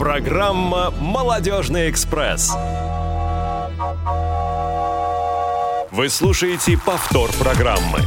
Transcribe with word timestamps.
Программа 0.00 0.90
«Молодежный 0.98 1.90
экспресс». 1.90 2.56
Вы 5.90 6.08
слушаете 6.08 6.78
повтор 6.78 7.30
программы. 7.38 7.98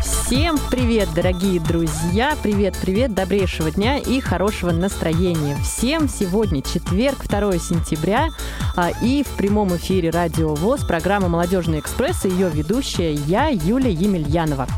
Всем 0.00 0.60
привет, 0.70 1.08
дорогие 1.12 1.58
друзья! 1.58 2.36
Привет-привет, 2.40 3.14
добрейшего 3.14 3.72
дня 3.72 3.98
и 3.98 4.20
хорошего 4.20 4.70
настроения. 4.70 5.56
Всем 5.64 6.08
сегодня 6.08 6.62
четверг, 6.62 7.26
2 7.26 7.58
сентября, 7.58 8.28
а, 8.76 8.90
и 9.02 9.24
в 9.24 9.36
прямом 9.36 9.74
эфире 9.74 10.10
Радио 10.10 10.54
ВОЗ 10.54 10.84
программа 10.84 11.26
«Молодежный 11.26 11.80
экспресс» 11.80 12.26
и 12.26 12.28
ее 12.28 12.48
ведущая 12.48 13.12
я, 13.12 13.48
Юлия 13.48 13.90
Емельянова. 13.90 14.68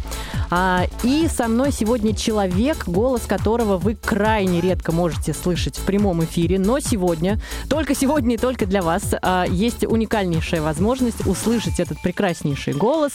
А, 0.54 0.86
и 1.02 1.28
со 1.28 1.48
мной 1.48 1.72
сегодня 1.72 2.14
человек, 2.14 2.86
голос 2.86 3.22
которого 3.22 3.78
вы 3.78 3.94
крайне 3.94 4.60
редко 4.60 4.92
можете 4.92 5.32
слышать 5.32 5.78
в 5.78 5.86
прямом 5.86 6.22
эфире, 6.24 6.58
но 6.58 6.78
сегодня, 6.78 7.40
только 7.70 7.94
сегодня 7.94 8.34
и 8.34 8.38
только 8.38 8.66
для 8.66 8.82
вас, 8.82 9.14
а, 9.22 9.46
есть 9.48 9.82
уникальнейшая 9.82 10.60
возможность 10.60 11.26
услышать 11.26 11.80
этот 11.80 12.02
прекраснейший 12.02 12.74
голос. 12.74 13.12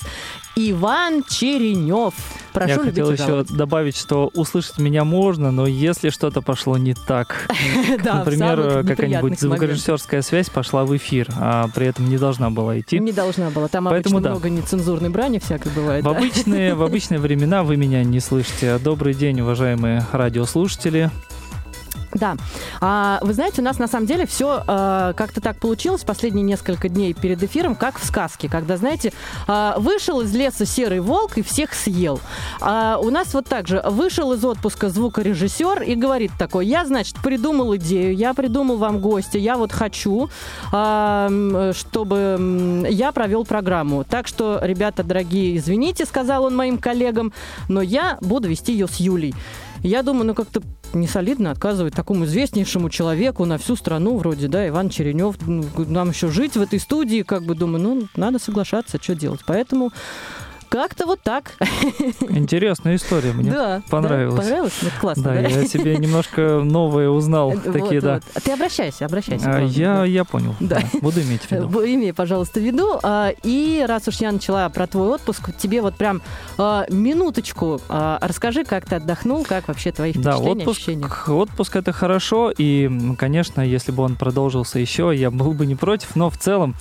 Иван 0.56 1.24
Черенев. 1.30 2.16
Прошу 2.58 2.70
Я 2.70 2.80
хотел 2.80 3.12
еще 3.12 3.44
добавить, 3.44 3.96
что 3.96 4.32
услышать 4.34 4.80
меня 4.80 5.04
можно, 5.04 5.52
но 5.52 5.68
если 5.68 6.10
что-то 6.10 6.42
пошло 6.42 6.78
не 6.78 6.94
так, 6.94 7.48
например, 8.04 8.84
какая-нибудь 8.86 9.40
звукорежиссерская 9.40 10.22
связь 10.22 10.50
пошла 10.50 10.86
в 10.86 10.96
эфир, 10.96 11.28
а 11.38 11.68
при 11.74 11.88
этом 11.88 12.10
не 12.10 12.18
должна 12.18 12.50
была 12.50 12.80
идти. 12.80 13.00
Не 13.00 13.12
должна 13.12 13.50
была. 13.50 13.68
Там 13.68 13.88
обычно 13.88 14.20
много 14.20 14.50
нецензурной 14.50 15.10
брани 15.10 15.40
всякой 15.40 15.72
бывает. 15.72 16.04
В 16.04 16.10
обычные, 16.10 16.74
в 16.74 16.84
обычные 16.84 17.20
времена 17.20 17.64
вы 17.64 17.78
меня 17.78 18.04
не 18.04 18.20
слышите. 18.20 18.78
Добрый 18.80 19.14
день, 19.14 19.42
уважаемые 19.42 20.06
радиослушатели. 20.12 21.12
Да. 22.14 22.36
А, 22.82 23.20
вы 23.22 23.34
знаете, 23.34 23.62
у 23.62 23.64
нас 23.64 23.80
на 23.80 23.88
самом 23.88 24.08
деле 24.08 24.26
все 24.26 24.64
а, 24.68 25.14
как-то 25.14 25.42
так 25.42 25.60
получилось 25.60 26.04
последние 26.04 26.44
несколько 26.44 26.90
дней 26.90 27.14
перед 27.14 27.42
эфиром, 27.44 27.76
как 27.76 28.00
в 28.00 28.06
сказке, 28.06 28.50
когда, 28.50 28.78
знаете, 28.78 29.12
а, 29.48 29.76
вышел 29.78 30.22
из 30.22 30.34
леса 30.34 30.66
серый 30.66 31.00
волк 31.00 31.38
и 31.38 31.42
всех 31.42 31.74
съел. 31.74 32.20
А, 32.62 32.98
у 32.98 33.10
нас 33.10 33.34
вот 33.34 33.46
так 33.48 33.68
же 33.68 33.82
вышел 33.86 34.34
из 34.34 34.44
отпуска 34.44 34.90
звукорежиссер 34.90 35.84
и 35.84 35.96
говорит 35.96 36.32
такой, 36.40 36.66
я, 36.66 36.86
значит, 36.86 37.16
придумал 37.22 37.76
идею, 37.76 38.16
я 38.16 38.34
придумал 38.34 38.78
вам 38.78 39.00
гостя, 39.00 39.38
я 39.38 39.58
вот 39.58 39.72
хочу, 39.72 40.30
а, 40.72 41.30
чтобы 41.74 42.86
я 42.90 43.12
провел 43.12 43.46
программу. 43.46 44.04
Так 44.04 44.28
что, 44.28 44.60
ребята 44.62 45.04
дорогие, 45.04 45.58
извините, 45.58 46.06
сказал 46.06 46.46
он 46.46 46.56
моим 46.56 46.78
коллегам, 46.78 47.34
но 47.68 47.82
я 47.82 48.18
буду 48.22 48.48
вести 48.48 48.72
ее 48.72 48.88
с 48.88 48.96
Юлей. 48.98 49.34
Я 49.84 50.04
думаю, 50.04 50.26
ну 50.26 50.34
как-то 50.34 50.62
не 50.94 51.08
солидно 51.08 51.52
отказывать 51.52 51.94
такому 51.94 52.26
известнейшему 52.26 52.90
человеку 52.90 53.46
на 53.46 53.58
всю 53.58 53.76
страну, 53.76 54.18
вроде, 54.18 54.48
да, 54.48 54.68
Иван 54.68 54.90
Черенев. 54.90 55.36
Ну, 55.46 55.66
нам 55.76 56.10
еще 56.10 56.30
жить 56.30 56.56
в 56.56 56.62
этой 56.62 56.80
студии, 56.80 57.24
как 57.24 57.44
бы 57.44 57.56
думаю, 57.56 57.84
ну, 57.84 58.08
надо 58.16 58.40
соглашаться, 58.40 59.00
что 59.02 59.16
делать. 59.16 59.42
Поэтому 59.46 59.92
как-то 60.70 61.06
вот 61.06 61.22
так. 61.22 61.54
Интересная 62.30 62.96
история, 62.96 63.32
мне 63.32 63.52
да, 63.52 63.82
понравилась. 63.90 64.36
Да, 64.36 64.42
понравилось? 64.42 64.74
Ну, 64.82 64.90
классно, 65.00 65.24
да, 65.24 65.34
да? 65.34 65.40
я 65.48 65.68
себе 65.68 65.98
немножко 65.98 66.62
новое 66.64 67.10
узнал. 67.10 67.52
Такие, 67.52 68.02
вот, 68.02 68.04
да. 68.04 68.14
Вот. 68.34 68.44
Ты 68.44 68.52
обращайся, 68.52 69.06
обращайся. 69.06 69.46
А, 69.48 69.60
я, 69.62 70.04
я 70.06 70.24
понял. 70.24 70.56
Да. 70.60 70.80
да. 70.80 71.00
Буду 71.00 71.22
иметь 71.22 71.42
в 71.42 71.52
виду. 71.52 71.68
Имей, 71.86 72.14
пожалуйста, 72.14 72.60
в 72.60 72.64
виду. 72.64 73.00
А, 73.04 73.32
и 73.44 73.84
раз 73.88 74.08
уж 74.08 74.16
я 74.18 74.32
начала 74.32 74.68
про 74.70 74.88
твой 74.88 75.08
отпуск, 75.10 75.56
тебе 75.58 75.82
вот 75.82 75.96
прям 75.96 76.22
а, 76.58 76.86
минуточку 76.90 77.82
расскажи, 77.90 78.64
как 78.64 78.86
ты 78.86 78.96
отдохнул, 78.96 79.44
как 79.44 79.68
вообще 79.68 79.92
твои 79.92 80.12
впечатления, 80.12 80.44
да, 80.44 80.62
отпуск, 80.62 80.80
ощущения. 80.80 81.08
Отпуск 81.28 81.76
это 81.76 81.92
хорошо, 81.92 82.52
и, 82.56 82.90
конечно, 83.18 83.62
если 83.62 83.92
бы 83.92 84.04
он 84.04 84.16
продолжился 84.16 84.80
еще, 84.80 85.12
я 85.16 85.32
был 85.32 85.54
бы 85.54 85.66
не 85.66 85.76
против, 85.76 86.16
но 86.16 86.30
в 86.30 86.38
целом 86.38 86.76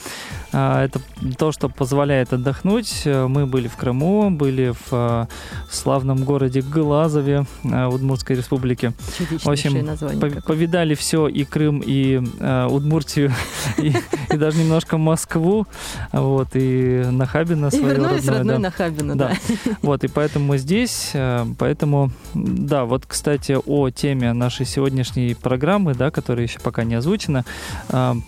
это 0.52 1.00
то, 1.38 1.52
что 1.52 1.68
позволяет 1.68 2.32
отдохнуть. 2.32 3.02
Мы 3.04 3.46
были 3.46 3.68
в 3.68 3.75
в 3.76 3.78
Крыму, 3.78 4.30
были 4.30 4.72
в 4.72 4.92
э, 4.92 5.26
славном 5.70 6.24
городе 6.24 6.62
Глазове 6.62 7.44
э, 7.62 7.86
Удмуртской 7.86 8.36
республики. 8.36 8.92
В 9.42 9.48
общем, 9.48 9.84
название 9.84 10.42
повидали 10.42 10.94
все, 10.94 11.28
и 11.28 11.44
Крым, 11.44 11.82
и 11.84 12.22
э, 12.40 12.66
Удмуртию, 12.66 13.32
и, 13.78 13.92
и 14.32 14.36
даже 14.36 14.58
немножко 14.58 14.96
Москву, 14.96 15.66
вот, 16.12 16.48
и 16.54 17.04
Нахабино 17.10 17.70
свое 17.70 17.84
И 17.84 17.88
вернулись 17.90 18.26
родной 18.26 18.54
да. 18.54 18.60
Нахабино, 18.60 19.16
да. 19.16 19.28
да. 19.48 19.52
Вот, 19.82 20.04
и 20.04 20.08
поэтому 20.08 20.46
мы 20.46 20.58
здесь, 20.58 21.12
поэтому, 21.58 22.10
да, 22.34 22.84
вот, 22.84 23.04
кстати, 23.06 23.58
о 23.66 23.90
теме 23.90 24.32
нашей 24.32 24.64
сегодняшней 24.64 25.34
программы, 25.34 25.94
да, 25.94 26.10
которая 26.10 26.46
еще 26.46 26.60
пока 26.60 26.84
не 26.84 26.94
озвучена, 26.94 27.44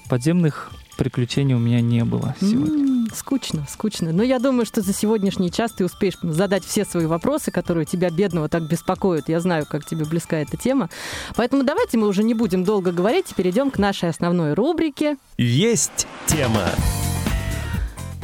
подземных 0.08 0.72
приключений 0.98 1.54
у 1.54 1.58
меня 1.58 1.80
не 1.80 2.04
было 2.04 2.34
сегодня. 2.40 2.84
Mm, 2.84 3.14
скучно, 3.14 3.66
скучно. 3.70 4.12
Но 4.12 4.22
я 4.22 4.38
думаю, 4.38 4.66
что 4.66 4.82
за 4.82 4.92
сегодняшний 4.92 5.50
час 5.50 5.72
ты 5.72 5.84
успеешь 5.84 6.18
задать 6.20 6.64
все 6.64 6.84
свои 6.84 7.06
вопросы, 7.06 7.50
которые 7.50 7.86
тебя, 7.86 8.10
бедного, 8.10 8.48
так 8.48 8.68
беспокоят. 8.68 9.28
Я 9.28 9.40
знаю, 9.40 9.64
как 9.64 9.86
тебе 9.86 10.04
близка 10.04 10.36
эта 10.36 10.58
тема. 10.58 10.90
Поэтому 11.36 11.62
давайте 11.62 11.96
мы 11.96 12.08
уже 12.08 12.22
не 12.22 12.34
будем 12.34 12.64
долго 12.64 12.92
говорить 12.92 13.30
и 13.30 13.34
перейдем 13.34 13.70
к 13.70 13.78
нашей 13.78 14.10
основной 14.10 14.52
рубрике. 14.52 15.16
Есть 15.38 16.06
тема. 16.26 16.68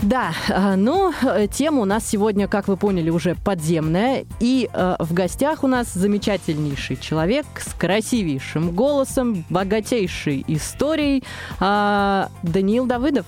Да, 0.05 0.35
а, 0.51 0.77
ну, 0.77 1.15
э, 1.23 1.47
тема 1.51 1.81
у 1.81 1.85
нас 1.87 2.07
сегодня, 2.07 2.47
как 2.47 2.69
вы 2.69 2.77
поняли, 2.77 3.09
уже 3.09 3.35
подземная. 3.37 4.27
И 4.39 4.69
э, 4.71 4.97
в 4.99 5.15
гостях 5.15 5.65
у 5.65 5.67
нас 5.67 5.95
замечательнейший 5.95 6.97
человек 6.97 7.47
с 7.57 7.73
красивейшим 7.73 8.73
голосом, 8.73 9.47
богатейшей 9.49 10.45
историей. 10.47 11.25
Э, 11.59 12.27
Даниил 12.43 12.85
Давыдов. 12.85 13.25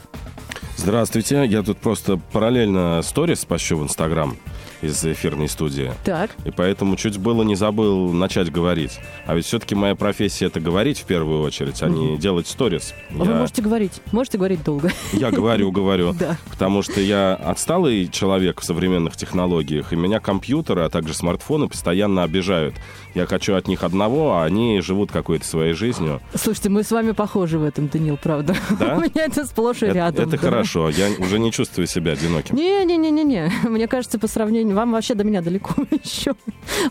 Здравствуйте, 0.76 1.46
я 1.46 1.62
тут 1.62 1.78
просто 1.78 2.20
параллельно 2.30 3.00
сторис 3.02 3.46
пощу 3.46 3.78
в 3.78 3.82
Инстаграм 3.82 4.36
из 4.82 5.04
эфирной 5.04 5.48
студии. 5.48 5.92
Так. 6.04 6.30
И 6.44 6.50
поэтому 6.50 6.96
чуть 6.96 7.18
было 7.18 7.42
не 7.42 7.54
забыл 7.54 8.12
начать 8.12 8.50
говорить. 8.50 8.98
А 9.26 9.34
ведь 9.34 9.46
все-таки 9.46 9.74
моя 9.74 9.94
профессия 9.94 10.46
это 10.46 10.60
говорить 10.60 10.98
в 10.98 11.04
первую 11.04 11.42
очередь, 11.42 11.82
а 11.82 11.88
не 11.88 12.16
делать 12.18 12.46
сторис. 12.46 12.94
А 13.10 13.14
я... 13.14 13.24
Вы 13.24 13.34
можете 13.34 13.62
говорить, 13.62 14.02
можете 14.12 14.38
говорить 14.38 14.62
долго. 14.64 14.90
Я 15.12 15.30
говорю, 15.30 15.70
говорю. 15.70 16.14
Да. 16.26 16.38
Потому 16.50 16.82
что 16.82 16.98
я 17.00 17.34
отсталый 17.34 18.08
человек 18.08 18.60
в 18.60 18.64
современных 18.64 19.16
технологиях, 19.16 19.92
и 19.92 19.96
меня 19.96 20.18
компьютеры, 20.18 20.82
а 20.82 20.88
также 20.88 21.12
смартфоны 21.12 21.68
постоянно 21.68 22.22
обижают. 22.22 22.74
Я 23.16 23.24
хочу 23.24 23.54
от 23.54 23.66
них 23.66 23.82
одного, 23.82 24.34
а 24.34 24.44
они 24.44 24.82
живут 24.82 25.10
какой-то 25.10 25.46
своей 25.46 25.72
жизнью. 25.72 26.20
Слушайте, 26.34 26.68
мы 26.68 26.82
с 26.82 26.90
вами 26.90 27.12
похожи 27.12 27.58
в 27.58 27.64
этом, 27.64 27.88
Данил, 27.88 28.18
правда. 28.22 28.54
Да? 28.78 28.94
У 28.98 29.00
меня 29.00 29.24
это 29.24 29.46
сплошь 29.46 29.82
и 29.82 29.86
рядом. 29.86 30.26
Это, 30.26 30.36
это 30.36 30.42
да. 30.42 30.50
хорошо, 30.50 30.90
я 30.90 31.08
уже 31.18 31.38
не 31.38 31.50
чувствую 31.50 31.86
себя 31.86 32.12
одиноким. 32.12 32.54
Не-не-не-не-не. 32.54 33.50
Мне 33.70 33.88
кажется, 33.88 34.18
по 34.18 34.28
сравнению... 34.28 34.76
Вам 34.76 34.92
вообще 34.92 35.14
до 35.14 35.24
меня 35.24 35.40
далеко 35.40 35.72
еще. 36.04 36.34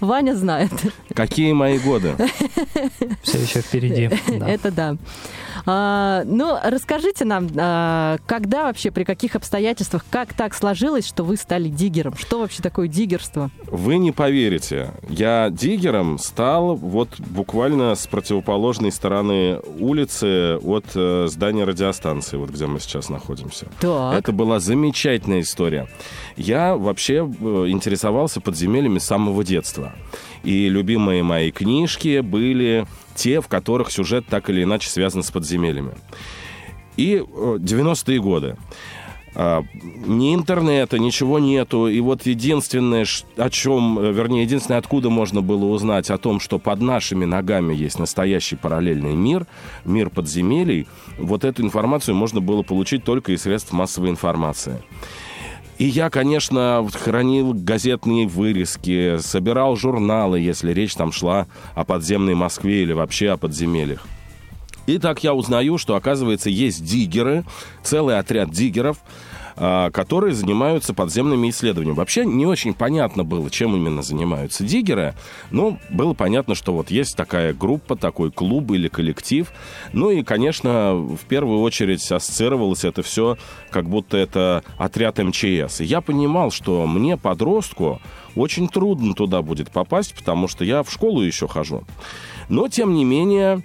Ваня 0.01 0.33
знает. 0.33 0.71
Какие 1.13 1.53
мои 1.53 1.77
годы? 1.77 2.15
Все 3.21 3.37
еще 3.37 3.61
впереди. 3.61 4.09
Это 4.47 4.71
да. 4.71 4.97
А, 5.65 6.23
ну, 6.25 6.57
расскажите 6.63 7.25
нам, 7.25 7.49
а, 7.57 8.17
когда 8.25 8.63
вообще, 8.63 8.91
при 8.91 9.03
каких 9.03 9.35
обстоятельствах, 9.35 10.05
как 10.09 10.33
так 10.33 10.53
сложилось, 10.53 11.07
что 11.07 11.23
вы 11.23 11.37
стали 11.37 11.69
диггером? 11.69 12.15
Что 12.15 12.39
вообще 12.39 12.61
такое 12.61 12.87
диггерство? 12.87 13.49
Вы 13.67 13.97
не 13.97 14.11
поверите. 14.11 14.91
Я 15.09 15.49
диггером 15.49 16.19
стал 16.19 16.75
вот 16.75 17.09
буквально 17.19 17.95
с 17.95 18.05
противоположной 18.07 18.91
стороны 18.91 19.59
улицы 19.79 20.57
от 20.57 20.85
э, 20.95 21.27
здания 21.29 21.63
радиостанции, 21.63 22.37
вот 22.37 22.51
где 22.51 22.67
мы 22.67 22.79
сейчас 22.79 23.09
находимся. 23.09 23.67
Так. 23.79 24.19
Это 24.19 24.31
была 24.31 24.59
замечательная 24.59 25.41
история. 25.41 25.87
Я 26.37 26.75
вообще 26.75 27.15
э, 27.15 27.65
интересовался 27.69 28.39
подземельями 28.39 28.99
с 28.99 29.05
самого 29.05 29.43
детства. 29.43 29.93
И 30.43 30.69
любимые 30.69 31.23
мои 31.23 31.51
книжки 31.51 32.19
были 32.19 32.85
те, 33.15 33.41
в 33.41 33.47
которых 33.47 33.91
сюжет 33.91 34.25
так 34.27 34.49
или 34.49 34.63
иначе 34.63 34.89
связан 34.89 35.23
с 35.23 35.31
подземельями. 35.31 35.93
И 36.97 37.17
90-е 37.17 38.17
э, 38.17 38.19
годы. 38.19 38.57
А, 39.37 39.63
ни 40.05 40.33
интернета, 40.33 40.97
ничего 40.97 41.39
нету. 41.39 41.87
И 41.87 41.99
вот 41.99 42.25
единственное, 42.25 43.05
о 43.35 43.49
чем, 43.49 43.99
э, 43.99 44.13
вернее, 44.13 44.43
единственное, 44.43 44.79
откуда 44.79 45.09
можно 45.09 45.41
было 45.41 45.65
узнать 45.65 46.09
о 46.09 46.17
том, 46.17 46.39
что 46.39 46.57
под 46.57 46.81
нашими 46.81 47.25
ногами 47.25 47.73
есть 47.73 47.99
настоящий 47.99 48.55
параллельный 48.55 49.13
мир, 49.13 49.45
мир 49.83 50.09
подземелий, 50.09 50.87
вот 51.17 51.43
эту 51.43 51.63
информацию 51.63 52.15
можно 52.15 52.39
было 52.39 52.63
получить 52.63 53.03
только 53.03 53.33
из 53.33 53.41
средств 53.41 53.73
массовой 53.73 54.09
информации. 54.09 54.81
И 55.77 55.85
я, 55.85 56.09
конечно, 56.09 56.87
хранил 56.93 57.53
газетные 57.53 58.27
вырезки, 58.27 59.17
собирал 59.19 59.75
журналы, 59.75 60.39
если 60.39 60.71
речь 60.71 60.95
там 60.95 61.11
шла 61.11 61.47
о 61.73 61.83
подземной 61.83 62.33
Москве 62.33 62.83
или 62.83 62.93
вообще 62.93 63.31
о 63.31 63.37
подземельях. 63.37 64.07
И 64.85 64.99
так 64.99 65.23
я 65.23 65.33
узнаю, 65.33 65.77
что, 65.77 65.95
оказывается, 65.95 66.49
есть 66.49 66.85
диггеры, 66.85 67.43
целый 67.83 68.17
отряд 68.19 68.51
диггеров, 68.51 68.97
которые 69.55 70.33
занимаются 70.33 70.93
подземными 70.93 71.49
исследованиями. 71.49 71.95
Вообще 71.95 72.25
не 72.25 72.45
очень 72.45 72.73
понятно 72.73 73.23
было, 73.23 73.49
чем 73.49 73.75
именно 73.75 74.01
занимаются 74.01 74.63
диггеры, 74.63 75.15
но 75.51 75.77
было 75.89 76.13
понятно, 76.13 76.55
что 76.55 76.73
вот 76.73 76.91
есть 76.91 77.15
такая 77.15 77.53
группа, 77.53 77.95
такой 77.95 78.31
клуб 78.31 78.71
или 78.71 78.87
коллектив. 78.87 79.51
Ну 79.93 80.09
и, 80.11 80.23
конечно, 80.23 80.95
в 80.95 81.25
первую 81.27 81.61
очередь 81.61 82.11
ассоциировалось 82.11 82.83
это 82.83 83.01
все, 83.01 83.37
как 83.69 83.87
будто 83.87 84.17
это 84.17 84.63
отряд 84.77 85.17
МЧС. 85.19 85.81
И 85.81 85.85
я 85.85 86.01
понимал, 86.01 86.51
что 86.51 86.85
мне, 86.85 87.17
подростку, 87.17 88.01
очень 88.35 88.67
трудно 88.67 89.13
туда 89.13 89.41
будет 89.41 89.71
попасть, 89.71 90.13
потому 90.13 90.47
что 90.47 90.65
я 90.65 90.83
в 90.83 90.91
школу 90.91 91.21
еще 91.21 91.47
хожу. 91.47 91.83
Но, 92.49 92.67
тем 92.67 92.93
не 92.93 93.05
менее, 93.05 93.63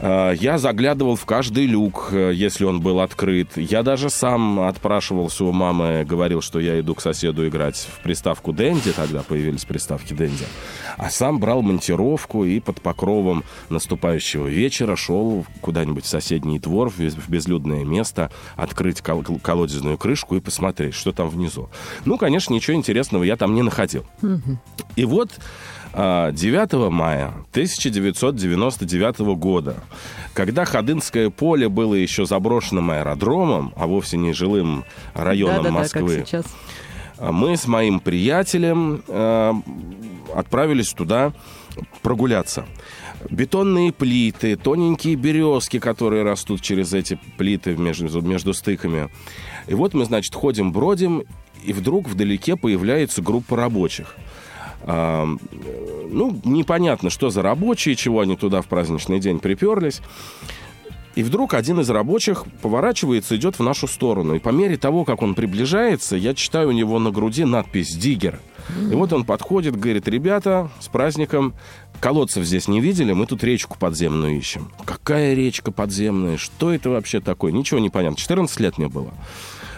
я 0.00 0.58
заглядывал 0.58 1.16
в 1.16 1.24
каждый 1.24 1.66
люк, 1.66 2.08
э, 2.12 2.32
если 2.34 2.64
он 2.64 2.80
был 2.80 3.00
открыт. 3.00 3.56
Я 3.56 3.82
даже 3.82 4.10
сам 4.10 4.60
отпрашивался 4.60 5.44
у 5.44 5.52
мамы, 5.52 6.04
говорил, 6.04 6.40
что 6.40 6.60
я 6.60 6.80
иду 6.80 6.94
к 6.94 7.00
соседу 7.00 7.46
играть 7.46 7.76
в 7.76 8.02
приставку 8.02 8.52
Дэнди, 8.52 8.92
тогда 8.92 9.22
появились 9.22 9.64
приставки 9.64 10.12
Дэнди. 10.12 10.44
А 10.96 11.10
сам 11.10 11.38
брал 11.38 11.62
монтировку 11.62 12.44
и 12.44 12.58
под 12.60 12.80
покровом 12.80 13.44
наступающего 13.68 14.46
вечера 14.46 14.96
шел 14.96 15.46
куда-нибудь 15.60 16.04
в 16.04 16.08
соседний 16.08 16.58
двор, 16.58 16.90
в 16.90 17.28
безлюдное 17.28 17.84
место, 17.84 18.30
открыть 18.56 19.00
кол- 19.00 19.24
колодезную 19.40 19.98
крышку 19.98 20.36
и 20.36 20.40
посмотреть, 20.40 20.94
что 20.94 21.12
там 21.12 21.28
внизу. 21.28 21.70
Ну, 22.04 22.18
конечно, 22.18 22.54
ничего 22.54 22.76
интересного 22.76 23.24
я 23.24 23.36
там 23.36 23.54
не 23.54 23.62
находил. 23.62 24.04
И 24.96 25.04
вот 25.04 25.30
9 25.94 26.72
а, 26.72 26.90
мая 26.90 27.28
1999 27.50 29.18
года, 29.36 29.76
когда 30.32 30.64
Ходынское 30.64 31.28
поле 31.28 31.68
было 31.68 31.94
еще 31.94 32.24
заброшенным 32.24 32.90
аэродромом, 32.90 33.74
а 33.76 33.86
вовсе 33.86 34.16
не 34.16 34.32
жилым 34.32 34.84
районом 35.12 35.56
Да-да-да, 35.56 35.78
Москвы, 35.78 36.16
как 36.18 36.26
сейчас. 36.28 36.44
а 37.18 37.30
мы 37.30 37.58
с 37.58 37.66
моим 37.66 38.00
приятелем 38.00 39.02
э, 39.06 39.52
отправились 40.34 40.94
туда 40.94 41.34
прогуляться. 42.00 42.64
Бетонные 43.30 43.92
плиты, 43.92 44.56
тоненькие 44.56 45.14
березки, 45.16 45.78
которые 45.78 46.22
растут 46.22 46.62
через 46.62 46.94
эти 46.94 47.18
плиты 47.36 47.76
между, 47.76 48.20
между 48.22 48.54
стыками. 48.54 49.10
И 49.66 49.74
вот 49.74 49.92
мы, 49.92 50.06
значит, 50.06 50.34
ходим, 50.34 50.72
бродим, 50.72 51.24
и 51.62 51.72
вдруг 51.72 52.08
вдалеке 52.08 52.56
появляется 52.56 53.22
группа 53.22 53.56
рабочих. 53.56 54.16
Ну, 54.86 56.40
непонятно, 56.44 57.10
что 57.10 57.30
за 57.30 57.42
рабочие, 57.42 57.96
чего 57.96 58.20
они 58.20 58.36
туда 58.36 58.62
в 58.62 58.66
праздничный 58.66 59.20
день 59.20 59.38
приперлись. 59.38 60.00
И 61.14 61.22
вдруг 61.22 61.52
один 61.52 61.78
из 61.80 61.90
рабочих 61.90 62.44
поворачивается, 62.62 63.36
идет 63.36 63.58
в 63.58 63.62
нашу 63.62 63.86
сторону. 63.86 64.34
И 64.34 64.38
по 64.38 64.48
мере 64.48 64.78
того, 64.78 65.04
как 65.04 65.20
он 65.22 65.34
приближается, 65.34 66.16
я 66.16 66.34
читаю 66.34 66.70
у 66.70 66.72
него 66.72 66.98
на 66.98 67.10
груди 67.10 67.44
надпись 67.44 67.94
«Диггер». 67.94 68.40
И 68.90 68.94
вот 68.94 69.12
он 69.12 69.24
подходит, 69.24 69.76
говорит, 69.76 70.08
ребята, 70.08 70.70
с 70.80 70.88
праздником, 70.88 71.52
колодцев 72.00 72.44
здесь 72.44 72.66
не 72.66 72.80
видели, 72.80 73.12
мы 73.12 73.26
тут 73.26 73.44
речку 73.44 73.76
подземную 73.78 74.38
ищем. 74.38 74.70
Какая 74.86 75.34
речка 75.34 75.70
подземная? 75.70 76.38
Что 76.38 76.72
это 76.72 76.88
вообще 76.88 77.20
такое? 77.20 77.52
Ничего 77.52 77.78
не 77.80 77.90
понятно. 77.90 78.16
14 78.16 78.60
лет 78.60 78.78
мне 78.78 78.88
было. 78.88 79.12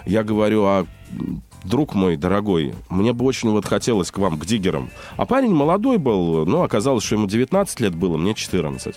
Я 0.06 0.22
говорю, 0.22 0.62
а 0.64 0.86
друг 1.64 1.94
мой 1.94 2.16
дорогой, 2.16 2.74
мне 2.88 3.12
бы 3.12 3.24
очень 3.24 3.50
вот 3.50 3.66
хотелось 3.66 4.10
к 4.10 4.18
вам, 4.18 4.38
к 4.38 4.46
диггерам. 4.46 4.90
А 5.16 5.26
парень 5.26 5.52
молодой 5.52 5.98
был, 5.98 6.46
но 6.46 6.62
оказалось, 6.62 7.04
что 7.04 7.16
ему 7.16 7.26
19 7.26 7.80
лет 7.80 7.94
было, 7.94 8.16
мне 8.16 8.34
14. 8.34 8.96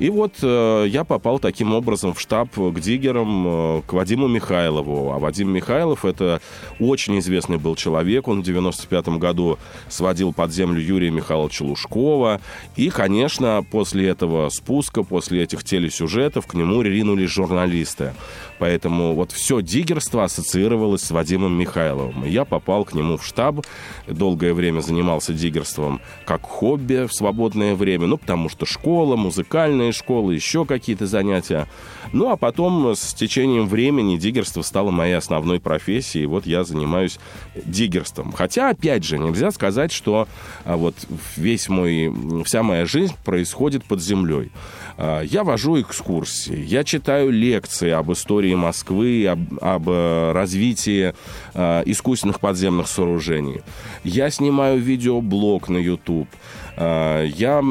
И 0.00 0.08
вот 0.08 0.32
э, 0.42 0.86
я 0.88 1.04
попал 1.04 1.38
таким 1.38 1.74
образом 1.74 2.14
в 2.14 2.20
штаб 2.20 2.48
к 2.54 2.80
диггерам, 2.80 3.46
э, 3.46 3.82
к 3.86 3.92
Вадиму 3.92 4.28
Михайлову. 4.28 5.12
А 5.12 5.18
Вадим 5.18 5.52
Михайлов 5.52 6.06
это 6.06 6.40
очень 6.78 7.18
известный 7.18 7.58
был 7.58 7.76
человек. 7.76 8.26
Он 8.26 8.40
в 8.40 8.44
95 8.44 9.08
году 9.18 9.58
сводил 9.88 10.32
под 10.32 10.52
землю 10.52 10.80
Юрия 10.80 11.10
Михайловича 11.10 11.66
Лужкова. 11.66 12.40
И, 12.76 12.88
конечно, 12.88 13.62
после 13.70 14.08
этого 14.08 14.48
спуска, 14.48 15.02
после 15.02 15.42
этих 15.42 15.64
телесюжетов 15.64 16.46
к 16.46 16.54
нему 16.54 16.80
ринулись 16.80 17.30
журналисты. 17.30 18.14
Поэтому 18.58 19.14
вот 19.14 19.32
все 19.32 19.60
диггерство 19.60 20.24
ассоциировалось 20.24 21.02
с 21.02 21.10
Вадимом 21.10 21.58
Михайловым. 21.58 22.24
Я 22.24 22.46
попал 22.46 22.86
к 22.86 22.94
нему 22.94 23.18
в 23.18 23.24
штаб, 23.24 23.66
долгое 24.06 24.54
время 24.54 24.80
занимался 24.80 25.34
диггерством 25.34 26.00
как 26.24 26.42
хобби 26.42 27.06
в 27.06 27.12
свободное 27.12 27.74
время, 27.74 28.06
ну, 28.06 28.16
потому 28.16 28.48
что 28.48 28.64
школа, 28.64 29.16
музыкальная 29.16 29.89
школа, 29.92 30.30
еще 30.30 30.64
какие-то 30.64 31.06
занятия. 31.06 31.66
Ну, 32.12 32.30
а 32.30 32.36
потом 32.36 32.94
с 32.94 33.14
течением 33.14 33.68
времени 33.68 34.16
диггерство 34.16 34.62
стало 34.62 34.90
моей 34.90 35.14
основной 35.14 35.60
профессией, 35.60 36.24
и 36.24 36.26
вот 36.26 36.46
я 36.46 36.64
занимаюсь 36.64 37.18
диггерством. 37.54 38.32
Хотя, 38.32 38.70
опять 38.70 39.04
же, 39.04 39.18
нельзя 39.18 39.50
сказать, 39.50 39.92
что 39.92 40.26
а, 40.64 40.76
вот 40.76 40.94
весь 41.36 41.68
мой, 41.68 42.12
вся 42.44 42.62
моя 42.62 42.86
жизнь 42.86 43.14
происходит 43.24 43.84
под 43.84 44.02
землей. 44.02 44.50
А, 44.96 45.22
Я 45.22 45.44
вожу 45.44 45.80
экскурсии, 45.80 46.58
я 46.58 46.84
читаю 46.84 47.30
лекции 47.30 47.90
об 47.90 48.12
истории 48.12 48.54
Москвы, 48.54 49.26
об, 49.26 49.40
об 49.60 49.88
э, 49.88 50.32
развитии 50.32 51.14
э, 51.54 51.82
искусственных 51.86 52.40
подземных 52.40 52.88
сооружений. 52.88 53.62
Я 54.04 54.30
снимаю 54.30 54.78
видеоблог 54.80 55.68
на 55.68 55.78
YouTube. 55.78 56.28
А, 56.76 57.24
Я 57.24 57.62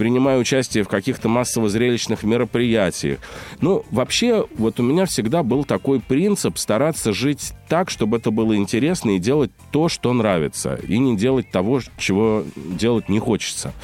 принимаю 0.00 0.40
участие 0.40 0.82
в 0.82 0.88
каких-то 0.88 1.28
массово-зрелищных 1.28 2.22
мероприятиях. 2.22 3.18
Ну, 3.60 3.84
вообще, 3.90 4.46
вот 4.56 4.80
у 4.80 4.82
меня 4.82 5.04
всегда 5.04 5.42
был 5.42 5.66
такой 5.66 6.00
принцип 6.00 6.56
стараться 6.56 7.12
жить 7.12 7.52
так, 7.68 7.90
чтобы 7.90 8.16
это 8.16 8.30
было 8.30 8.56
интересно 8.56 9.10
и 9.10 9.18
делать 9.18 9.50
то, 9.70 9.90
что 9.90 10.14
нравится, 10.14 10.80
и 10.88 10.96
не 10.96 11.18
делать 11.18 11.50
того, 11.50 11.82
чего 11.98 12.44
делать 12.54 13.10
не 13.10 13.18
хочется. 13.18 13.74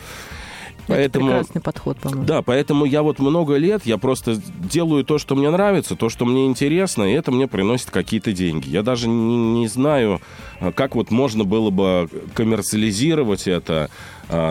Поэтому... 0.87 1.27
Это 1.27 1.39
прекрасный 1.39 1.61
подход, 1.61 1.99
по-моему. 1.99 2.25
Да, 2.25 2.43
поэтому 2.43 2.85
я 2.85 3.03
вот 3.03 3.19
много 3.19 3.57
лет, 3.57 3.83
я 3.85 3.99
просто 3.99 4.41
делаю 4.59 5.05
то, 5.05 5.19
что 5.19 5.35
мне 5.35 5.51
нравится, 5.51 5.97
то, 5.97 6.09
что 6.09 6.25
мне 6.25 6.47
интересно, 6.47 7.03
и 7.03 7.13
это 7.13 7.33
мне 7.33 7.49
приносит 7.49 7.91
какие-то 7.91 8.33
деньги. 8.33 8.69
Я 8.69 8.83
даже 8.83 9.09
не, 9.09 9.37
не 9.37 9.69
знаю, 9.69 10.21
а, 10.61 10.73
как 10.73 10.95
вот 10.95 11.11
можно 11.11 11.45
было 11.45 11.71
бы 11.71 12.09
коммерциализировать 12.35 13.49
это, 13.49 13.91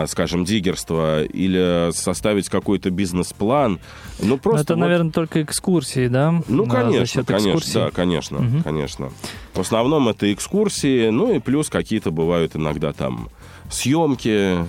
скажем, 0.06 0.44
диггерство, 0.44 1.24
или 1.24 1.90
составить 1.92 2.48
какой-то 2.48 2.90
бизнес-план. 2.90 3.78
Ну, 4.20 4.26
Но 4.26 4.36
просто 4.38 4.62
это, 4.62 4.74
вот- 4.74 4.80
наверное, 4.80 5.12
только 5.12 5.42
экскурсии, 5.42 6.08
да? 6.08 6.42
ну, 6.48 6.64
А, 6.64 6.70
конечно, 6.70 7.24
конечно, 7.24 7.48
экскурсий. 7.50 7.74
да, 7.74 7.90
конечно, 7.90 8.38
Мгм. 8.38 8.62
конечно. 8.62 9.10
В 9.54 9.60
основном 9.60 10.08
это 10.08 10.32
экскурсии, 10.32 11.08
ну 11.10 11.34
и 11.34 11.38
плюс 11.40 11.68
какие-то 11.68 12.10
бывают 12.10 12.56
иногда 12.56 12.92
там 12.92 13.28
съемки 13.70 14.66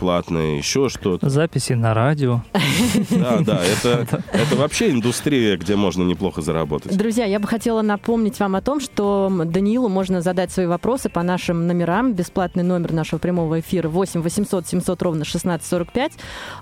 платные, 0.00 0.56
еще 0.56 0.88
что-то. 0.88 1.28
Записи 1.28 1.74
на 1.74 1.92
радио. 1.92 2.40
Да, 3.10 3.40
да, 3.40 3.60
это, 3.62 4.22
это 4.32 4.56
вообще 4.56 4.90
индустрия, 4.90 5.58
где 5.58 5.76
можно 5.76 6.02
неплохо 6.02 6.40
заработать. 6.40 6.96
Друзья, 6.96 7.26
я 7.26 7.38
бы 7.38 7.46
хотела 7.46 7.82
напомнить 7.82 8.40
вам 8.40 8.56
о 8.56 8.62
том, 8.62 8.80
что 8.80 9.30
Даниилу 9.44 9.88
можно 9.88 10.22
задать 10.22 10.50
свои 10.50 10.64
вопросы 10.66 11.10
по 11.10 11.22
нашим 11.22 11.66
номерам. 11.66 12.14
Бесплатный 12.14 12.62
номер 12.62 12.92
нашего 12.92 13.18
прямого 13.18 13.60
эфира 13.60 13.88
8 13.88 14.22
800 14.22 14.66
700 14.66 15.02
ровно 15.02 15.22
1645. 15.22 16.12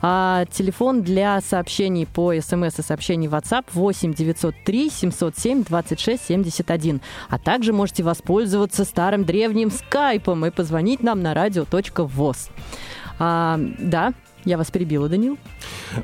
А 0.03 0.45
телефон 0.47 1.03
для 1.03 1.41
сообщений 1.41 2.07
по 2.07 2.35
смс 2.35 2.81
и 2.81 2.83
сообщений 2.83 3.29
WhatsApp 3.29 3.67
8 3.73 4.15
903 4.15 4.91
707 4.91 5.63
26 5.63 6.25
71. 6.27 7.01
А 7.29 7.39
также 7.39 7.73
можете 7.73 8.03
воспользоваться 8.03 8.85
старым 8.85 9.25
древним 9.25 9.71
скайпом 9.71 10.45
и 10.45 10.51
позвонить 10.51 11.05
нам 11.05 11.23
на 11.23 11.28
радио.воз. 11.35 12.51
А, 13.19 13.59
да, 13.79 14.15
я 14.45 14.57
вас 14.57 14.71
перебила, 14.71 15.09
Данил. 15.09 15.39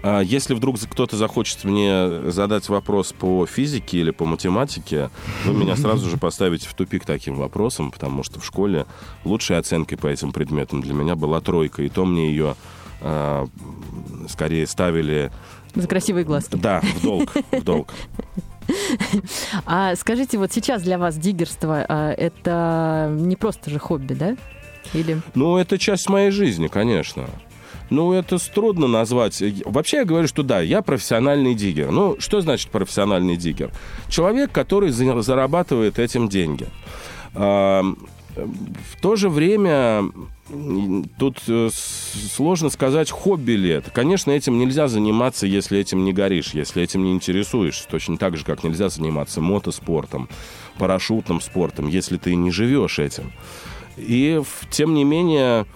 А 0.03 0.21
Если 0.21 0.55
вдруг 0.55 0.79
кто-то 0.81 1.17
захочет 1.17 1.65
мне 1.65 2.31
задать 2.31 2.69
вопрос 2.69 3.13
по 3.13 3.47
физике 3.47 3.99
или 3.99 4.11
по 4.11 4.25
математике, 4.25 5.11
вы 5.45 5.55
меня 5.55 5.77
сразу 5.77 6.11
же 6.11 6.17
поставите 6.17 6.69
в 6.69 6.75
тупик 6.75 7.05
таким 7.05 7.37
вопросом, 7.37 7.91
потому 7.91 8.23
что 8.23 8.41
в 8.41 8.45
школе 8.45 8.87
лучшей 9.25 9.59
оценкой 9.59 9.97
по 9.99 10.09
этим 10.09 10.33
предметам 10.33 10.81
для 10.81 10.95
меня 10.95 11.15
была 11.15 11.41
тройка, 11.41 11.83
и 11.83 11.89
то 11.89 12.05
мне 12.05 12.31
ее 12.31 12.57
а, 13.01 13.47
скорее 14.29 14.67
ставили, 14.67 15.31
За 15.75 15.87
красивые 15.87 16.25
глазки. 16.25 16.57
да, 16.57 16.81
в 16.81 17.03
долг, 17.03 17.33
в 17.53 17.63
долг. 17.63 17.93
А 19.67 19.95
скажите, 19.97 20.39
вот 20.39 20.53
сейчас 20.53 20.83
для 20.83 20.99
вас 20.99 21.17
диггерство 21.17 21.85
а, 21.89 22.13
это 22.13 23.09
не 23.13 23.37
просто 23.37 23.71
же 23.71 23.79
хобби, 23.79 24.15
да? 24.15 24.37
Или 24.95 25.21
Ну, 25.35 25.57
это 25.57 25.79
часть 25.79 26.09
моей 26.09 26.31
жизни, 26.31 26.69
конечно. 26.69 27.29
Ну, 27.91 28.13
это 28.13 28.39
трудно 28.53 28.87
назвать. 28.87 29.43
Вообще 29.67 29.99
я 29.99 30.05
говорю, 30.05 30.27
что 30.27 30.43
да, 30.43 30.61
я 30.61 30.81
профессиональный 30.81 31.55
диггер. 31.55 31.91
Ну, 31.91 32.17
что 32.19 32.41
значит 32.41 32.71
профессиональный 32.71 33.37
диггер? 33.37 33.71
Человек, 34.09 34.53
который 34.53 34.91
за- 34.91 35.21
зарабатывает 35.21 35.99
этим 35.99 36.29
деньги. 36.29 36.67
В 37.35 39.01
то 39.01 39.17
же 39.17 39.29
время 39.29 40.05
тут 41.19 41.39
э, 41.47 41.69
сложно 41.73 42.69
сказать, 42.69 43.11
хобби 43.11 43.53
ли 43.53 43.71
это. 43.71 43.91
Конечно, 43.93 44.31
этим 44.33 44.59
нельзя 44.59 44.89
заниматься, 44.89 45.47
если 45.47 45.79
этим 45.79 46.05
не 46.05 46.13
горишь, 46.13 46.51
если 46.53 46.83
этим 46.83 47.05
не 47.05 47.13
интересуешься. 47.13 47.87
Точно 47.89 48.17
так 48.17 48.37
же, 48.37 48.45
как 48.45 48.65
нельзя 48.65 48.89
заниматься 48.89 49.41
мотоспортом, 49.41 50.29
парашютным 50.79 51.41
спортом, 51.41 51.87
если 51.89 52.17
ты 52.17 52.35
не 52.35 52.51
живешь 52.51 52.99
этим. 52.99 53.33
И, 53.97 54.43
тем 54.71 54.95
не 54.95 55.05
менее, 55.05 55.67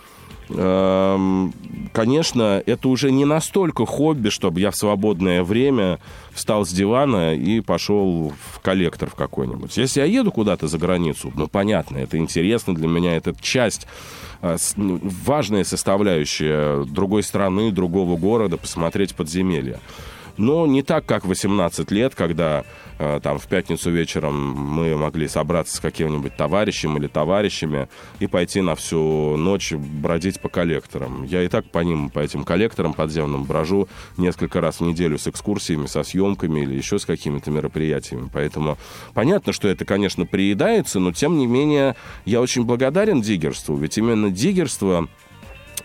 Эм, 0.50 1.52
конечно, 1.92 2.62
это 2.64 2.88
уже 2.88 3.10
не 3.10 3.24
настолько 3.24 3.84
хобби, 3.84 4.30
чтобы 4.30 4.60
я 4.60 4.70
в 4.70 4.76
свободное 4.76 5.42
время 5.42 5.98
встал 6.32 6.64
с 6.64 6.70
дивана 6.70 7.34
и 7.34 7.60
пошел 7.60 8.32
в 8.52 8.60
коллектор 8.60 9.10
в 9.10 9.14
какой-нибудь. 9.14 9.76
Если 9.76 10.00
я 10.00 10.06
еду 10.06 10.32
куда-то 10.32 10.66
за 10.66 10.78
границу, 10.78 11.32
ну, 11.34 11.48
понятно, 11.48 11.98
это 11.98 12.16
интересно 12.16 12.74
для 12.74 12.88
меня, 12.88 13.16
это 13.16 13.34
часть 13.40 13.86
э, 14.40 14.56
ну, 14.76 15.00
важная 15.02 15.64
составляющая 15.64 16.84
другой 16.84 17.22
страны, 17.22 17.70
другого 17.70 18.16
города, 18.16 18.56
посмотреть 18.56 19.14
подземелья. 19.14 19.80
Но 20.38 20.66
не 20.66 20.82
так, 20.82 21.04
как 21.04 21.26
18 21.26 21.90
лет, 21.90 22.14
когда 22.14 22.64
там 22.98 23.38
в 23.38 23.46
пятницу 23.46 23.90
вечером 23.90 24.34
мы 24.52 24.96
могли 24.96 25.28
собраться 25.28 25.76
с 25.76 25.80
каким-нибудь 25.80 26.36
товарищем 26.36 26.96
или 26.96 27.06
товарищами 27.06 27.88
и 28.18 28.26
пойти 28.26 28.60
на 28.60 28.74
всю 28.74 29.36
ночь 29.36 29.72
бродить 29.72 30.40
по 30.40 30.48
коллекторам. 30.48 31.24
Я 31.24 31.42
и 31.42 31.48
так 31.48 31.70
по 31.70 31.78
ним, 31.80 32.10
по 32.10 32.18
этим 32.18 32.44
коллекторам 32.44 32.94
подземным 32.94 33.44
брожу 33.44 33.88
несколько 34.16 34.60
раз 34.60 34.80
в 34.80 34.82
неделю 34.82 35.18
с 35.18 35.28
экскурсиями, 35.28 35.86
со 35.86 36.02
съемками 36.02 36.60
или 36.60 36.74
еще 36.74 36.98
с 36.98 37.06
какими-то 37.06 37.50
мероприятиями. 37.50 38.28
Поэтому 38.32 38.78
понятно, 39.14 39.52
что 39.52 39.68
это, 39.68 39.84
конечно, 39.84 40.26
приедается, 40.26 40.98
но 40.98 41.12
тем 41.12 41.38
не 41.38 41.46
менее 41.46 41.96
я 42.24 42.40
очень 42.40 42.64
благодарен 42.64 43.20
диггерству, 43.20 43.76
ведь 43.76 43.98
именно 43.98 44.30
диггерство 44.30 45.08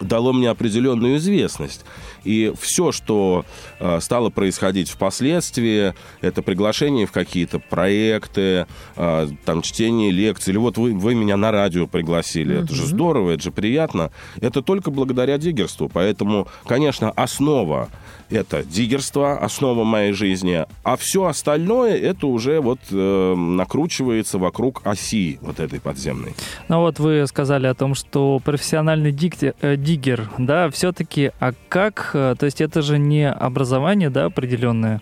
дало 0.03 0.33
мне 0.33 0.49
определенную 0.49 1.17
известность. 1.17 1.85
И 2.23 2.53
все, 2.59 2.91
что 2.91 3.45
э, 3.79 3.99
стало 3.99 4.29
происходить 4.29 4.89
впоследствии, 4.89 5.93
это 6.21 6.41
приглашение 6.41 7.05
в 7.05 7.11
какие-то 7.11 7.59
проекты, 7.59 8.65
э, 8.95 9.27
там 9.45 9.61
чтение 9.61 10.11
лекций, 10.11 10.51
или 10.51 10.57
вот 10.57 10.77
вы, 10.77 10.93
вы 10.93 11.15
меня 11.15 11.37
на 11.37 11.51
радио 11.51 11.87
пригласили. 11.87 12.55
Mm-hmm. 12.55 12.63
Это 12.63 12.75
же 12.75 12.85
здорово, 12.85 13.31
это 13.31 13.43
же 13.43 13.51
приятно. 13.51 14.11
Это 14.39 14.61
только 14.61 14.91
благодаря 14.91 15.37
диггерству. 15.37 15.89
Поэтому, 15.89 16.47
конечно, 16.65 17.11
основа 17.11 17.89
это 18.33 18.63
диггерство, 18.63 19.37
основа 19.39 19.83
моей 19.83 20.13
жизни, 20.13 20.65
а 20.83 20.97
все 20.97 21.25
остальное 21.25 21.97
это 21.97 22.27
уже 22.27 22.59
вот 22.59 22.79
э, 22.91 23.35
накручивается 23.35 24.37
вокруг 24.37 24.81
оси 24.85 25.39
вот 25.41 25.59
этой 25.59 25.79
подземной. 25.79 26.33
Ну 26.67 26.79
вот 26.79 26.99
вы 26.99 27.25
сказали 27.27 27.67
о 27.67 27.73
том, 27.73 27.95
что 27.95 28.41
профессиональный 28.43 29.11
диггер, 29.11 29.53
э, 29.61 29.75
диггер 29.77 30.29
да, 30.37 30.69
все-таки, 30.69 31.31
а 31.39 31.53
как, 31.69 32.11
э, 32.13 32.35
то 32.37 32.45
есть 32.45 32.61
это 32.61 32.81
же 32.81 32.97
не 32.97 33.29
образование, 33.29 34.09
да, 34.09 34.25
определенное, 34.25 35.01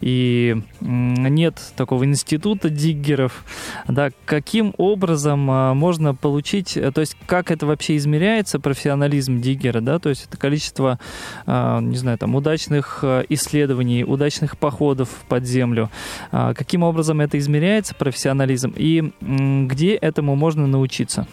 и 0.00 0.56
нет 0.80 1.60
такого 1.76 2.04
института 2.04 2.70
диггеров, 2.70 3.44
да, 3.88 4.10
каким 4.24 4.74
образом 4.76 5.50
а, 5.50 5.74
можно 5.74 6.14
получить, 6.14 6.76
э, 6.76 6.90
то 6.92 7.00
есть 7.00 7.16
как 7.26 7.50
это 7.50 7.66
вообще 7.66 7.96
измеряется, 7.96 8.60
профессионализм 8.60 9.40
диггера, 9.40 9.80
да, 9.80 9.98
то 9.98 10.08
есть 10.08 10.26
это 10.26 10.36
количество, 10.36 10.98
а, 11.46 11.80
не 11.80 11.96
знаю, 11.96 12.18
там, 12.18 12.34
удачных 12.34 13.00
э, 13.02 13.24
исследований, 13.28 14.04
удачных 14.04 14.58
походов 14.58 15.08
под 15.28 15.44
землю, 15.44 15.90
а, 16.32 16.54
каким 16.54 16.82
образом 16.82 17.20
это 17.20 17.38
измеряется, 17.38 17.94
профессионализм, 17.94 18.72
и 18.76 19.12
где 19.20 19.94
этому 19.94 20.36
можно 20.36 20.66
научиться? 20.66 21.26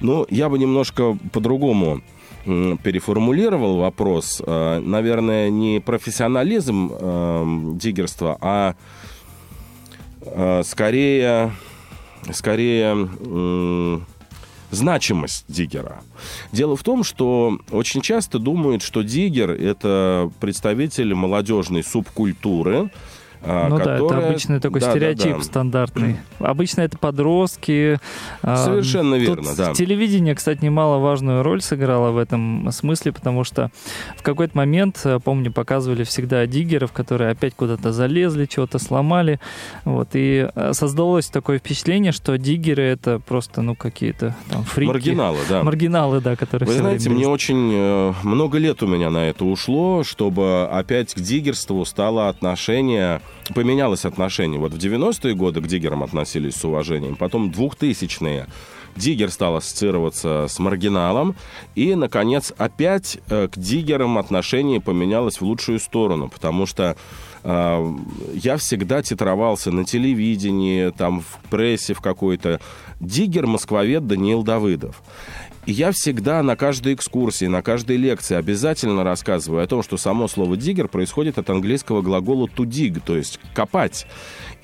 Ну, 0.00 0.26
я 0.30 0.48
бы 0.48 0.58
немножко 0.58 1.18
по-другому 1.32 2.02
переформулировал 2.82 3.78
вопрос. 3.78 4.42
Э, 4.44 4.80
наверное, 4.80 5.50
не 5.50 5.80
профессионализм 5.80 7.78
диггерства, 7.78 8.38
а 8.40 8.74
э, 10.22 10.62
скорее, 10.64 11.52
скорее 12.32 14.04
значимость 14.70 15.44
диггера. 15.48 16.02
Дело 16.52 16.76
в 16.76 16.82
том, 16.82 17.04
что 17.04 17.58
очень 17.70 18.00
часто 18.02 18.38
думают, 18.38 18.82
что 18.82 19.02
диггер– 19.02 19.50
это 19.52 20.30
представитель 20.40 21.14
молодежной 21.14 21.82
субкультуры, 21.82 22.90
ну 23.42 23.78
которая... 23.78 23.98
да, 23.98 24.04
это 24.04 24.26
обычный 24.26 24.60
такой 24.60 24.80
да, 24.80 24.90
стереотип 24.90 25.32
да, 25.32 25.38
да. 25.38 25.42
стандартный. 25.42 26.16
Обычно 26.38 26.82
это 26.82 26.98
подростки. 26.98 27.98
А, 28.42 28.56
Совершенно 28.56 29.14
верно, 29.16 29.48
Тут 29.48 29.56
да. 29.56 29.74
Телевидение, 29.74 30.34
кстати, 30.34 30.64
немаловажную 30.64 31.42
роль 31.42 31.60
сыграло 31.60 32.10
в 32.10 32.18
этом 32.18 32.70
смысле, 32.72 33.12
потому 33.12 33.44
что 33.44 33.70
в 34.16 34.22
какой-то 34.22 34.56
момент, 34.56 35.00
э, 35.04 35.18
помню, 35.22 35.52
показывали 35.52 36.04
всегда 36.04 36.46
диггеров, 36.46 36.92
которые 36.92 37.30
опять 37.30 37.54
куда-то 37.54 37.92
залезли, 37.92 38.46
чего-то 38.46 38.78
сломали. 38.78 39.40
Вот, 39.84 40.10
и 40.14 40.48
э, 40.54 40.72
создалось 40.72 41.28
такое 41.28 41.58
впечатление, 41.58 42.12
что 42.12 42.36
диггеры 42.38 42.82
это 42.82 43.18
просто, 43.18 43.62
ну, 43.62 43.74
какие-то 43.74 44.36
там 44.50 44.64
фрики. 44.64 44.88
Маргиналы, 44.88 45.38
да. 45.48 45.62
Маргиналы, 45.62 46.20
да, 46.20 46.36
которые 46.36 46.68
Вы 46.68 46.74
знаете, 46.74 47.10
мне 47.10 47.28
очень 47.28 47.70
э, 47.72 48.12
много 48.22 48.58
лет 48.58 48.82
у 48.82 48.86
меня 48.86 49.10
на 49.10 49.28
это 49.28 49.44
ушло, 49.44 50.04
чтобы 50.04 50.68
опять 50.70 51.14
к 51.14 51.20
диггерству 51.20 51.84
стало 51.84 52.28
отношение 52.28 53.20
поменялось 53.54 54.04
отношение. 54.04 54.60
Вот 54.60 54.72
в 54.72 54.76
90-е 54.76 55.34
годы 55.34 55.60
к 55.60 55.66
диггерам 55.66 56.02
относились 56.02 56.54
с 56.56 56.64
уважением, 56.64 57.16
потом 57.16 57.50
2000-е 57.50 58.46
Диггер 58.96 59.30
стал 59.30 59.56
ассоциироваться 59.56 60.46
с 60.48 60.58
маргиналом, 60.58 61.36
и, 61.74 61.94
наконец, 61.94 62.52
опять 62.58 63.18
э, 63.28 63.48
к 63.48 63.56
диггерам 63.56 64.18
отношение 64.18 64.80
поменялось 64.80 65.40
в 65.40 65.44
лучшую 65.44 65.78
сторону, 65.78 66.28
потому 66.28 66.66
что 66.66 66.96
э, 67.44 67.94
я 68.34 68.56
всегда 68.56 69.02
титровался 69.02 69.70
на 69.70 69.84
телевидении, 69.84 70.90
там, 70.90 71.20
в 71.20 71.48
прессе 71.48 71.94
в 71.94 72.00
какой-то. 72.00 72.60
Диггер-москвовед 73.00 74.08
Даниил 74.08 74.42
Давыдов. 74.42 75.00
Я 75.70 75.92
всегда 75.92 76.42
на 76.42 76.56
каждой 76.56 76.94
экскурсии, 76.94 77.44
на 77.44 77.60
каждой 77.60 77.98
лекции 77.98 78.36
обязательно 78.36 79.04
рассказываю 79.04 79.62
о 79.62 79.66
том, 79.66 79.82
что 79.82 79.98
само 79.98 80.26
слово 80.26 80.56
«диггер» 80.56 80.88
происходит 80.88 81.36
от 81.36 81.50
английского 81.50 82.00
глагола 82.00 82.46
«to 82.46 82.64
dig», 82.64 83.02
то 83.04 83.14
есть 83.14 83.38
«копать». 83.52 84.06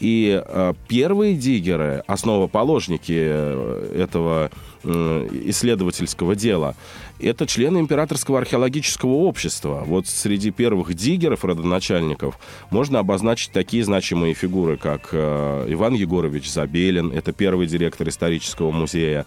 И 0.00 0.42
э, 0.42 0.72
первые 0.88 1.36
диггеры, 1.36 2.02
основоположники 2.06 3.12
э, 3.14 3.96
этого 4.02 4.50
э, 4.82 5.28
исследовательского 5.44 6.34
дела, 6.34 6.74
это 7.20 7.46
члены 7.46 7.80
Императорского 7.80 8.38
археологического 8.38 9.12
общества. 9.12 9.82
Вот 9.86 10.06
среди 10.06 10.52
первых 10.52 10.94
диггеров, 10.94 11.44
родоначальников, 11.44 12.38
можно 12.70 12.98
обозначить 12.98 13.52
такие 13.52 13.84
значимые 13.84 14.32
фигуры, 14.32 14.78
как 14.78 15.10
э, 15.12 15.66
Иван 15.68 15.92
Егорович 15.92 16.50
Забелин, 16.50 17.12
это 17.12 17.32
первый 17.32 17.66
директор 17.66 18.08
исторического 18.08 18.70
музея, 18.70 19.26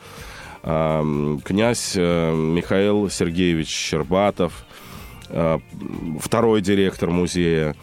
князь 0.68 1.94
э, 1.96 2.36
Михаил 2.36 3.10
Сергеевич 3.10 3.70
Щербатов, 3.70 4.66
э, 5.30 5.60
второй 6.20 6.60
директор 6.60 7.10
музея, 7.10 7.74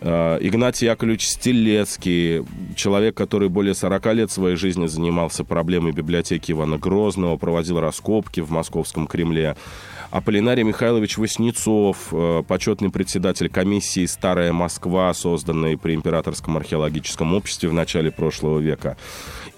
э, 0.00 0.38
Игнатий 0.40 0.86
Яковлевич 0.86 1.28
Стелецкий, 1.28 2.46
человек, 2.76 3.14
который 3.14 3.50
более 3.50 3.74
40 3.74 4.14
лет 4.14 4.30
своей 4.30 4.56
жизни 4.56 4.86
занимался 4.86 5.44
проблемой 5.44 5.92
библиотеки 5.92 6.52
Ивана 6.52 6.78
Грозного, 6.78 7.36
проводил 7.36 7.78
раскопки 7.78 8.40
в 8.40 8.50
Московском 8.50 9.06
Кремле. 9.06 9.54
Аполлинарий 10.10 10.64
Михайлович 10.64 11.18
Васнецов, 11.18 12.12
почетный 12.48 12.90
председатель 12.90 13.48
комиссии 13.48 14.06
«Старая 14.06 14.52
Москва», 14.52 15.12
созданной 15.14 15.76
при 15.76 15.94
Императорском 15.94 16.56
археологическом 16.56 17.34
обществе 17.34 17.68
в 17.68 17.74
начале 17.74 18.10
прошлого 18.10 18.58
века. 18.58 18.96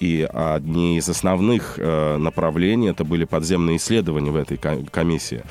И 0.02 0.28
одни 0.34 0.96
из 0.96 1.08
основных 1.08 1.78
э, 1.78 2.16
направлений 2.16 2.88
это 2.88 3.04
были 3.04 3.24
подземные 3.24 3.76
исследования 3.76 4.32
в 4.32 4.36
этой 4.36 4.58
комиссии. 4.90 5.44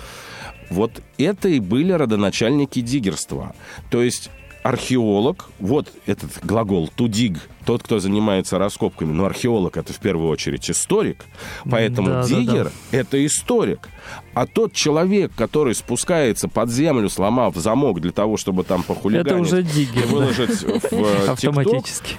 Вот 0.70 0.92
это 1.18 1.48
и 1.48 1.62
были 1.62 1.94
родоначальники 1.94 2.82
диггерства. 2.82 3.56
То 3.90 4.02
есть 4.02 4.30
археолог, 4.62 5.50
вот 5.60 5.88
этот 6.06 6.32
глагол 6.44 6.90
«to 6.98 7.08
dig», 7.08 7.38
тот, 7.66 7.84
кто 7.84 8.00
занимается 8.00 8.58
раскопками, 8.58 9.12
но 9.12 9.26
археолог 9.26 9.78
это 9.78 9.94
в 9.94 10.00
первую 10.00 10.30
очередь 10.30 10.70
историк, 10.70 11.26
поэтому 11.70 12.10
да, 12.10 12.24
диггер 12.24 12.66
да, 12.66 12.72
да. 12.92 12.98
это 12.98 13.26
историк. 13.26 13.90
А 14.34 14.46
тот 14.46 14.74
человек, 14.74 15.32
который 15.36 15.76
спускается 15.76 16.48
под 16.48 16.70
землю, 16.70 17.10
сломав 17.10 17.56
замок 17.56 18.00
для 18.00 18.12
того, 18.12 18.38
чтобы 18.38 18.64
там 18.64 18.82
похулиганить... 18.84 19.28
Это 19.28 19.42
уже 19.42 19.64
диггер. 19.64 20.06
Выложить 20.08 20.66
да. 20.66 20.80
в 20.80 20.94
э, 20.94 21.28
Автоматически. 21.28 22.16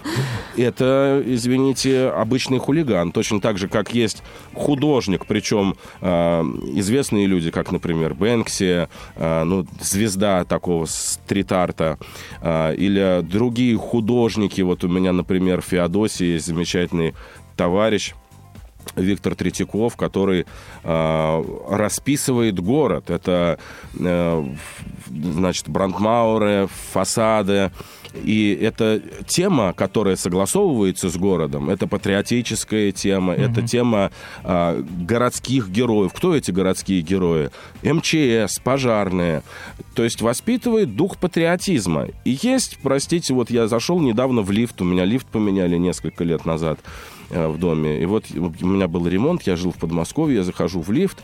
Это, 0.56 1.22
извините, 1.25 2.08
обычный 2.08 2.58
хулиган. 2.58 3.12
Точно 3.12 3.40
так 3.40 3.56
же, 3.56 3.68
как 3.68 3.94
есть 3.94 4.22
художник, 4.52 5.25
причем 5.26 5.75
э, 6.02 6.42
известные 6.75 7.26
люди, 7.26 7.50
как, 7.50 7.72
например, 7.72 8.12
Бэнкси, 8.14 8.88
э, 9.16 9.44
ну, 9.44 9.66
звезда 9.80 10.44
такого 10.44 10.84
стрит-арта, 10.84 11.99
э, 12.42 12.75
или 12.76 13.22
другие 13.22 13.78
художники. 13.78 14.61
Вот 14.61 14.84
у 14.84 14.88
меня, 14.88 15.12
например, 15.12 15.31
Феодосий 15.60 16.34
есть 16.34 16.46
замечательный 16.46 17.14
товарищ, 17.56 18.14
Виктор 18.96 19.34
Третьяков, 19.34 19.96
который 19.96 20.44
э, 20.82 21.44
расписывает 21.68 22.58
город. 22.60 23.10
Это, 23.10 23.58
э, 23.98 24.44
значит, 25.08 25.68
брандмауры, 25.68 26.68
фасады. 26.92 27.70
И 28.14 28.59
это 28.61 29.00
тема, 29.26 29.73
которая 29.73 30.16
согласовывается 30.16 31.09
с 31.09 31.16
городом. 31.16 31.71
Это 31.71 31.87
патриотическая 31.87 32.92
тема, 32.92 33.35
mm-hmm. 33.35 33.50
это 33.50 33.62
тема 33.62 34.11
э, 34.45 34.83
городских 35.00 35.69
героев. 35.69 36.12
Кто 36.12 36.37
эти 36.37 36.50
городские 36.50 37.00
герои? 37.02 37.50
МЧС, 37.83 38.59
пожарные. 38.59 39.42
То 39.95 40.04
есть 40.04 40.21
воспитывает 40.21 40.97
дух 40.97 41.16
патриотизма. 41.19 42.09
И 42.25 42.38
есть, 42.42 42.78
простите, 42.83 43.35
вот 43.35 43.50
я 43.50 43.69
зашел 43.69 44.00
недавно 44.00 44.42
в 44.42 44.50
лифт, 44.50 44.81
у 44.81 44.85
меня 44.85 45.04
лифт 45.04 45.26
поменяли 45.26 45.76
несколько 45.76 46.25
лет 46.25 46.45
назад. 46.45 46.78
Э, 47.34 47.48
в 47.48 47.58
доме. 47.58 48.02
И 48.02 48.04
вот 48.04 48.26
у 48.30 48.66
меня 48.66 48.88
был 48.88 49.08
ремонт, 49.08 49.44
я 49.44 49.56
жил 49.56 49.72
в 49.72 49.76
Подмосковье, 49.76 50.36
я 50.36 50.44
захожу 50.44 50.82
в 50.82 50.92
лифт 50.92 51.16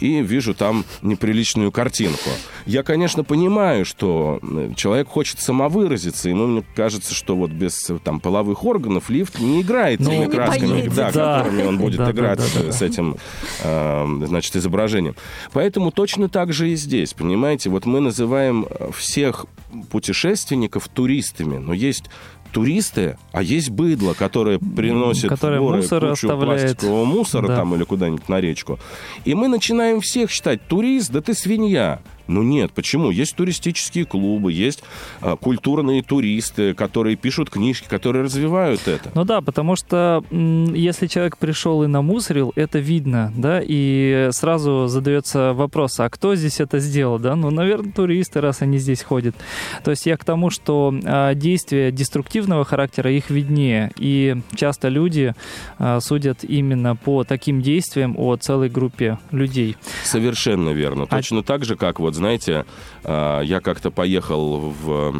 и 0.00 0.20
вижу 0.20 0.52
там 0.52 0.84
неприличную 1.00 1.70
картинку. 1.70 2.30
Я, 2.66 2.82
конечно, 2.82 3.22
понимаю, 3.22 3.84
что 3.84 4.40
э, 4.42 4.72
человек 4.74 5.06
хочет 5.06 5.38
самовыразиться, 5.38 6.28
ему 6.28 6.48
мне 6.48 6.64
кажется, 6.74 7.14
что 7.14 7.36
вот 7.36 7.52
без 7.52 7.88
там 8.02 8.18
половых 8.18 8.64
органов 8.64 9.10
лифт 9.10 9.38
не 9.38 9.62
играет 9.62 10.00
ну, 10.00 10.10
теми 10.10 10.26
красками, 10.26 10.88
да, 10.88 11.12
да. 11.12 11.38
которыми 11.38 11.62
он 11.62 11.78
будет 11.78 11.98
да, 11.98 12.10
играть 12.10 12.38
да, 12.38 12.44
да, 12.52 12.66
да, 12.66 12.72
с 12.72 12.82
этим, 12.82 13.16
э, 13.62 14.22
значит, 14.26 14.56
изображением. 14.56 15.14
Поэтому 15.52 15.92
точно 15.92 16.28
так 16.28 16.52
же 16.52 16.70
и 16.70 16.74
здесь, 16.74 17.14
понимаете, 17.14 17.70
вот 17.70 17.86
мы 17.86 18.00
называем 18.00 18.66
всех 18.92 19.46
путешественников 19.92 20.88
туристами, 20.88 21.58
но 21.58 21.74
есть 21.74 22.06
туристы, 22.54 23.18
а 23.32 23.42
есть 23.42 23.68
быдло, 23.70 24.14
которое 24.14 24.60
приносит 24.60 25.28
которое 25.28 25.58
горы 25.58 25.76
мусор 25.78 26.08
кучу 26.08 26.28
оставляет. 26.28 26.62
пластикового 26.62 27.04
мусора 27.04 27.48
да. 27.48 27.56
там 27.56 27.74
или 27.74 27.82
куда-нибудь 27.82 28.28
на 28.28 28.40
речку. 28.40 28.78
И 29.24 29.34
мы 29.34 29.48
начинаем 29.48 30.00
всех 30.00 30.30
считать 30.30 30.66
турист, 30.68 31.10
да 31.10 31.20
ты 31.20 31.34
свинья. 31.34 32.00
Ну 32.26 32.42
нет, 32.42 32.72
почему? 32.72 33.10
Есть 33.10 33.36
туристические 33.36 34.04
клубы, 34.04 34.52
есть 34.52 34.82
а, 35.20 35.36
культурные 35.36 36.02
туристы, 36.02 36.74
которые 36.74 37.16
пишут 37.16 37.50
книжки, 37.50 37.86
которые 37.88 38.24
развивают 38.24 38.86
это. 38.88 39.10
Ну 39.14 39.24
да, 39.24 39.40
потому 39.40 39.76
что 39.76 40.24
если 40.30 41.06
человек 41.06 41.36
пришел 41.36 41.82
и 41.82 41.86
намусорил, 41.86 42.52
это 42.56 42.78
видно, 42.78 43.32
да, 43.36 43.60
и 43.62 44.28
сразу 44.32 44.86
задается 44.86 45.52
вопрос, 45.52 46.00
а 46.00 46.08
кто 46.08 46.34
здесь 46.34 46.60
это 46.60 46.78
сделал, 46.78 47.18
да? 47.18 47.36
Ну, 47.36 47.50
наверное, 47.50 47.92
туристы, 47.92 48.40
раз 48.40 48.62
они 48.62 48.78
здесь 48.78 49.02
ходят. 49.02 49.36
То 49.84 49.90
есть 49.90 50.06
я 50.06 50.16
к 50.16 50.24
тому, 50.24 50.50
что 50.50 50.94
а, 51.04 51.34
действия 51.34 51.90
деструктивного 51.92 52.64
характера 52.64 53.10
их 53.10 53.30
виднее, 53.30 53.92
и 53.96 54.36
часто 54.54 54.88
люди 54.88 55.34
а, 55.78 56.00
судят 56.00 56.44
именно 56.44 56.96
по 56.96 57.24
таким 57.24 57.60
действиям 57.60 58.14
о 58.16 58.36
целой 58.36 58.68
группе 58.68 59.18
людей. 59.30 59.76
Совершенно 60.04 60.70
верно. 60.70 61.04
А 61.04 61.16
Точно 61.16 61.40
а... 61.40 61.42
так 61.42 61.64
же, 61.64 61.76
как 61.76 62.00
вот 62.00 62.13
вот 62.14 62.18
знаете, 62.18 62.64
а, 63.02 63.40
я 63.40 63.60
как-то 63.60 63.90
поехал 63.90 64.60
в 64.70 65.12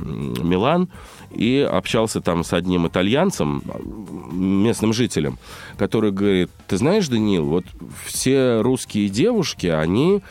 Милан 0.43 0.89
и 1.31 1.59
общался 1.59 2.21
там 2.21 2.45
с 2.45 2.53
одним 2.53 2.87
итальянцем, 2.87 3.63
местным 4.33 4.93
жителем, 4.93 5.39
который 5.77 6.13
говорит, 6.13 6.51
ты 6.69 6.77
знаешь, 6.77 7.09
Даниил, 7.09 7.47
вот 7.47 7.65
все 8.07 8.61
русские 8.61 9.09
девушки, 9.09 9.67
они 9.67 10.23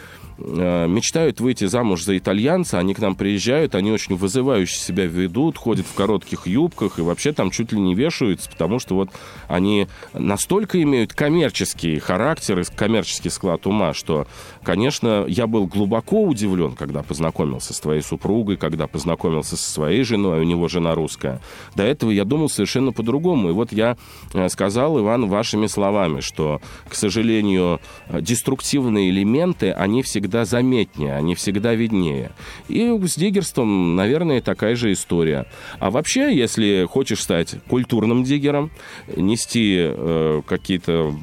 мечтают 0.44 1.40
выйти 1.40 1.66
замуж 1.66 2.04
за 2.04 2.18
итальянца, 2.18 2.80
они 2.80 2.94
к 2.94 3.00
нам 3.00 3.16
приезжают, 3.16 3.76
они 3.76 3.92
очень 3.92 4.16
вызывающе 4.16 4.78
себя 4.78 5.06
ведут, 5.06 5.58
ходят 5.58 5.86
в 5.86 5.94
коротких 5.94 6.48
юбках 6.48 7.00
и 7.00 7.02
вообще 7.02 7.34
там 7.34 7.52
чуть 7.52 7.72
ли 7.72 7.80
не 7.80 7.96
вешаются, 7.96 8.50
потому 8.50 8.80
что 8.80 8.96
вот 8.96 9.10
они 9.48 9.88
настолько 10.14 10.82
имеют 10.82 11.14
коммерческий 11.14 12.00
характер 12.00 12.60
и 12.60 12.64
коммерческий 12.64 13.30
склад 13.30 13.66
ума, 13.68 13.94
что, 13.94 14.28
конечно, 14.64 15.26
я 15.28 15.48
был 15.48 15.68
глубоко 15.68 16.24
удивлен, 16.24 16.74
когда 16.74 17.04
познакомился 17.04 17.74
с 17.74 17.80
твоей 17.80 18.02
супругой, 18.02 18.58
когда 18.58 18.88
познакомился 18.88 19.56
со 19.56 19.72
своей 19.72 20.04
женой, 20.04 20.42
у 20.42 20.44
него 20.44 20.68
жена 20.68 20.96
русская. 20.96 21.40
До 21.76 21.84
этого 21.84 22.12
я 22.12 22.26
думал 22.26 22.50
совершенно 22.50 22.92
по-другому. 22.92 23.50
И 23.50 23.54
вот 23.54 23.72
я 23.72 23.98
э, 24.34 24.50
сказал, 24.50 25.00
Иван, 25.00 25.28
вашими 25.28 25.68
словами, 25.68 26.20
что, 26.20 26.62
к 26.90 26.96
сожалению, 26.96 27.80
э, 28.08 28.22
деструктивные 28.22 29.10
элементы, 29.10 29.72
они 29.72 30.02
всегда 30.04 30.33
всегда 30.34 30.46
заметнее, 30.46 31.16
они 31.16 31.36
всегда 31.36 31.76
виднее. 31.76 32.32
И 32.68 32.90
с 33.04 33.16
диггерством, 33.16 33.96
наверное, 33.96 34.42
такая 34.42 34.76
же 34.76 34.92
история. 34.92 35.46
А 35.80 35.92
вообще, 35.92 36.36
если 36.36 36.88
хочешь 36.90 37.22
стать 37.22 37.56
культурным 37.70 38.24
диггером, 38.24 38.72
нести 39.16 39.76
э, 39.78 40.42
какие-то, 40.48 41.14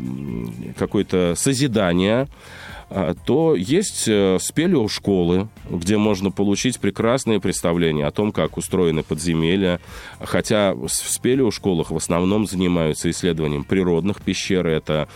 какое-то 0.78 1.34
созидание, 1.36 2.28
э, 2.88 3.14
то 3.26 3.56
есть 3.56 4.06
э, 4.06 4.38
спелео-школы, 4.40 5.48
где 5.68 5.96
можно 5.96 6.30
получить 6.30 6.78
прекрасные 6.78 7.40
представления 7.40 8.06
о 8.06 8.12
том, 8.12 8.30
как 8.30 8.58
устроены 8.58 9.02
подземелья. 9.02 9.80
Хотя 10.20 10.72
в 10.72 10.88
спелео-школах 10.88 11.90
в 11.90 11.96
основном 11.96 12.46
занимаются 12.46 13.10
исследованием 13.10 13.64
природных 13.64 14.22
пещер. 14.22 14.68
Это 14.68 15.08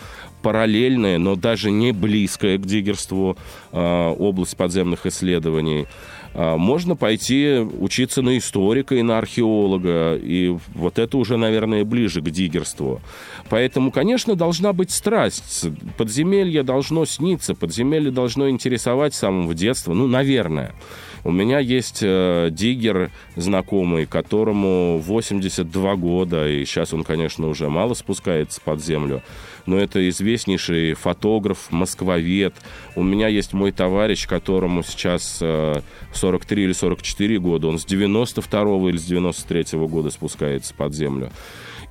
параллельная, 0.45 1.17
но 1.17 1.35
даже 1.35 1.71
не 1.71 1.91
близкая 1.91 2.59
к 2.59 2.67
диггерству 2.67 3.35
а, 3.71 4.11
область 4.11 4.55
подземных 4.55 5.07
исследований. 5.07 5.87
А, 6.35 6.55
можно 6.55 6.95
пойти 6.95 7.57
учиться 7.79 8.21
на 8.21 8.37
историка 8.37 8.93
и 8.93 9.01
на 9.01 9.17
археолога, 9.17 10.15
и 10.15 10.55
вот 10.75 10.99
это 10.99 11.17
уже, 11.17 11.37
наверное, 11.37 11.83
ближе 11.83 12.21
к 12.21 12.29
диггерству. 12.29 13.01
Поэтому, 13.49 13.89
конечно, 13.89 14.35
должна 14.35 14.71
быть 14.71 14.91
страсть. 14.91 15.65
Подземелье 15.97 16.61
должно 16.61 17.05
сниться, 17.05 17.55
подземелье 17.55 18.11
должно 18.11 18.47
интересовать 18.47 19.15
с 19.15 19.19
самого 19.19 19.55
детства, 19.55 19.93
ну, 19.93 20.05
наверное. 20.05 20.75
У 21.23 21.31
меня 21.31 21.57
есть 21.57 22.01
э, 22.03 22.49
диггер 22.51 23.09
знакомый, 23.35 24.05
которому 24.05 24.99
82 24.99 25.95
года, 25.95 26.47
и 26.47 26.63
сейчас 26.65 26.93
он, 26.93 27.03
конечно, 27.03 27.47
уже 27.47 27.67
мало 27.67 27.95
спускается 27.95 28.61
под 28.61 28.83
землю 28.83 29.23
но 29.65 29.77
это 29.77 30.07
известнейший 30.09 30.93
фотограф, 30.93 31.71
москвовед. 31.71 32.55
У 32.95 33.03
меня 33.03 33.27
есть 33.27 33.53
мой 33.53 33.71
товарищ, 33.71 34.27
которому 34.27 34.83
сейчас 34.83 35.43
43 36.13 36.61
э, 36.61 36.65
или 36.65 36.73
44 36.73 37.39
года, 37.39 37.67
он 37.67 37.79
с 37.79 37.85
92 37.85 38.89
или 38.89 38.97
с 38.97 39.05
93 39.05 39.79
года 39.87 40.09
спускается 40.09 40.73
под 40.73 40.93
землю. 40.93 41.31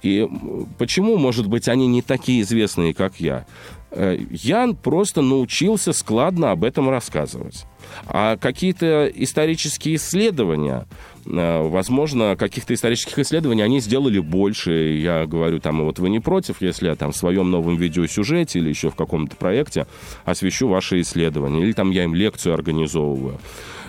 И 0.03 0.29
почему, 0.77 1.17
может 1.17 1.49
быть, 1.49 1.67
они 1.67 1.87
не 1.87 2.03
такие 2.03 2.43
известные, 2.43 2.93
как 2.93 3.21
я? 3.21 3.47
Э, 3.91 4.19
Ян 4.31 4.77
просто 4.77 5.23
научился 5.23 5.93
складно 5.93 6.51
об 6.51 6.65
этом 6.65 6.91
рассказывать. 6.91 7.65
А 8.07 8.37
какие-то 8.37 9.07
исторические 9.07 9.97
исследования, 9.97 10.87
возможно, 11.27 12.37
каких-то 12.37 12.75
исторических 12.75 13.19
исследований 13.19 13.63
они 13.63 13.81
сделали 13.81 14.19
больше. 14.19 14.99
Я 14.99 15.27
говорю, 15.27 15.59
там, 15.59 15.85
вот 15.85 15.99
вы 15.99 16.11
не 16.11 16.21
против, 16.21 16.61
если 16.61 16.89
я 16.89 16.95
там 16.95 17.13
в 17.13 17.17
своем 17.17 17.51
новом 17.51 17.77
видеосюжете 17.77 18.59
или 18.59 18.69
еще 18.69 18.91
в 18.91 18.95
каком-то 18.95 19.37
проекте 19.37 19.87
освещу 20.25 20.69
ваши 20.69 21.01
исследования, 21.01 21.63
или 21.63 21.73
там 21.73 21.91
я 21.91 22.05
им 22.05 22.15
лекцию 22.15 22.55
организовываю. 22.55 23.39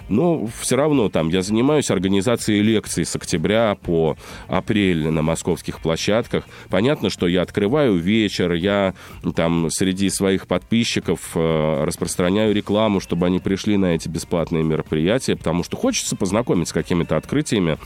Но 0.09 0.47
все 0.59 0.75
равно 0.75 1.09
там 1.09 1.29
я 1.29 1.41
занимаюсь 1.41 1.89
организацией 1.89 2.61
лекций 2.61 3.05
с 3.05 3.15
октября 3.15 3.75
по 3.75 4.17
апрель 4.47 5.07
на 5.09 5.21
московских 5.21 5.79
площадках. 5.79 6.45
Понятно, 6.69 7.09
что 7.09 7.27
я 7.27 7.41
открываю 7.41 7.97
вечер, 7.97 8.53
я 8.53 8.93
там 9.35 9.69
среди 9.69 10.09
своих 10.09 10.47
подписчиков 10.47 11.31
э, 11.35 11.83
распространяю 11.83 12.53
рекламу, 12.53 12.99
чтобы 12.99 13.25
они 13.25 13.39
пришли 13.39 13.77
на 13.77 13.95
эти 13.95 14.07
бесплатные 14.07 14.63
мероприятия, 14.63 15.35
потому 15.35 15.63
что 15.63 15.77
хочется 15.77 16.15
познакомиться 16.15 16.71
с 16.71 16.73
какими-то 16.73 17.17
открытиями 17.17 17.77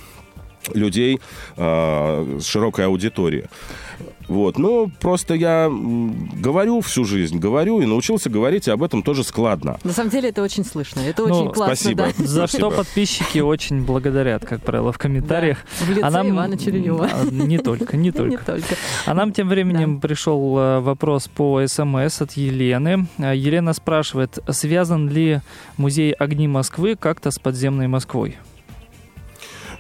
людей 0.73 1.19
э, 1.57 2.37
с 2.39 2.45
широкой 2.45 2.85
аудиторией. 2.85 3.45
Вот. 4.29 4.59
Ну, 4.59 4.91
просто 4.99 5.33
я 5.33 5.69
говорю 5.69 6.81
всю 6.81 7.03
жизнь, 7.03 7.39
говорю 7.39 7.81
и 7.81 7.85
научился 7.85 8.29
говорить 8.29 8.67
об 8.69 8.83
этом 8.83 9.01
тоже 9.03 9.23
складно. 9.23 9.79
На 9.83 9.91
самом 9.91 10.11
деле 10.11 10.29
это 10.29 10.43
очень 10.43 10.63
слышно, 10.63 11.01
это 11.01 11.25
ну, 11.25 11.35
очень 11.35 11.51
классно. 11.51 11.75
Спасибо. 11.75 12.07
Да? 12.17 12.25
За 12.25 12.47
что 12.47 12.69
подписчики 12.69 13.39
очень 13.39 13.83
благодарят, 13.83 14.45
как 14.45 14.61
правило, 14.61 14.91
в 14.91 14.97
комментариях. 14.97 15.57
Да. 15.79 15.85
В 15.85 15.89
лице 15.89 16.01
а 16.03 16.11
нам... 16.11 16.29
Ивана 16.29 16.57
Черенева. 16.57 17.09
А, 17.19 17.25
не 17.25 17.57
только, 17.57 17.97
не 17.97 18.11
только. 18.19 18.29
Не 18.29 18.37
только. 18.37 18.75
А 19.05 19.13
нам 19.15 19.33
тем 19.33 19.49
временем 19.49 19.95
да. 19.95 20.07
пришел 20.07 20.57
э, 20.59 20.79
вопрос 20.79 21.27
по 21.27 21.65
СМС 21.65 22.21
от 22.21 22.33
Елены. 22.33 23.07
Э, 23.17 23.35
Елена 23.35 23.73
спрашивает, 23.73 24.37
связан 24.49 25.09
ли 25.09 25.41
музей 25.77 26.11
огни 26.11 26.47
Москвы 26.47 26.95
как-то 26.95 27.31
с 27.31 27.39
подземной 27.39 27.87
Москвой? 27.87 28.37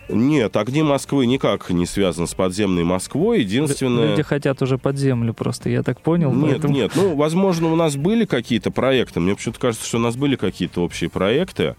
Нет, 0.09 0.57
огни 0.57 0.81
Москвы 0.81 1.25
никак 1.27 1.69
не 1.69 1.85
связаны 1.85 2.27
с 2.27 2.33
подземной 2.33 2.83
Москвой. 2.83 3.41
Единственное... 3.41 4.09
Люди 4.09 4.23
хотят 4.23 4.61
уже 4.61 4.77
под 4.77 4.97
землю 4.97 5.33
просто, 5.33 5.69
я 5.69 5.83
так 5.83 6.01
понял. 6.01 6.33
Нет, 6.33 6.51
поэтому... 6.51 6.73
нет. 6.73 6.91
Ну, 6.95 7.15
возможно, 7.15 7.71
у 7.71 7.75
нас 7.75 7.95
были 7.95 8.25
какие-то 8.25 8.71
проекты. 8.71 9.19
Мне 9.19 9.35
почему-то 9.35 9.59
кажется, 9.59 9.87
что 9.87 9.97
у 9.97 10.01
нас 10.01 10.15
были 10.15 10.35
какие-то 10.35 10.81
общие 10.81 11.09
проекты. 11.09 11.75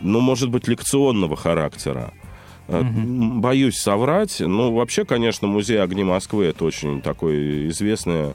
Ну, 0.00 0.20
может 0.20 0.48
быть, 0.48 0.66
лекционного 0.68 1.36
характера. 1.36 2.14
Угу. 2.68 3.40
Боюсь 3.40 3.76
соврать. 3.76 4.40
Ну, 4.40 4.72
вообще, 4.72 5.04
конечно, 5.04 5.46
музей 5.46 5.82
огни 5.82 6.04
Москвы 6.04 6.46
это 6.46 6.64
очень 6.64 7.02
такое 7.02 7.68
известное 7.68 8.34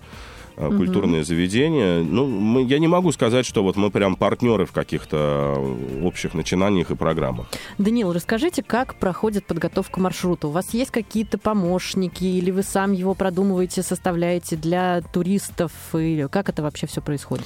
э, 0.58 0.70
культурные 0.70 1.24
заведения. 1.24 2.02
Ну, 2.02 2.26
мы, 2.26 2.64
я 2.64 2.80
не 2.80 2.88
могу 2.88 3.12
сказать, 3.12 3.46
что 3.46 3.64
вот 3.64 3.76
мы 3.76 3.92
прям 3.92 4.16
партнеры 4.16 4.66
в 4.66 4.72
каких-то 4.72 5.56
общих 6.04 6.34
начинаниях 6.34 6.92
и 6.92 6.96
программах. 6.96 7.48
Даниил, 7.78 8.14
расскажите, 8.14 8.64
как 8.64 8.96
проходит 8.96 9.46
подготовка 9.46 10.00
маршрута? 10.00 10.48
У 10.48 10.52
вас 10.52 10.74
есть 10.74 10.92
какие-то 10.92 11.38
помощники 11.38 12.24
или 12.24 12.52
вы 12.52 12.64
сам 12.64 12.92
его 12.92 13.14
продумываете, 13.14 13.84
составляете 13.84 14.56
для 14.56 15.02
туристов? 15.02 15.72
Или 15.94 16.28
как 16.28 16.50
это 16.50 16.64
вообще 16.64 16.88
все 16.88 17.02
происходит? 17.02 17.46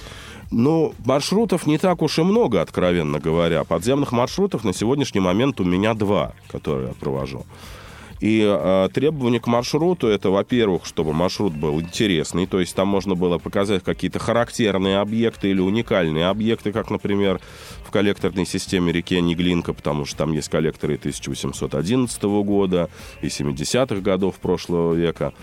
Ну, 0.51 0.93
маршрутов 1.05 1.67
не 1.67 1.77
так 1.77 2.01
уж 2.01 2.19
и 2.19 2.23
много, 2.23 2.61
откровенно 2.61 3.19
говоря. 3.19 3.63
Подземных 3.63 4.11
маршрутов 4.11 4.63
на 4.63 4.73
сегодняшний 4.73 5.21
момент 5.21 5.59
у 5.59 5.63
меня 5.63 5.93
два, 5.93 6.33
которые 6.47 6.89
я 6.89 6.93
провожу. 6.93 7.45
И 8.19 8.43
э, 8.45 8.89
требования 8.93 9.39
к 9.39 9.47
маршруту 9.47 10.07
это, 10.07 10.29
во-первых, 10.29 10.85
чтобы 10.85 11.13
маршрут 11.13 11.53
был 11.53 11.79
интересный, 11.79 12.47
то 12.47 12.59
есть 12.59 12.75
там 12.75 12.87
можно 12.87 13.15
было 13.15 13.37
показать 13.37 13.83
какие-то 13.83 14.19
характерные 14.19 14.99
объекты 14.99 15.49
или 15.49 15.61
уникальные 15.61 16.27
объекты, 16.27 16.73
как, 16.73 16.89
например, 16.89 17.39
в 17.85 17.91
коллекторной 17.91 18.45
системе 18.45 18.91
реки 18.91 19.19
Неглинка, 19.21 19.73
потому 19.73 20.05
что 20.05 20.17
там 20.17 20.33
есть 20.33 20.49
коллекторы 20.49 20.95
1811 20.95 22.21
года 22.23 22.89
и 23.21 23.27
70-х 23.27 24.01
годов 24.01 24.35
прошлого 24.35 24.93
века. 24.93 25.33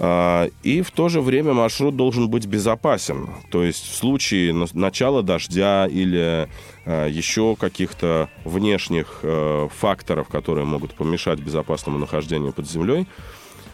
А, 0.00 0.48
и 0.62 0.80
в 0.82 0.92
то 0.92 1.08
же 1.08 1.20
время 1.20 1.52
маршрут 1.52 1.96
должен 1.96 2.28
быть 2.28 2.46
безопасен. 2.46 3.30
То 3.50 3.64
есть 3.64 3.84
в 3.84 3.96
случае 3.96 4.54
начала 4.72 5.22
дождя 5.22 5.88
или 5.88 6.48
а, 6.86 7.08
еще 7.08 7.56
каких-то 7.56 8.30
внешних 8.44 9.20
э, 9.22 9.68
факторов, 9.76 10.28
которые 10.28 10.64
могут 10.64 10.94
помешать 10.94 11.40
безопасному 11.40 11.98
нахождению 11.98 12.52
под 12.52 12.68
землей, 12.68 13.06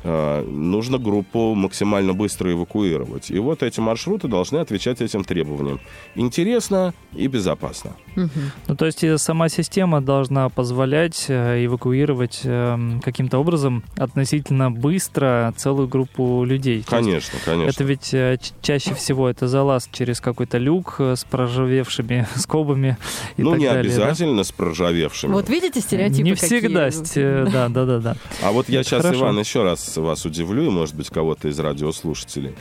нужно 0.05 0.99
группу 0.99 1.55
максимально 1.55 2.13
быстро 2.13 2.53
эвакуировать. 2.53 3.31
И 3.31 3.39
вот 3.39 3.63
эти 3.63 3.81
маршруты 3.81 4.29
должны 4.29 4.59
отвечать 4.59 5.01
этим 5.01 5.25
требованиям. 5.25 5.81
Интересно 6.15 6.93
и 7.15 7.27
безопасно. 7.27 7.97
Ну, 8.17 8.77
то 8.77 8.87
есть 8.87 9.05
сама 9.21 9.49
система 9.49 10.01
должна 10.01 10.49
позволять 10.49 11.27
э, 11.29 11.65
эвакуировать 11.65 12.41
эм, 12.45 13.01
каким-то 13.01 13.39
образом 13.39 13.83
относительно 13.97 14.71
быстро 14.71 15.53
целую 15.57 15.89
группу 15.89 16.45
людей. 16.45 16.85
Конечно, 16.89 17.39
конечно. 17.45 17.71
Это 17.71 17.85
ведь 17.85 18.15
э, 18.15 18.39
чаще 18.63 18.95
всего 18.95 19.29
это 19.29 19.49
залаз 19.49 19.89
через 19.93 20.21
какой-то 20.21 20.59
люк 20.59 20.97
с 21.01 21.25
проржавевшими 21.25 22.27
скобами 22.37 22.97
и 23.37 23.43
Ну, 23.43 23.51
так 23.53 23.61
не 23.61 23.67
далее, 23.67 23.81
обязательно 23.81 24.37
да? 24.39 24.45
с 24.45 24.53
проржавевшими. 24.53 25.33
Вот 25.33 25.49
видите 25.49 25.81
стереотипы 25.81 26.23
Не 26.23 26.35
какие? 26.35 26.59
всегда, 26.61 26.91
да, 27.51 27.69
да, 27.69 27.85
да, 27.85 27.99
да. 27.99 28.17
А 28.43 28.53
вот 28.53 28.69
я 28.69 28.81
Это 28.81 28.89
сейчас, 28.91 29.03
хорошо. 29.03 29.21
Иван, 29.21 29.39
еще 29.39 29.63
раз 29.63 29.97
вас 29.97 30.25
удивлю, 30.25 30.65
и, 30.67 30.71
может 30.71 30.95
быть, 30.95 31.11
кого-то 31.11 31.49
из 31.49 31.59
радиослушателей. 31.59 32.55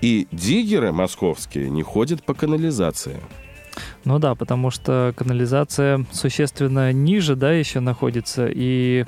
И 0.00 0.26
диггеры 0.32 0.92
московские 0.92 1.70
не 1.70 1.82
ходят 1.82 2.22
по 2.24 2.34
канализации. 2.34 3.20
Ну 4.04 4.18
да, 4.18 4.34
потому 4.34 4.70
что 4.70 5.14
канализация 5.16 6.04
существенно 6.12 6.92
ниже, 6.92 7.36
да, 7.36 7.52
еще 7.52 7.80
находится. 7.80 8.46
И, 8.52 9.06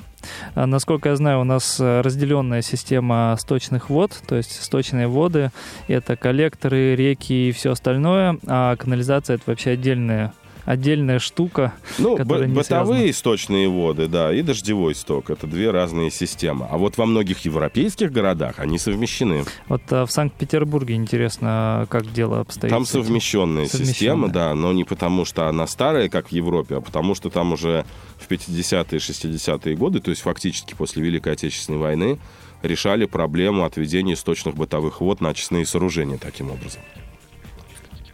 а, 0.55 0.65
насколько 0.65 1.09
я 1.09 1.15
знаю, 1.15 1.41
у 1.41 1.43
нас 1.43 1.79
разделенная 1.79 2.63
система 2.63 3.35
сточных 3.39 3.89
вод, 3.89 4.11
то 4.27 4.35
есть 4.35 4.63
сточные 4.63 5.07
воды— 5.07 5.51
это 5.87 6.15
коллекторы, 6.15 6.95
реки 6.95 7.49
и 7.49 7.51
все 7.51 7.71
остальное, 7.71 8.39
а 8.47 8.75
канализация— 8.75 9.35
это 9.37 9.43
вообще 9.47 9.71
отдельная 9.71 10.33
отдельная 10.67 11.19
штука. 11.19 11.73
Ну, 11.97 12.17
б- 12.17 12.45
бытовые 12.47 13.09
источные 13.11 13.69
воды, 13.69 14.07
да, 14.07 14.33
и 14.33 14.41
дождевой 14.41 14.93
сток. 14.95 15.29
Это 15.29 15.47
две 15.47 15.71
разные 15.71 16.11
системы. 16.11 16.67
А 16.69 16.77
вот 16.77 16.97
во 16.97 17.05
многих 17.05 17.45
европейских 17.45 18.11
городах 18.11 18.55
они 18.59 18.77
совмещены. 18.77 19.45
Вот 19.69 19.81
а, 19.91 20.05
в 20.05 20.11
Санкт-Петербурге 20.11 20.95
интересно, 20.95 21.87
как 21.89 22.11
дело 22.11 22.41
обстоит. 22.41 22.69
Там 22.69 22.85
совмещенная 22.85 23.67
Совмещенная. 23.67 23.93
система, 23.93 24.27
да, 24.27 24.53
но 24.53 24.73
не 24.73 24.83
потому, 24.83 25.23
что 25.23 25.47
она 25.47 25.67
старая, 25.67 26.09
как 26.09 26.27
в 26.27 26.31
Европе, 26.33 26.75
а 26.75 26.81
потому 26.81 27.15
что 27.15 27.29
там 27.29 27.53
уже 27.53 27.85
в 28.17 28.29
50-е, 28.29 28.99
60-е 28.99 29.75
годы, 29.77 30.01
то 30.01 30.09
есть 30.09 30.21
фактически 30.21 30.73
после 30.73 31.01
Великой 31.01 31.33
Отечественной 31.33 31.79
войны, 31.79 32.19
решали 32.61 33.05
проблему 33.05 33.63
отведения 33.63 34.13
источных 34.15 34.55
бытовых 34.55 34.99
вод 34.99 35.21
на 35.21 35.29
очистные 35.29 35.65
сооружения 35.65 36.17
таким 36.17 36.51
образом. 36.51 36.81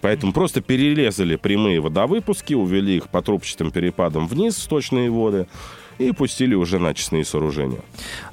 Поэтому 0.03 0.33
просто 0.33 0.59
перерезали 0.59 1.37
прямые 1.37 1.79
водовыпуски, 1.79 2.53
увели 2.53 2.97
их 2.97 3.07
по 3.07 3.21
трубчатым 3.21 3.71
перепадам 3.71 4.27
вниз, 4.27 4.57
сточные 4.57 5.09
воды, 5.09 5.47
и 5.97 6.11
пустили 6.11 6.55
уже 6.55 6.77
на 6.77 6.89
очистные 6.89 7.23
сооружения. 7.23 7.79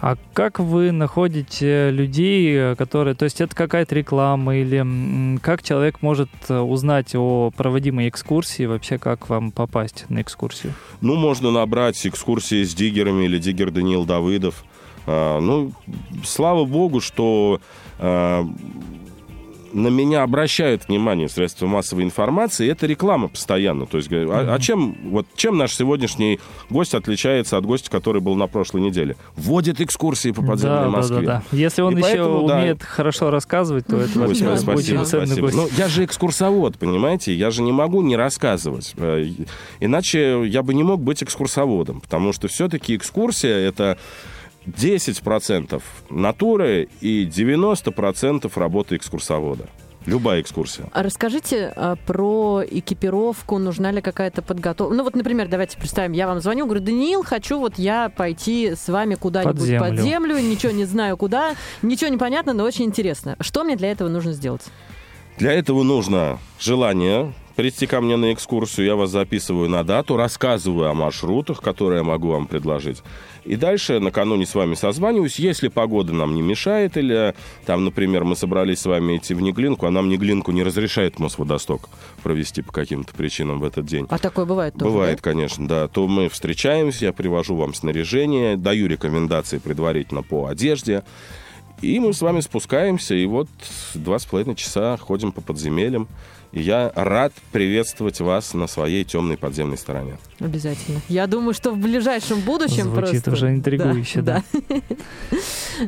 А 0.00 0.16
как 0.32 0.58
вы 0.58 0.90
находите 0.90 1.90
людей, 1.90 2.74
которые... 2.74 3.14
То 3.14 3.24
есть 3.24 3.40
это 3.40 3.54
какая-то 3.54 3.94
реклама 3.94 4.56
или 4.56 5.38
как 5.38 5.62
человек 5.62 6.02
может 6.02 6.28
э, 6.48 6.58
узнать 6.58 7.14
о 7.14 7.52
проводимой 7.56 8.08
экскурсии, 8.08 8.64
вообще 8.64 8.98
как 8.98 9.28
вам 9.28 9.52
попасть 9.52 10.06
на 10.08 10.22
экскурсию? 10.22 10.74
Ну, 11.00 11.14
можно 11.14 11.52
набрать 11.52 12.04
экскурсии 12.04 12.64
с 12.64 12.74
диггерами 12.74 13.26
или 13.26 13.38
диггер 13.38 13.70
Даниил 13.70 14.04
Давыдов. 14.06 14.64
А, 15.06 15.38
ну, 15.38 15.70
слава 16.24 16.64
богу, 16.64 17.00
что 17.00 17.60
а, 18.00 18.44
на 19.72 19.88
меня 19.88 20.22
обращают 20.22 20.88
внимание 20.88 21.28
средства 21.28 21.66
массовой 21.66 22.04
информации, 22.04 22.70
это 22.70 22.86
реклама 22.86 23.28
постоянно. 23.28 23.86
То 23.86 23.96
есть, 23.98 24.08
говорю, 24.08 24.30
а, 24.32 24.54
а 24.54 24.58
чем, 24.58 24.96
вот, 25.10 25.26
чем 25.36 25.56
наш 25.56 25.74
сегодняшний 25.74 26.40
гость 26.70 26.94
отличается 26.94 27.56
от 27.56 27.64
гостя, 27.66 27.90
который 27.90 28.20
был 28.20 28.34
на 28.34 28.46
прошлой 28.46 28.80
неделе? 28.80 29.16
Вводит 29.36 29.80
экскурсии 29.80 30.30
по 30.30 30.42
подземной 30.42 30.82
да, 30.84 30.88
Москве. 30.88 31.20
да, 31.20 31.22
да, 31.22 31.42
да. 31.50 31.56
Если 31.56 31.82
он 31.82 31.94
И 31.94 32.00
еще 32.00 32.08
поэтому, 32.08 32.48
да. 32.48 32.56
умеет 32.58 32.82
хорошо 32.82 33.30
рассказывать, 33.30 33.86
то 33.86 33.96
это 33.96 34.18
вообще 34.18 34.44
Да, 34.44 34.56
спасибо, 34.56 35.00
очень 35.00 35.06
ценный 35.06 35.26
спасибо. 35.26 35.46
гость. 35.46 35.56
Ну, 35.56 35.68
я 35.76 35.88
же 35.88 36.04
экскурсовод, 36.04 36.78
понимаете? 36.78 37.34
Я 37.34 37.50
же 37.50 37.62
не 37.62 37.72
могу 37.72 38.02
не 38.02 38.16
рассказывать. 38.16 38.94
Э, 38.96 39.24
Иначе 39.80 40.46
я 40.46 40.62
бы 40.62 40.74
не 40.74 40.82
мог 40.82 41.00
быть 41.02 41.22
экскурсоводом, 41.22 42.00
потому 42.00 42.32
что 42.32 42.48
все-таки 42.48 42.96
экскурсия— 42.96 43.56
это 43.68 43.98
10% 44.66 45.82
натуры 46.10 46.88
и 47.00 47.26
90% 47.26 48.50
работы 48.54 48.96
экскурсовода. 48.96 49.66
Любая 50.06 50.40
экскурсия. 50.40 50.86
А 50.92 51.02
расскажите 51.02 51.72
а, 51.76 51.94
про 51.94 52.62
экипировку, 52.66 53.58
нужна 53.58 53.90
ли 53.90 54.00
какая-то 54.00 54.40
подготовка. 54.40 54.94
Ну 54.94 55.04
вот, 55.04 55.14
например, 55.14 55.48
давайте 55.48 55.76
представим, 55.76 56.12
я 56.12 56.26
вам 56.26 56.40
звоню, 56.40 56.64
говорю, 56.64 56.80
Даниил, 56.80 57.22
хочу 57.22 57.58
вот 57.58 57.74
я 57.78 58.08
пойти 58.08 58.74
с 58.74 58.88
вами 58.88 59.14
куда-нибудь 59.14 59.58
Под 59.58 59.66
землю. 59.66 59.80
под 59.80 60.00
землю, 60.00 60.38
ничего 60.38 60.72
не 60.72 60.86
знаю 60.86 61.18
куда, 61.18 61.54
ничего 61.82 62.08
не 62.10 62.16
понятно, 62.16 62.54
но 62.54 62.64
очень 62.64 62.86
интересно. 62.86 63.36
Что 63.40 63.62
мне 63.62 63.76
для 63.76 63.90
этого 63.90 64.08
нужно 64.08 64.32
сделать? 64.32 64.62
Для 65.36 65.52
этого 65.52 65.82
нужно 65.82 66.38
желание 66.58 67.34
прийти 67.56 67.86
ко 67.86 68.00
мне 68.00 68.16
на 68.16 68.32
экскурсию, 68.32 68.86
я 68.86 68.96
вас 68.96 69.10
записываю 69.10 69.68
на 69.68 69.84
дату, 69.84 70.16
рассказываю 70.16 70.90
о 70.90 70.94
маршрутах, 70.94 71.60
которые 71.60 71.98
я 71.98 72.04
могу 72.04 72.28
вам 72.28 72.46
предложить. 72.46 73.02
И 73.44 73.56
дальше 73.56 74.00
накануне 74.00 74.46
с 74.46 74.54
вами 74.54 74.74
созваниваюсь, 74.74 75.38
если 75.38 75.68
погода 75.68 76.12
нам 76.12 76.34
не 76.34 76.42
мешает, 76.42 76.96
или 76.96 77.34
там, 77.66 77.84
например, 77.84 78.24
мы 78.24 78.36
собрались 78.36 78.80
с 78.80 78.86
вами 78.86 79.16
идти 79.16 79.34
в 79.34 79.40
Неглинку, 79.40 79.86
а 79.86 79.90
нам 79.90 80.08
Неглинку 80.08 80.52
не 80.52 80.62
разрешает 80.62 81.18
Мосводосток 81.18 81.88
провести 82.22 82.62
по 82.62 82.72
каким-то 82.72 83.14
причинам 83.14 83.58
в 83.60 83.64
этот 83.64 83.86
день. 83.86 84.06
А 84.10 84.18
такое 84.18 84.44
бывает 84.44 84.74
тоже, 84.74 84.90
Бывает, 84.90 85.16
да? 85.16 85.22
конечно, 85.22 85.66
да. 85.66 85.88
То 85.88 86.06
мы 86.06 86.28
встречаемся, 86.28 87.06
я 87.06 87.12
привожу 87.12 87.56
вам 87.56 87.74
снаряжение, 87.74 88.56
даю 88.56 88.86
рекомендации 88.86 89.58
предварительно 89.58 90.22
по 90.22 90.46
одежде. 90.46 91.02
И 91.82 91.98
мы 91.98 92.12
с 92.12 92.20
вами 92.20 92.40
спускаемся, 92.40 93.14
и 93.14 93.24
вот 93.24 93.48
два 93.94 94.18
с 94.18 94.26
половиной 94.26 94.54
часа 94.54 94.98
ходим 94.98 95.32
по 95.32 95.40
подземельям. 95.40 96.08
И 96.52 96.62
я 96.62 96.90
рад 96.96 97.32
приветствовать 97.52 98.20
вас 98.20 98.54
на 98.54 98.66
своей 98.66 99.04
темной 99.04 99.36
подземной 99.36 99.78
стороне. 99.78 100.18
Обязательно. 100.40 101.00
Я 101.08 101.28
думаю, 101.28 101.54
что 101.54 101.70
в 101.70 101.78
ближайшем 101.78 102.40
будущем 102.40 102.84
Звучит 102.84 103.24
просто... 103.24 103.30
уже 103.30 103.50
интригующе, 103.50 104.20
да. 104.20 104.42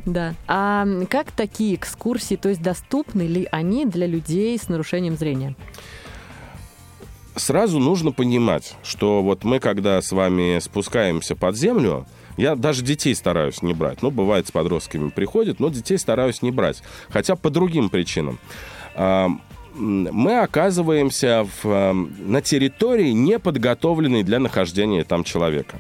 Да. 0.05 0.35
А 0.47 0.87
как 1.11 1.33
такие 1.33 1.75
экскурсии, 1.75 2.37
то 2.37 2.49
есть 2.49 2.63
доступны 2.63 3.23
ли 3.23 3.49
они 3.51 3.87
для 3.87 4.07
людей 4.07 4.57
с 4.57 4.69
нарушением 4.69 5.17
зрения? 5.17 5.57
Сразу 7.35 7.79
нужно 7.79 8.13
понимать, 8.13 8.77
что 8.85 9.23
вот 9.23 9.43
мы, 9.43 9.59
когда 9.59 10.01
с 10.01 10.13
вами 10.13 10.61
спускаемся 10.61 11.35
под 11.35 11.57
землю, 11.57 12.07
я 12.37 12.55
даже 12.55 12.83
детей 12.83 13.15
стараюсь 13.15 13.63
не 13.63 13.75
брать. 13.75 14.03
Ну, 14.03 14.11
бывает, 14.11 14.47
с 14.47 14.51
подростками 14.51 15.09
приходят, 15.09 15.59
но 15.59 15.71
детей 15.71 15.99
стараюсь 15.99 16.43
не 16.43 16.51
брать. 16.51 16.83
Хотя 17.09 17.35
по 17.35 17.51
другим 17.51 17.91
причинам. 17.91 18.39
Мы 19.75 20.41
оказываемся 20.41 21.45
в, 21.45 21.69
э, 21.69 21.93
на 21.93 22.43
территории, 22.43 23.11
не 23.13 23.39
подготовленной 23.39 24.23
для 24.23 24.39
нахождения 24.39 25.05
там 25.05 25.25
человека. 25.25 25.79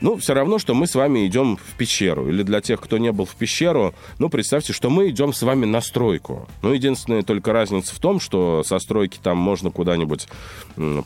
Ну, 0.00 0.16
все 0.16 0.34
равно, 0.34 0.58
что 0.58 0.74
мы 0.74 0.86
с 0.86 0.94
вами 0.94 1.26
идем 1.26 1.56
в 1.56 1.76
пещеру. 1.76 2.28
Или 2.28 2.42
для 2.42 2.60
тех, 2.60 2.80
кто 2.80 2.98
не 2.98 3.12
был 3.12 3.24
в 3.24 3.34
пещеру, 3.34 3.94
ну, 4.18 4.28
представьте, 4.28 4.72
что 4.72 4.90
мы 4.90 5.08
идем 5.08 5.32
с 5.32 5.42
вами 5.42 5.64
на 5.64 5.80
стройку. 5.80 6.48
Ну, 6.62 6.72
единственная 6.72 7.22
только 7.22 7.52
разница 7.52 7.94
в 7.94 7.98
том, 7.98 8.20
что 8.20 8.62
со 8.64 8.78
стройки 8.78 9.18
там 9.22 9.38
можно 9.38 9.70
куда-нибудь 9.70 10.28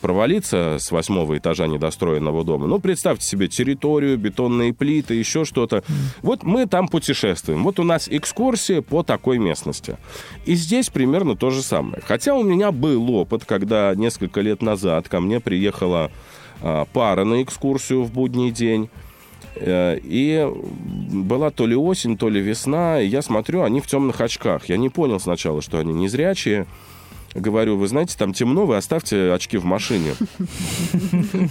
провалиться 0.01 0.77
с 0.79 0.91
восьмого 0.91 1.37
этажа 1.37 1.67
недостроенного 1.67 2.43
дома. 2.43 2.67
Ну, 2.67 2.79
представьте 2.79 3.25
себе 3.25 3.47
территорию, 3.47 4.17
бетонные 4.17 4.73
плиты, 4.73 5.15
еще 5.15 5.45
что-то. 5.45 5.83
Вот 6.21 6.43
мы 6.43 6.65
там 6.65 6.87
путешествуем. 6.87 7.63
Вот 7.63 7.79
у 7.79 7.83
нас 7.83 8.07
экскурсия 8.09 8.81
по 8.81 9.03
такой 9.03 9.37
местности. 9.37 9.97
И 10.45 10.55
здесь 10.55 10.89
примерно 10.89 11.35
то 11.35 11.49
же 11.49 11.61
самое. 11.61 12.01
Хотя 12.05 12.35
у 12.35 12.43
меня 12.43 12.71
был 12.71 13.09
опыт, 13.11 13.45
когда 13.45 13.93
несколько 13.95 14.41
лет 14.41 14.61
назад 14.61 15.07
ко 15.07 15.19
мне 15.19 15.39
приехала 15.39 16.11
пара 16.93 17.23
на 17.23 17.43
экскурсию 17.43 18.03
в 18.03 18.11
будний 18.11 18.51
день. 18.51 18.89
Э, 19.55 19.97
и 20.01 20.47
была 21.11 21.51
то 21.51 21.67
ли 21.67 21.75
осень, 21.75 22.17
то 22.17 22.29
ли 22.29 22.41
весна, 22.41 23.01
и 23.01 23.07
я 23.07 23.21
смотрю, 23.21 23.63
они 23.63 23.81
в 23.81 23.87
темных 23.87 24.21
очках. 24.21 24.69
Я 24.69 24.77
не 24.77 24.89
понял 24.89 25.19
сначала, 25.19 25.61
что 25.61 25.79
они 25.79 25.93
незрячие. 25.93 26.67
Говорю, 27.33 27.77
вы 27.77 27.87
знаете, 27.87 28.15
там 28.17 28.33
темно, 28.33 28.65
вы 28.65 28.75
оставьте 28.75 29.31
очки 29.31 29.57
в 29.57 29.63
машине. 29.63 30.15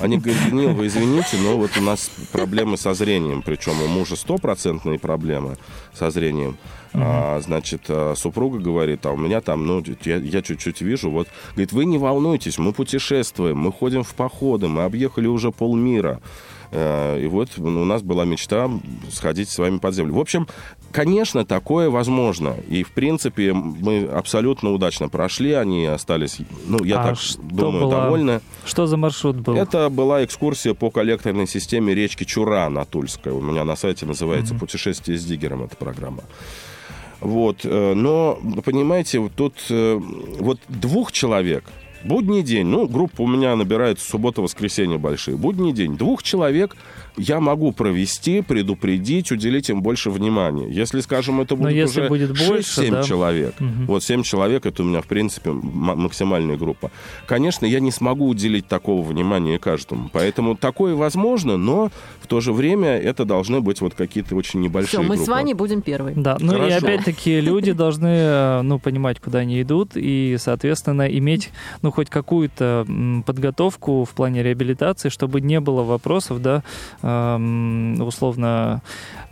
Они 0.00 0.18
говорят, 0.18 0.52
Нил, 0.52 0.74
вы 0.74 0.88
извините, 0.88 1.38
но 1.42 1.56
вот 1.56 1.70
у 1.78 1.80
нас 1.80 2.10
проблемы 2.32 2.76
со 2.76 2.92
зрением. 2.92 3.40
Причем 3.40 3.80
у 3.82 3.86
мужа 3.86 4.16
стопроцентные 4.16 4.98
проблемы 4.98 5.56
со 5.94 6.10
зрением. 6.10 6.58
А, 6.92 7.40
значит, 7.40 7.82
а, 7.88 8.14
супруга 8.16 8.58
говорит, 8.58 9.06
а 9.06 9.12
у 9.12 9.16
меня 9.16 9.40
там, 9.40 9.66
ну, 9.66 9.82
я, 10.04 10.16
я 10.16 10.42
чуть-чуть 10.42 10.80
вижу, 10.80 11.10
вот, 11.10 11.28
говорит, 11.52 11.72
вы 11.72 11.84
не 11.84 11.98
волнуйтесь, 11.98 12.58
мы 12.58 12.72
путешествуем, 12.72 13.58
мы 13.58 13.72
ходим 13.72 14.02
в 14.02 14.14
походы, 14.14 14.68
мы 14.68 14.84
объехали 14.84 15.26
уже 15.26 15.52
полмира. 15.52 16.20
Э, 16.72 17.20
и 17.20 17.26
вот 17.26 17.58
у 17.58 17.84
нас 17.84 18.02
была 18.02 18.24
мечта 18.24 18.70
сходить 19.10 19.48
с 19.50 19.58
вами 19.58 19.78
под 19.78 19.94
землю. 19.94 20.14
В 20.14 20.20
общем, 20.20 20.46
конечно, 20.92 21.44
такое 21.44 21.90
возможно. 21.90 22.54
И, 22.68 22.82
в 22.82 22.92
принципе, 22.92 23.52
мы 23.52 24.04
абсолютно 24.04 24.72
удачно 24.72 25.08
прошли. 25.08 25.52
Они 25.52 25.86
остались, 25.86 26.38
ну, 26.66 26.82
я 26.84 27.00
а 27.00 27.08
так 27.08 27.18
думаю, 27.38 27.86
была... 27.86 28.04
довольны. 28.04 28.40
Что 28.64 28.86
за 28.86 28.96
маршрут 28.96 29.36
был? 29.36 29.56
Это 29.56 29.88
была 29.88 30.24
экскурсия 30.24 30.74
по 30.74 30.90
коллекторной 30.90 31.46
системе 31.46 31.94
речки 31.94 32.24
Чура 32.24 32.68
на 32.68 32.84
Тульской. 32.84 33.32
У 33.32 33.40
меня 33.40 33.64
на 33.64 33.76
сайте 33.76 34.06
называется 34.06 34.54
mm-hmm. 34.54 34.58
«Путешествие 34.58 35.18
с 35.18 35.24
Диггером» 35.24 35.64
эта 35.64 35.76
программа. 35.76 36.22
Вот. 37.20 37.60
Э, 37.64 37.94
но, 37.94 38.38
понимаете, 38.64 39.30
тут 39.34 39.54
э, 39.70 40.00
вот 40.38 40.60
двух 40.68 41.12
человек, 41.12 41.64
будний 42.04 42.42
день, 42.42 42.66
ну, 42.66 42.86
группа 42.86 43.22
у 43.22 43.26
меня 43.26 43.54
набирается 43.56 44.08
суббота-воскресенье 44.08 44.98
большие, 44.98 45.36
будний 45.36 45.72
день, 45.72 45.96
двух 45.96 46.22
человек 46.22 46.76
я 47.16 47.40
могу 47.40 47.72
провести, 47.72 48.40
предупредить, 48.40 49.30
уделить 49.30 49.68
им 49.68 49.82
больше 49.82 50.10
внимания. 50.10 50.68
Если, 50.70 51.00
скажем, 51.00 51.40
это 51.40 51.56
будет 51.56 51.88
уже 51.88 52.08
будет 52.08 52.30
6-7 52.30 52.90
да? 52.90 53.02
человек, 53.02 53.54
угу. 53.60 53.84
вот 53.86 54.04
7 54.04 54.22
человек, 54.22 54.66
это 54.66 54.82
у 54.82 54.86
меня, 54.86 55.02
в 55.02 55.06
принципе, 55.06 55.50
максимальная 55.52 56.56
группа, 56.56 56.90
конечно, 57.26 57.66
я 57.66 57.80
не 57.80 57.90
смогу 57.90 58.28
уделить 58.28 58.66
такого 58.68 59.02
внимания 59.02 59.58
каждому. 59.58 60.08
Поэтому 60.12 60.56
такое 60.56 60.94
возможно, 60.94 61.56
но 61.56 61.90
то 62.30 62.40
же 62.40 62.52
время 62.52 62.90
это 62.90 63.24
должны 63.24 63.60
быть 63.60 63.80
вот 63.80 63.94
какие-то 63.94 64.36
очень 64.36 64.60
небольшие 64.60 65.00
Все, 65.00 65.02
мы 65.02 65.16
группы. 65.16 65.24
с 65.24 65.28
Ваней 65.28 65.54
будем 65.54 65.82
первые. 65.82 66.14
Да, 66.14 66.36
ну 66.38 66.52
Хорошо. 66.52 66.68
и 66.68 66.72
опять-таки 66.78 67.40
люди 67.40 67.72
должны, 67.72 68.06
э, 68.06 68.62
ну, 68.62 68.78
понимать, 68.78 69.18
куда 69.18 69.40
они 69.40 69.60
идут, 69.60 69.96
и, 69.96 70.36
соответственно, 70.38 71.08
иметь, 71.08 71.50
ну, 71.82 71.90
хоть 71.90 72.08
какую-то 72.08 72.86
подготовку 73.26 74.04
в 74.04 74.10
плане 74.10 74.44
реабилитации, 74.44 75.08
чтобы 75.08 75.40
не 75.40 75.58
было 75.58 75.82
вопросов, 75.82 76.40
да, 76.40 76.62
условно, 77.02 78.82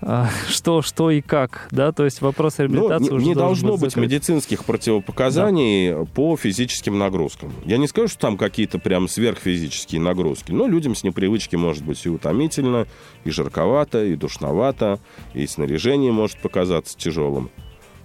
а, 0.01 0.29
что, 0.49 0.83
что 0.83 1.13
и 1.13 1.21
как, 1.21 1.69
да, 1.71 1.93
то 1.93 2.05
есть 2.05 2.21
вопрос 2.21 2.59
реабилитации 2.59 3.11
ну, 3.11 3.17
уже 3.17 3.27
не 3.27 3.35
должно 3.35 3.73
быть, 3.73 3.81
быть 3.81 3.97
медицинских 3.97 4.65
противопоказаний 4.65 5.93
да. 5.93 6.05
по 6.05 6.37
физическим 6.37 6.99
нагрузкам. 6.99 7.53
Я 7.65 7.79
не 7.79 7.87
скажу, 7.87 8.09
что 8.09 8.19
там 8.19 8.37
какие-то 8.37 8.81
прям 8.81 9.09
сверхфизические 9.09 10.01
нагрузки, 10.01 10.51
но 10.51 10.67
людям 10.67 10.97
с 10.97 11.05
непривычки 11.05 11.55
может 11.55 11.85
быть 11.85 12.05
и 12.05 12.09
утомительно, 12.09 12.88
и 13.25 13.31
жарковато, 13.31 14.05
и 14.05 14.17
душновато, 14.17 15.01
и 15.35 15.47
снаряжение 15.47 16.13
может 16.13 16.41
показаться 16.41 16.97
тяжелым. 16.97 17.51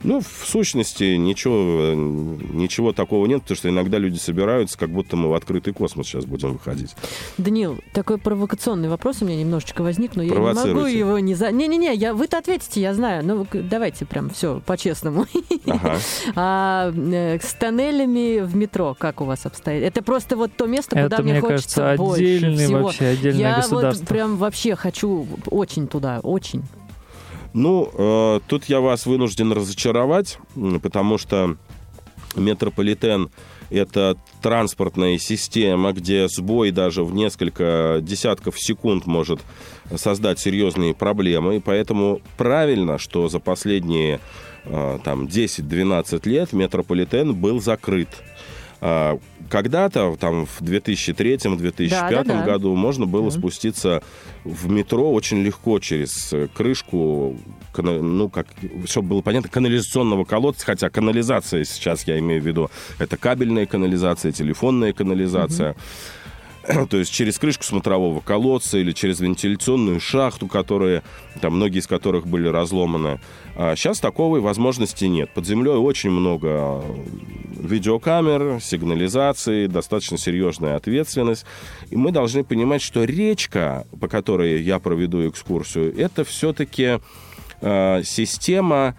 Ну, 0.04 0.20
в 0.22 0.46
сущности, 0.46 1.16
ничего, 1.16 1.94
ничего 1.94 2.94
такого 2.94 3.26
нет, 3.26 3.42
потому 3.42 3.58
что 3.58 3.70
иногда 3.70 3.98
люди 3.98 4.18
собираются, 4.18 4.78
как 4.78 4.90
будто 4.90 5.16
мы 5.16 5.30
в 5.30 5.34
открытый 5.34 5.74
космос 5.74 6.08
сейчас 6.08 6.26
будем 6.26 6.54
выходить. 6.54 6.96
Даниил, 7.38 7.80
такой 7.94 8.18
провокационный 8.18 8.90
вопрос 8.90 9.22
у 9.22 9.26
меня 9.26 9.38
немножечко 9.38 9.82
возник, 9.82 10.16
но 10.16 10.24
я 10.24 10.34
не 10.34 10.40
могу 10.40 10.86
его 10.86 11.20
не 11.20 11.36
за... 11.36 11.52
Не-не-не, 11.52 11.94
я... 11.96 12.14
вы-то 12.14 12.38
ответите, 12.38 12.82
я 12.82 12.94
знаю. 12.94 13.26
Ну, 13.26 13.48
давайте 13.54 14.06
прям 14.06 14.30
все 14.30 14.62
по-честному. 14.66 15.26
Ага. 15.66 15.98
А, 16.36 16.92
э, 16.92 17.40
с 17.40 17.54
тоннелями 17.54 18.40
в 18.40 18.56
метро 18.56 18.96
как 18.98 19.22
у 19.22 19.26
вас 19.26 19.46
обстоит? 19.46 19.84
Это 19.84 20.02
просто 20.02 20.36
вот 20.36 20.52
то 20.56 20.66
место, 20.66 20.92
куда 20.92 21.16
Это, 21.16 21.24
мне, 21.24 21.34
мне 21.34 21.42
хочется 21.42 21.82
кажется, 21.82 22.04
больше 22.04 22.24
отдельный 22.24 22.66
всего. 22.66 22.84
вообще, 22.84 23.06
отдельное 23.06 23.42
я 23.42 23.56
государство. 23.58 24.00
вот 24.02 24.10
прям 24.10 24.38
вообще 24.38 24.76
хочу 24.76 25.28
очень 25.48 25.88
туда, 25.88 26.20
очень. 26.22 26.64
Ну, 27.54 27.92
э, 27.94 28.40
тут 28.48 28.66
я 28.66 28.80
вас 28.80 29.06
вынужден 29.06 29.52
разочаровать, 29.52 30.38
потому 30.82 31.18
что 31.18 31.58
метрополитен 32.36 33.30
это 33.70 34.18
транспортная 34.42 35.18
система, 35.18 35.94
где 35.94 36.28
сбой 36.28 36.72
даже 36.72 37.04
в 37.04 37.14
несколько 37.14 38.00
десятков 38.02 38.60
секунд 38.60 39.06
может 39.06 39.40
создать 39.96 40.40
серьезные 40.40 40.94
проблемы. 40.94 41.58
И 41.58 41.60
поэтому 41.60 42.22
правильно, 42.38 42.98
что 42.98 43.30
за 43.30 43.40
последние 43.40 44.20
э, 44.66 45.00
там, 45.04 45.26
10-12 45.26 46.30
лет 46.30 46.54
метрополитен 46.54 47.34
был 47.34 47.62
закрыт. 47.62 48.10
Когда-то, 49.54 50.16
там, 50.20 50.48
в 50.48 50.64
2003-2005 50.64 51.90
да, 51.90 52.10
да, 52.10 52.24
да. 52.24 52.44
году 52.44 52.74
можно 52.76 53.06
было 53.06 53.30
да. 53.30 53.38
спуститься 53.38 54.02
в 54.44 54.68
метро 54.68 55.14
очень 55.14 55.44
легко 55.44 55.78
через 55.78 56.34
крышку, 56.56 57.38
ну, 57.78 58.30
как, 58.30 58.48
чтобы 58.86 59.10
было 59.10 59.22
понятно, 59.22 59.52
канализационного 59.52 60.24
колодца, 60.24 60.66
хотя 60.66 60.90
канализация 60.90 61.66
сейчас, 61.66 62.08
я 62.08 62.18
имею 62.18 62.42
в 62.42 62.48
виду, 62.48 62.72
это 62.98 63.16
кабельная 63.16 63.68
канализация, 63.68 64.32
телефонная 64.32 64.92
канализация. 64.92 65.74
Угу. 65.74 65.80
то 66.90 66.98
есть 66.98 67.12
через 67.12 67.38
крышку 67.38 67.64
смотрового 67.64 68.22
колодца 68.22 68.78
или 68.78 68.92
через 68.92 69.20
вентиляционную 69.20 70.00
шахту, 70.00 70.48
которые, 70.48 71.04
там, 71.42 71.56
многие 71.56 71.80
из 71.80 71.88
которых 71.88 72.26
были 72.26 72.48
разломаны. 72.48 73.20
А 73.56 73.76
сейчас 73.76 74.00
такой 74.00 74.40
возможности 74.40 75.06
нет. 75.06 75.30
Под 75.34 75.46
землей 75.46 75.74
очень 75.74 76.10
много 76.10 76.84
видеокамер, 77.60 78.62
сигнализации, 78.62 79.68
достаточно 79.68 80.18
серьезная 80.18 80.76
ответственность. 80.76 81.46
И 81.90 81.96
мы 81.96 82.12
должны 82.12 82.44
понимать, 82.44 82.82
что 82.82 83.04
речка, 83.04 83.86
по 84.00 84.08
которой 84.08 84.62
я 84.62 84.80
проведу 84.80 85.28
экскурсию, 85.28 85.98
это 85.98 86.24
все-таки 86.24 87.00
э, 87.62 88.02
система 88.04 88.96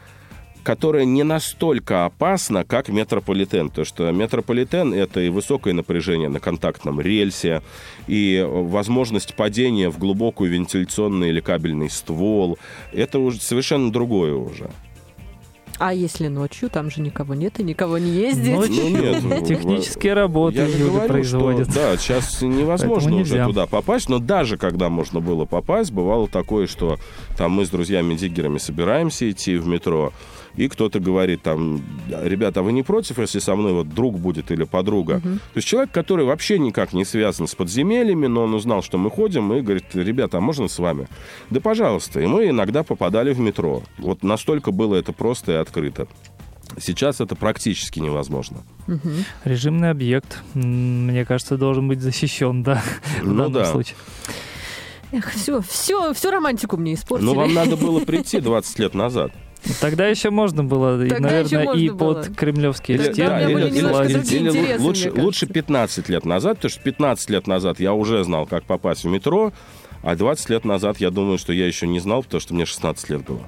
которая 0.65 1.05
не 1.05 1.23
настолько 1.23 2.07
опасна, 2.07 2.65
как 2.65 2.89
метрополитен. 2.89 3.69
Потому 3.69 3.85
что 3.85 4.11
метрополитен— 4.11 4.93
это 4.95 5.21
и 5.21 5.29
высокое 5.29 5.75
напряжение 5.75 6.29
на 6.29 6.41
контактном 6.41 7.01
рельсе, 7.01 7.63
и 8.09 8.45
возможность 8.49 9.37
падения 9.37 9.91
в 9.91 9.99
глубокую 9.99 10.51
вентиляционный 10.51 11.29
или 11.29 11.41
кабельный 11.41 11.91
ствол. 11.91 12.59
Это 12.93 13.19
уже 13.19 13.41
совершенно 13.41 13.93
другое 13.93 14.35
уже. 14.35 14.71
А 15.79 15.93
если 15.93 16.29
ночью, 16.29 16.71
там 16.71 16.91
же 16.91 17.01
никого 17.01 17.35
нет 17.35 17.59
и 17.59 17.65
никого 17.65 17.99
не 17.99 18.11
ездит? 18.11 18.55
Ночью 18.55 18.91
ну, 18.91 19.03
нет. 19.03 19.45
Технические 19.47 20.15
работы 20.15 20.59
Я 20.59 20.67
люди 20.67 20.85
говорю, 20.85 21.09
производят. 21.09 21.71
Что, 21.71 21.81
да, 21.81 21.97
сейчас 21.97 22.43
невозможно 22.43 23.17
уже 23.17 23.45
туда 23.45 23.67
попасть, 23.67 24.09
но 24.09 24.19
даже 24.19 24.57
когда 24.57 24.89
можно 24.89 25.21
было 25.21 25.45
попасть, 25.45 25.91
бывало 25.91 26.29
такое, 26.29 26.69
что 26.69 26.99
там 27.37 27.53
мы 27.53 27.67
с 27.67 27.71
друзьями-диггерами 27.71 28.59
собираемся 28.59 29.29
идти 29.31 29.57
в 29.57 29.67
метро, 29.67 30.13
и 30.57 30.69
кто-то 30.69 31.01
говорит 31.01 31.43
там, 31.43 31.83
ребята, 32.09 32.61
а 32.61 32.63
вы 32.63 32.73
не 32.73 32.83
против, 32.83 33.19
если 33.19 33.39
со 33.39 33.57
мной 33.57 33.73
вот 33.73 33.89
друг 33.89 34.19
будет 34.19 34.51
или 34.51 34.65
подруга? 34.65 35.15
Угу. 35.15 35.23
То 35.23 35.57
есть 35.57 35.67
человек, 35.67 35.91
который 35.91 36.25
вообще 36.25 36.59
никак 36.59 36.93
не 36.93 37.05
связан 37.05 37.47
с 37.47 37.55
подземельями, 37.55 38.27
но 38.27 38.45
он 38.45 38.55
узнал, 38.55 38.83
что 38.83 38.99
мы 38.99 39.11
ходим, 39.11 39.53
и 39.53 39.61
говорит, 39.61 39.87
ребята, 39.95 40.39
а 40.39 40.41
можно 40.41 40.69
с 40.69 40.79
вами? 40.79 41.09
Да, 41.51 41.61
пожалуйста. 41.61 42.21
И 42.21 42.27
мы 42.27 42.49
иногда 42.49 42.83
попадали 42.83 43.33
в 43.33 43.41
метро. 43.41 43.83
Вот 43.99 44.23
настолько 44.23 44.71
было 44.71 44.95
это 44.95 45.13
просто 45.13 45.53
и 45.53 45.57
открыто. 45.57 46.07
Сейчас 46.79 47.21
это 47.21 47.37
практически 47.37 48.01
невозможно. 48.01 48.59
Угу. 48.89 49.11
Режимный 49.45 49.91
объект, 49.91 50.43
мне 50.55 51.25
кажется, 51.25 51.57
должен 51.57 51.89
быть 51.89 52.01
защищен, 52.01 52.63
да, 52.63 52.83
в 53.21 53.27
ну, 53.27 53.37
данном 53.37 53.53
да. 53.53 53.65
случае. 53.67 53.97
Эх, 55.13 55.31
все, 55.31 55.61
все, 55.61 56.13
всю 56.13 56.31
романтику 56.31 56.77
мне 56.77 56.95
испортили. 56.95 57.27
Ну, 57.27 57.35
вам 57.35 57.55
надо 57.55 57.77
было 57.77 58.01
прийти 58.01 58.41
20 58.41 58.79
лет 58.81 58.95
назад. 58.95 59.33
Тогда 59.81 60.07
еще 60.07 60.31
можно 60.31 60.63
было, 60.65 61.03
и, 61.03 61.09
Тогда 61.09 61.29
наверное, 61.29 61.63
и 61.63 61.67
можно 61.67 61.95
было. 61.95 62.15
под 62.23 62.37
кремлевские 62.37 62.99
Тогда 62.99 63.13
стены 63.13 63.55
были 63.55 63.69
или 63.69 63.79
или 63.79 64.13
интересы, 64.19 64.83
лучше, 64.83 65.11
лучше 65.11 65.41
кажется. 65.41 65.47
15 65.47 66.09
лет 66.09 66.25
назад, 66.25 66.57
потому 66.57 66.71
что 66.71 66.81
15 66.83 67.31
лет 67.31 67.47
назад 67.47 67.81
я 67.81 67.93
уже 67.95 68.25
знал, 68.25 68.47
как 68.47 68.65
попасть 68.65 69.05
в 69.05 69.09
метро, 69.09 69.53
а 70.05 70.17
20 70.17 70.51
лет 70.51 70.65
назад 70.65 70.99
я 70.99 71.11
думаю, 71.11 71.39
что 71.39 71.53
я 71.53 71.67
еще 71.67 71.87
не 71.87 71.99
знал, 71.99 72.23
потому 72.23 72.41
что 72.41 72.55
мне 72.55 72.67
16 72.67 73.11
лет 73.11 73.25
было. 73.25 73.41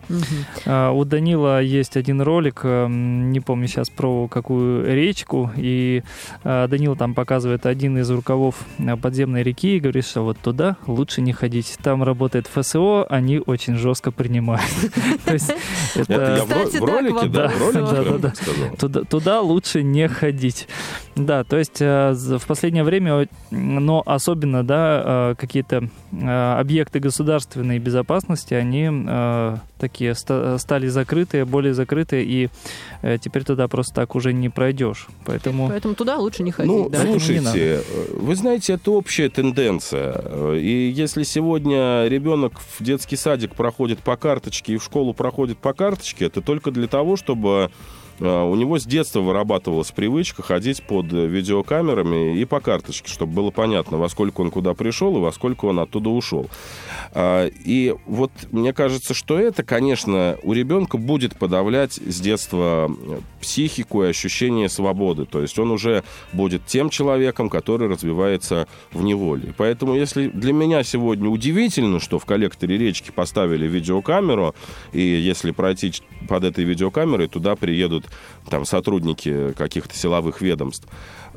А, 0.64 0.90
У 0.90 1.04
Данила 1.04 1.62
есть 1.62 1.96
один 1.96 2.20
ролик, 2.22 2.60
эм, 2.64 3.30
не 3.30 3.40
помню 3.40 3.68
сейчас 3.68 3.90
про 3.90 4.26
какую 4.28 4.86
речку, 4.94 5.50
и 5.56 6.02
а, 6.44 6.66
Данила 6.66 6.96
там 6.96 7.14
показывает 7.14 7.66
один 7.66 7.98
из 7.98 8.10
рукавов 8.10 8.56
а, 8.78 8.96
подземной 8.96 9.42
реки 9.42 9.76
и 9.76 9.80
говорит, 9.80 10.06
что 10.06 10.22
вот 10.22 10.38
туда 10.38 10.76
лучше 10.86 11.20
не 11.20 11.32
ходить. 11.32 11.76
Там 11.82 12.02
работает 12.02 12.46
ФСО, 12.46 13.04
они 13.04 13.40
очень 13.44 13.76
жестко 13.76 14.10
принимают. 14.10 14.70
То 15.24 15.34
есть 15.34 15.52
Это 15.94 16.36
я 16.38 16.44
в 16.44 16.84
ролике, 16.84 17.28
да, 17.28 17.48
в 17.48 17.60
ролике 17.60 18.32
Да, 18.78 18.88
да. 18.88 19.04
Туда, 19.04 19.40
лучше 19.40 19.82
не 19.82 20.08
ходить. 20.08 20.68
Да, 21.14 21.44
то 21.44 21.56
есть 21.56 21.80
э, 21.80 22.12
в 22.12 22.46
последнее 22.46 22.84
время, 22.84 23.26
но 23.50 24.02
особенно, 24.04 24.62
да, 24.62 25.02
э, 25.30 25.34
какие-то 25.38 25.88
э, 26.12 26.45
объекты 26.54 27.00
государственной 27.00 27.78
безопасности, 27.78 28.54
они 28.54 28.88
э, 28.90 29.56
такие 29.78 30.14
ста- 30.14 30.58
стали 30.58 30.86
закрытые, 30.88 31.44
более 31.44 31.74
закрытые, 31.74 32.24
и 32.24 32.48
э, 33.02 33.18
теперь 33.18 33.44
туда 33.44 33.68
просто 33.68 33.94
так 33.94 34.14
уже 34.14 34.32
не 34.32 34.48
пройдешь. 34.48 35.08
Поэтому 35.24 35.68
Поэтому 35.68 35.94
туда 35.94 36.16
лучше 36.18 36.42
не 36.42 36.52
ходить, 36.52 36.72
Ну, 36.72 36.88
да? 36.88 37.00
Слушайте, 37.02 37.80
э, 37.80 37.82
вы 38.12 38.34
знаете, 38.36 38.74
это 38.74 38.90
общая 38.92 39.28
тенденция. 39.28 40.54
И 40.54 40.92
если 40.94 41.22
сегодня 41.22 42.06
ребенок 42.06 42.60
в 42.60 42.82
детский 42.82 43.16
садик 43.16 43.54
проходит 43.54 43.98
по 44.00 44.16
карточке 44.16 44.74
и 44.74 44.76
в 44.76 44.84
школу 44.84 45.14
проходит 45.14 45.58
по 45.58 45.72
карточке, 45.72 46.26
это 46.26 46.40
только 46.40 46.70
для 46.70 46.86
того, 46.86 47.16
чтобы 47.16 47.70
у 48.20 48.54
него 48.54 48.78
с 48.78 48.84
детства 48.84 49.20
вырабатывалась 49.20 49.90
привычка 49.90 50.42
ходить 50.42 50.82
под 50.82 51.12
э, 51.12 51.26
видеокамерами 51.26 52.38
и 52.38 52.44
по 52.44 52.60
карточке, 52.60 53.10
чтобы 53.10 53.32
было 53.32 53.50
понятно, 53.50 53.98
во 53.98 54.08
сколько 54.08 54.40
он 54.40 54.50
куда 54.50 54.72
пришел 54.74 55.16
и 55.16 55.20
во 55.20 55.32
сколько 55.32 55.66
он 55.66 55.80
оттуда 55.80 56.08
ушел. 56.10 56.48
А, 57.12 57.46
И 57.46 57.94
вот 58.06 58.30
мне 58.52 58.72
кажется, 58.72 59.12
что 59.12 59.38
это, 59.38 59.62
конечно, 59.62 60.38
у 60.42 60.52
ребенка 60.54 60.96
будет 60.96 61.38
подавлять 61.38 61.94
с 61.94 62.20
детства 62.20 62.90
э, 62.90 63.18
психику 63.40 64.04
и 64.04 64.08
ощущение 64.08 64.68
свободы. 64.68 65.26
То 65.26 65.42
есть 65.42 65.58
он 65.58 65.70
уже 65.70 66.02
будет 66.32 66.64
тем 66.66 66.88
человеком, 66.88 67.50
который 67.50 67.88
развивается 67.88 68.66
в 68.92 69.02
неволе. 69.02 69.52
Поэтому 69.56 69.94
если 69.94 70.28
для 70.28 70.52
меня 70.54 70.82
сегодня 70.84 71.28
удивительно, 71.28 72.00
что 72.00 72.18
в 72.18 72.24
коллекторе 72.24 72.78
речки 72.78 73.10
поставили 73.10 73.66
видеокамеру, 73.66 74.54
и 74.92 75.00
если 75.00 75.50
пройти 75.50 75.92
под 76.28 76.44
этой 76.44 76.64
видеокамерой, 76.64 77.28
туда 77.28 77.56
приедут 77.56 78.05
там 78.48 78.64
сотрудники 78.64 79.52
каких-то 79.52 79.96
силовых 79.96 80.40
ведомств, 80.40 80.88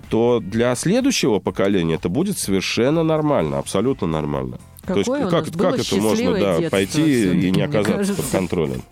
то 0.10 0.40
для 0.40 0.76
следующего 0.76 1.40
поколения 1.40 1.96
это 1.96 2.10
будет 2.10 2.38
совершенно 2.38 3.04
нормально, 3.04 3.60
абсолютно 3.60 4.08
нормально. 4.08 4.60
То 4.86 4.96
есть 4.96 5.06
Какое 5.06 5.30
как, 5.30 5.52
как 5.56 5.80
это 5.80 5.96
можно 5.98 6.40
да, 6.40 6.70
пойти 6.70 7.40
и 7.48 7.52
не 7.52 7.62
оказаться 7.62 8.16
под 8.16 8.26
контролем? 8.26 8.82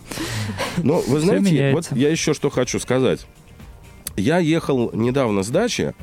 Ну, 0.77 1.03
вы 1.07 1.19
знаете, 1.19 1.71
вот 1.73 1.91
я 1.91 2.09
еще 2.09 2.35
что 2.35 2.51
хочу 2.51 2.79
сказать. 2.79 3.25
Я 4.15 4.37
ехал 4.37 4.91
недавно 4.93 5.41
с 5.41 5.49
дачи 5.49 5.95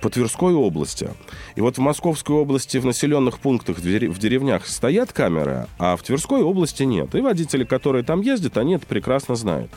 по 0.00 0.10
Тверской 0.10 0.54
области. 0.54 1.10
И 1.56 1.60
вот 1.60 1.76
в 1.76 1.80
Московской 1.80 2.36
области 2.36 2.78
в 2.78 2.86
населенных 2.86 3.38
пунктах, 3.38 3.78
в 3.78 4.18
деревнях 4.18 4.66
стоят 4.66 5.12
камеры, 5.12 5.66
а 5.78 5.96
в 5.96 6.02
Тверской 6.02 6.42
области 6.42 6.82
нет. 6.84 7.14
И 7.14 7.20
водители, 7.20 7.64
которые 7.64 8.04
там 8.04 8.20
ездят, 8.20 8.56
они 8.58 8.74
это 8.74 8.86
прекрасно 8.86 9.34
знают. 9.34 9.70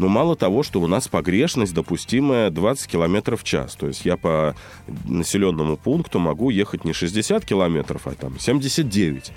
Но 0.00 0.08
мало 0.08 0.34
того, 0.34 0.62
что 0.62 0.80
у 0.80 0.86
нас 0.86 1.08
погрешность 1.08 1.74
допустимая 1.74 2.48
20 2.48 2.90
километров 2.90 3.42
в 3.42 3.44
час. 3.44 3.74
То 3.74 3.86
есть 3.86 4.06
я 4.06 4.16
по 4.16 4.56
населенному 5.04 5.76
пункту 5.76 6.18
могу 6.18 6.48
ехать 6.48 6.86
не 6.86 6.94
60 6.94 7.44
километров, 7.44 8.06
а 8.06 8.12
там 8.12 8.38
79. 8.38 9.30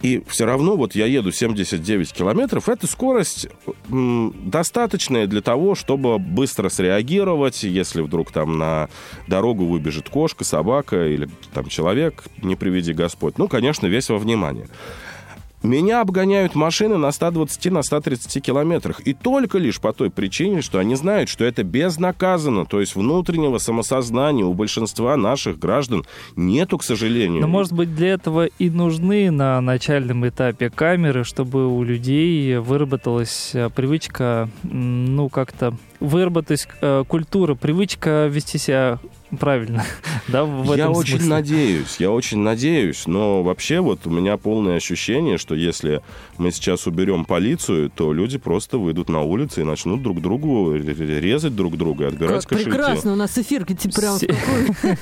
И 0.00 0.22
все 0.28 0.46
равно 0.46 0.76
вот 0.76 0.94
я 0.94 1.04
еду 1.04 1.30
79 1.30 2.10
километров. 2.10 2.70
Это 2.70 2.86
скорость 2.86 3.48
достаточная 3.90 5.26
для 5.26 5.42
того, 5.42 5.74
чтобы 5.74 6.18
быстро 6.18 6.70
среагировать, 6.70 7.64
если 7.64 8.00
вдруг 8.00 8.32
там 8.32 8.56
на 8.56 8.88
дорогу 9.26 9.66
выбежит 9.66 10.08
кошка, 10.08 10.44
собака 10.44 11.06
или 11.06 11.28
там 11.52 11.66
человек, 11.66 12.24
не 12.40 12.56
приведи 12.56 12.94
Господь. 12.94 13.36
Ну, 13.36 13.46
конечно, 13.46 13.88
весь 13.88 14.08
во 14.08 14.16
внимание. 14.16 14.68
Меня 15.62 16.00
обгоняют 16.00 16.54
машины 16.54 16.98
на 16.98 17.10
120, 17.10 17.72
на 17.72 17.82
130 17.82 18.42
километрах. 18.42 19.00
И 19.00 19.12
только 19.12 19.58
лишь 19.58 19.80
по 19.80 19.92
той 19.92 20.10
причине, 20.10 20.62
что 20.62 20.78
они 20.78 20.94
знают, 20.94 21.28
что 21.28 21.44
это 21.44 21.64
безнаказанно. 21.64 22.64
То 22.64 22.80
есть 22.80 22.94
внутреннего 22.94 23.58
самосознания 23.58 24.44
у 24.44 24.54
большинства 24.54 25.16
наших 25.16 25.58
граждан 25.58 26.04
нету, 26.36 26.78
к 26.78 26.84
сожалению. 26.84 27.40
Но, 27.40 27.48
может 27.48 27.72
быть, 27.72 27.94
для 27.94 28.10
этого 28.10 28.46
и 28.46 28.70
нужны 28.70 29.30
на 29.30 29.60
начальном 29.60 30.28
этапе 30.28 30.70
камеры, 30.70 31.24
чтобы 31.24 31.66
у 31.66 31.82
людей 31.82 32.56
выработалась 32.58 33.50
э, 33.54 33.68
привычка, 33.70 34.48
ну, 34.62 35.28
как-то 35.28 35.74
выработалась 36.00 36.68
э, 36.80 37.04
культура, 37.08 37.54
привычка 37.54 38.26
вести 38.26 38.58
себя 38.58 38.98
правильно, 39.38 39.84
да, 40.28 40.44
в 40.44 40.64
я 40.76 40.84
этом 40.84 40.96
очень 40.96 41.16
смысле. 41.16 41.28
надеюсь, 41.30 41.96
я 41.98 42.10
очень 42.10 42.38
надеюсь, 42.38 43.06
но 43.06 43.42
вообще 43.42 43.80
вот 43.80 44.06
у 44.06 44.10
меня 44.10 44.36
полное 44.36 44.76
ощущение, 44.76 45.38
что 45.38 45.54
если 45.54 46.02
мы 46.38 46.50
сейчас 46.50 46.86
уберем 46.86 47.24
полицию, 47.24 47.90
то 47.90 48.12
люди 48.12 48.38
просто 48.38 48.78
выйдут 48.78 49.08
на 49.08 49.22
улицы 49.22 49.60
и 49.62 49.64
начнут 49.64 50.02
друг 50.02 50.20
другу 50.20 50.74
резать 50.74 51.54
друг 51.54 51.76
друга 51.76 52.04
и 52.04 52.08
отбирать 52.08 52.42
Как 52.42 52.50
кошельки. 52.50 52.70
прекрасно, 52.70 53.12
у 53.12 53.16
нас 53.16 53.36
эфир 53.36 53.64
типа, 53.64 53.94
прям 54.00 54.18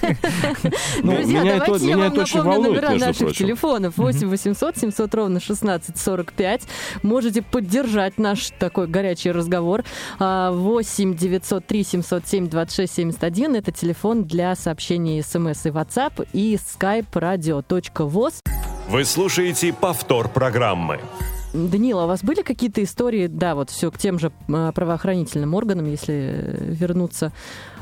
Ну, 1.02 1.12
Друзья, 1.16 1.44
давайте 1.44 1.86
я 1.88 1.96
вам 1.98 2.18
очень 2.18 2.38
напомню 2.38 2.70
номера 2.70 2.90
наших 2.94 3.36
телефонов. 3.36 3.96
8 3.96 4.28
800 4.28 4.76
700 4.78 5.14
ровно 5.14 5.36
1645. 5.38 6.62
Можете 7.02 7.42
поддержать 7.42 8.18
наш 8.18 8.50
такой 8.58 8.86
горячий 8.86 9.30
разговор. 9.30 9.84
А, 10.18 10.52
8 10.52 11.14
903 11.16 11.84
707 11.84 12.48
26 12.48 12.94
71. 12.94 13.56
Это 13.56 13.72
телефон 13.72 14.15
для 14.24 14.54
сообщений 14.54 15.22
смс 15.22 15.66
и 15.66 15.70
WhatsApp 15.70 16.28
и 16.32 16.56
skype 16.56 17.10
radio.voz. 17.12 18.40
Вы 18.88 19.04
слушаете 19.04 19.72
повтор 19.72 20.28
программы. 20.28 21.00
Данила, 21.52 22.04
у 22.04 22.06
вас 22.06 22.22
были 22.22 22.42
какие-то 22.42 22.82
истории, 22.82 23.26
да, 23.26 23.54
вот 23.54 23.70
все 23.70 23.90
к 23.90 23.98
тем 23.98 24.18
же 24.18 24.30
а, 24.48 24.72
правоохранительным 24.72 25.54
органам, 25.54 25.86
если 25.86 26.14
э, 26.14 26.72
вернуться, 26.72 27.32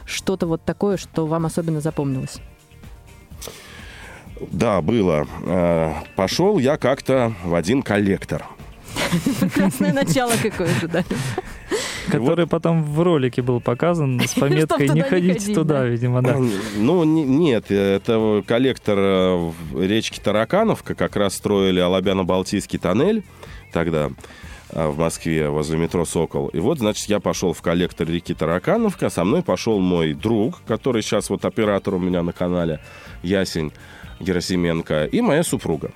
что-то 0.07 0.47
вот 0.47 0.64
такое, 0.64 0.97
что 0.97 1.27
вам 1.27 1.47
особенно 1.47 1.81
запомнилось? 1.81 2.38
Да, 4.53 4.81
было. 4.81 5.27
Э, 5.47 5.92
Пошел 6.16 6.59
я 6.59 6.77
как-то 6.77 7.33
в 7.42 7.55
один 7.55 7.83
коллектор. 7.83 8.44
Прекрасное 9.40 9.92
начало 9.92 10.33
какое 10.40 10.68
же, 10.81 10.88
да. 10.88 11.05
Который 12.11 12.47
потом 12.47 12.83
в 12.83 13.01
ролике 13.03 13.43
был 13.43 13.61
показан 13.61 14.21
с 14.21 14.35
пометкой 14.38 14.88
«Не 14.88 15.03
ходите 15.03 15.38
ходить, 15.40 15.55
туда», 15.55 15.81
да. 15.81 15.87
видимо, 15.87 16.23
да. 16.23 16.38
Ну, 16.77 17.05
не- 17.05 17.25
нет, 17.25 17.71
это 17.71 18.43
коллектор 18.47 18.97
э, 18.99 19.51
речки 19.75 20.21
Таракановка. 20.21 20.95
Как 20.95 21.17
раз 21.17 21.35
строили 21.35 21.81
Алабяно-Балтийский 21.81 22.79
тоннель 22.79 23.23
тогда 23.73 24.11
э, 24.71 24.87
в 24.88 24.99
Москве 24.99 25.49
возле 25.49 25.79
метро 25.79 26.05
«Сокол». 26.05 26.49
И 26.49 26.59
вот, 26.59 26.79
значит, 26.79 27.09
я 27.09 27.21
пошел 27.21 27.53
в 27.53 27.62
коллектор 27.62 28.09
реки 28.09 28.35
Таракановка. 28.35 29.11
Со 29.11 29.25
мной 29.25 29.43
пошел 29.43 29.81
мой 29.81 30.12
друг, 30.14 30.61
который 30.67 31.03
сейчас 31.03 31.31
вот 31.31 31.45
оператор 31.45 31.95
у 31.95 31.99
меня 31.99 32.23
на 32.23 32.33
канале, 32.33 32.81
Ясень. 33.23 33.73
Герасименко 34.24 35.04
и 35.04 35.20
моя 35.20 35.44
супруга. 35.44 35.90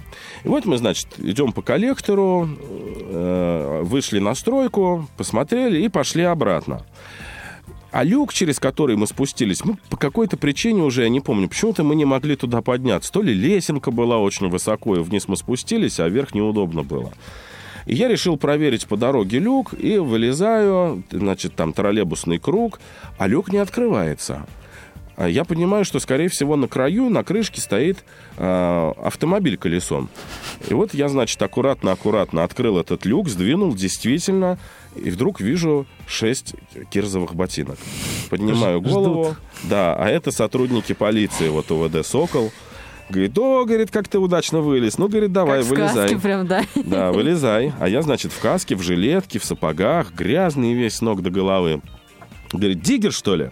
И 0.44 0.48
вот 0.48 0.64
мы, 0.64 0.78
значит, 0.78 1.08
идем 1.18 1.52
по 1.52 1.62
коллектору, 1.62 2.48
э, 2.48 3.80
вышли 3.82 4.20
на 4.20 4.34
стройку, 4.34 5.08
посмотрели 5.16 5.82
и 5.82 5.88
пошли 5.88 6.22
обратно. 6.22 6.84
А 7.90 8.04
люк, 8.04 8.34
через 8.34 8.60
который 8.60 8.96
мы 8.96 9.06
спустились, 9.06 9.64
мы 9.64 9.78
по 9.88 9.96
какой-то 9.96 10.36
причине 10.36 10.82
уже, 10.82 11.04
я 11.04 11.08
не 11.08 11.20
помню, 11.20 11.48
почему-то 11.48 11.84
мы 11.84 11.96
не 11.96 12.04
могли 12.04 12.36
туда 12.36 12.60
подняться. 12.60 13.10
То 13.10 13.22
ли 13.22 13.32
лесенка 13.32 13.90
была 13.90 14.18
очень 14.18 14.48
высоко, 14.48 14.96
и 14.96 15.00
вниз 15.00 15.26
мы 15.26 15.36
спустились, 15.36 15.98
а 15.98 16.08
вверх 16.08 16.34
неудобно 16.34 16.82
было. 16.82 17.12
И 17.86 17.94
я 17.94 18.08
решил 18.08 18.36
проверить 18.36 18.86
по 18.86 18.98
дороге 18.98 19.38
люк, 19.38 19.72
и 19.72 19.96
вылезаю, 19.96 21.02
значит, 21.10 21.54
там 21.54 21.72
троллейбусный 21.72 22.38
круг, 22.38 22.78
а 23.16 23.26
люк 23.26 23.50
не 23.50 23.58
открывается. 23.58 24.46
А 25.18 25.28
Я 25.28 25.44
понимаю, 25.44 25.84
что, 25.84 25.98
скорее 25.98 26.28
всего, 26.28 26.54
на 26.54 26.68
краю, 26.68 27.10
на 27.10 27.24
крышке 27.24 27.60
стоит 27.60 28.04
э, 28.36 28.92
автомобиль 29.02 29.58
колесом. 29.58 30.08
И 30.68 30.74
вот 30.74 30.94
я, 30.94 31.08
значит, 31.08 31.42
аккуратно-аккуратно 31.42 32.44
открыл 32.44 32.78
этот 32.78 33.04
люк, 33.04 33.28
сдвинул, 33.28 33.74
действительно, 33.74 34.60
и 34.94 35.10
вдруг 35.10 35.40
вижу 35.40 35.86
шесть 36.06 36.54
кирзовых 36.90 37.34
ботинок. 37.34 37.78
Поднимаю 38.30 38.78
Ждут. 38.78 38.92
голову. 38.92 39.36
Да, 39.64 39.96
а 39.96 40.08
это 40.08 40.30
сотрудники 40.30 40.92
полиции, 40.92 41.48
вот 41.48 41.68
УВД 41.72 42.06
«Сокол». 42.06 42.52
Говорит, 43.10 43.36
о, 43.38 43.64
говорит, 43.64 43.90
как 43.90 44.06
ты 44.06 44.20
удачно 44.20 44.60
вылез. 44.60 44.98
Ну, 44.98 45.08
говорит, 45.08 45.32
давай, 45.32 45.62
как 45.62 45.70
вылезай. 45.70 46.08
сказке 46.08 46.18
прям, 46.18 46.46
да. 46.46 46.62
Да, 46.76 47.10
вылезай. 47.10 47.72
А 47.80 47.88
я, 47.88 48.02
значит, 48.02 48.30
в 48.30 48.38
каске, 48.38 48.76
в 48.76 48.82
жилетке, 48.82 49.40
в 49.40 49.44
сапогах, 49.44 50.12
грязный 50.12 50.74
весь 50.74 51.00
ног 51.00 51.22
до 51.22 51.30
головы. 51.30 51.80
Говорит, 52.52 52.82
диггер, 52.82 53.12
что 53.12 53.34
ли? 53.34 53.50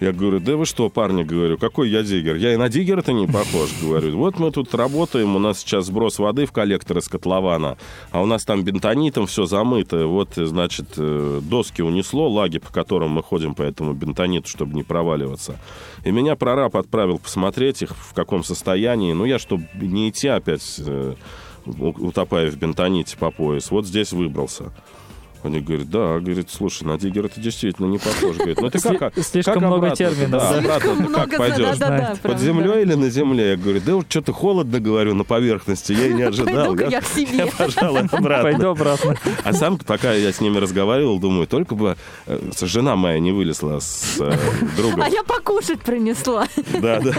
Я 0.00 0.12
говорю, 0.12 0.38
да 0.38 0.56
вы 0.56 0.64
что, 0.64 0.88
парни, 0.90 1.24
говорю, 1.24 1.58
какой 1.58 1.90
я 1.90 2.04
диггер? 2.04 2.36
Я 2.36 2.54
и 2.54 2.56
на 2.56 2.68
диггера-то 2.68 3.12
не 3.12 3.26
похож, 3.26 3.70
говорю. 3.82 4.16
Вот 4.16 4.38
мы 4.38 4.52
тут 4.52 4.72
работаем, 4.72 5.34
у 5.34 5.40
нас 5.40 5.58
сейчас 5.58 5.86
сброс 5.86 6.20
воды 6.20 6.46
в 6.46 6.52
коллектор 6.52 6.98
из 6.98 7.08
котлована, 7.08 7.76
а 8.12 8.22
у 8.22 8.26
нас 8.26 8.44
там 8.44 8.62
бентонитом 8.62 9.26
все 9.26 9.46
замыто. 9.46 10.06
Вот, 10.06 10.34
значит, 10.36 10.90
э, 10.98 11.40
доски 11.42 11.82
унесло, 11.82 12.28
лаги, 12.28 12.58
по 12.58 12.72
которым 12.72 13.10
мы 13.10 13.24
ходим 13.24 13.56
по 13.56 13.62
этому 13.62 13.92
бентониту, 13.92 14.48
чтобы 14.48 14.74
не 14.74 14.84
проваливаться. 14.84 15.58
И 16.04 16.12
меня 16.12 16.36
прораб 16.36 16.76
отправил 16.76 17.18
посмотреть 17.18 17.82
их, 17.82 17.90
в 17.90 18.14
каком 18.14 18.44
состоянии. 18.44 19.12
Ну, 19.12 19.24
я, 19.24 19.40
чтобы 19.40 19.66
не 19.74 20.10
идти 20.10 20.28
опять, 20.28 20.76
э, 20.78 21.14
утопая 21.66 22.52
в 22.52 22.56
бентоните 22.56 23.16
по 23.16 23.32
пояс, 23.32 23.72
вот 23.72 23.84
здесь 23.84 24.12
выбрался. 24.12 24.72
Они 25.42 25.60
говорят, 25.60 25.88
да, 25.90 26.18
говорит, 26.18 26.50
слушай, 26.50 26.82
на 26.84 26.98
диггер 26.98 27.26
это 27.26 27.40
действительно 27.40 27.86
не 27.86 27.98
похож. 27.98 28.36
Говорит, 28.36 28.60
ну 28.60 28.70
ты 28.70 28.80
как, 28.80 29.14
Сли- 29.16 29.22
слишком 29.22 29.54
как 29.54 29.62
много 29.62 29.76
обратно? 29.86 29.96
терминов, 29.96 30.30
Да, 30.42 30.50
да. 30.52 30.58
обратно 30.58 30.96
ты 30.96 31.02
много, 31.08 31.26
как 31.28 31.38
пойдешь? 31.38 31.78
да-да-да, 31.78 32.08
Под 32.10 32.20
прям, 32.20 32.32
Под 32.34 32.42
землей 32.42 32.82
или 32.82 32.94
на 32.94 33.08
земле? 33.10 33.50
Я 33.50 33.56
говорю, 33.56 33.80
да 33.84 33.94
вот 33.96 34.06
что-то 34.08 34.32
холодно, 34.32 34.80
говорю, 34.80 35.14
на 35.14 35.24
поверхности. 35.24 35.92
Я 35.92 36.06
и 36.08 36.12
не 36.14 36.22
да. 36.24 36.28
ожидал. 36.28 36.66
Пойду-ка 36.74 36.90
я 36.90 37.00
к 37.00 37.06
себе. 37.06 37.46
пожалуй, 37.58 38.00
обратно. 38.00 38.42
Пойду 38.42 38.68
обратно. 38.68 39.16
А 39.44 39.52
сам, 39.52 39.78
пока 39.78 40.12
я 40.12 40.32
с 40.32 40.40
ними 40.40 40.58
разговаривал, 40.58 41.18
думаю, 41.20 41.46
только 41.46 41.74
бы 41.76 41.96
э, 42.26 42.40
жена 42.62 42.96
моя 42.96 43.20
не 43.20 43.30
вылезла 43.30 43.78
с 43.78 44.16
э, 44.20 44.32
другом. 44.76 45.02
А 45.08 45.08
я 45.08 45.22
покушать 45.22 45.80
принесла. 45.80 46.46
Да, 46.80 47.00
да. 47.00 47.12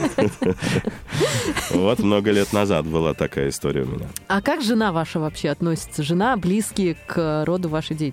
Вот 1.71 1.99
много 1.99 2.31
лет 2.31 2.51
назад 2.53 2.85
была 2.85 3.13
такая 3.13 3.49
история 3.49 3.83
у 3.83 3.87
меня. 3.87 4.07
А 4.27 4.41
как 4.41 4.61
жена 4.61 4.91
ваша 4.91 5.19
вообще 5.19 5.49
относится? 5.49 6.03
Жена 6.03 6.35
близкие 6.37 6.97
к 7.07 7.43
роду 7.45 7.69
вашей 7.69 7.95
деятельности? 7.95 8.08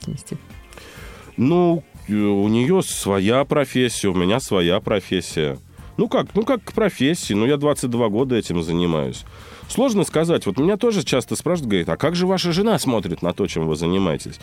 Ну, 1.36 1.84
э, 2.08 2.12
у 2.14 2.48
нее 2.48 2.82
своя 2.82 3.44
профессия, 3.44 4.08
у 4.08 4.14
меня 4.14 4.40
своя 4.40 4.80
профессия. 4.80 5.58
Ну 5.96 6.08
как, 6.08 6.34
ну 6.34 6.44
как 6.44 6.62
к 6.62 6.72
профессии, 6.72 7.32
ну 7.32 7.46
я 7.46 7.56
22 7.56 8.08
года 8.08 8.36
этим 8.36 8.62
занимаюсь. 8.62 9.24
Сложно 9.68 10.04
сказать. 10.04 10.46
Вот 10.46 10.58
меня 10.58 10.76
тоже 10.76 11.02
часто 11.02 11.36
спрашивают, 11.36 11.70
говорят, 11.70 11.88
а 11.88 11.96
как 11.96 12.14
же 12.14 12.26
ваша 12.26 12.52
жена 12.52 12.78
смотрит 12.78 13.22
на 13.22 13.32
то, 13.32 13.46
чем 13.46 13.66
вы 13.66 13.76
занимаетесь? 13.76 14.38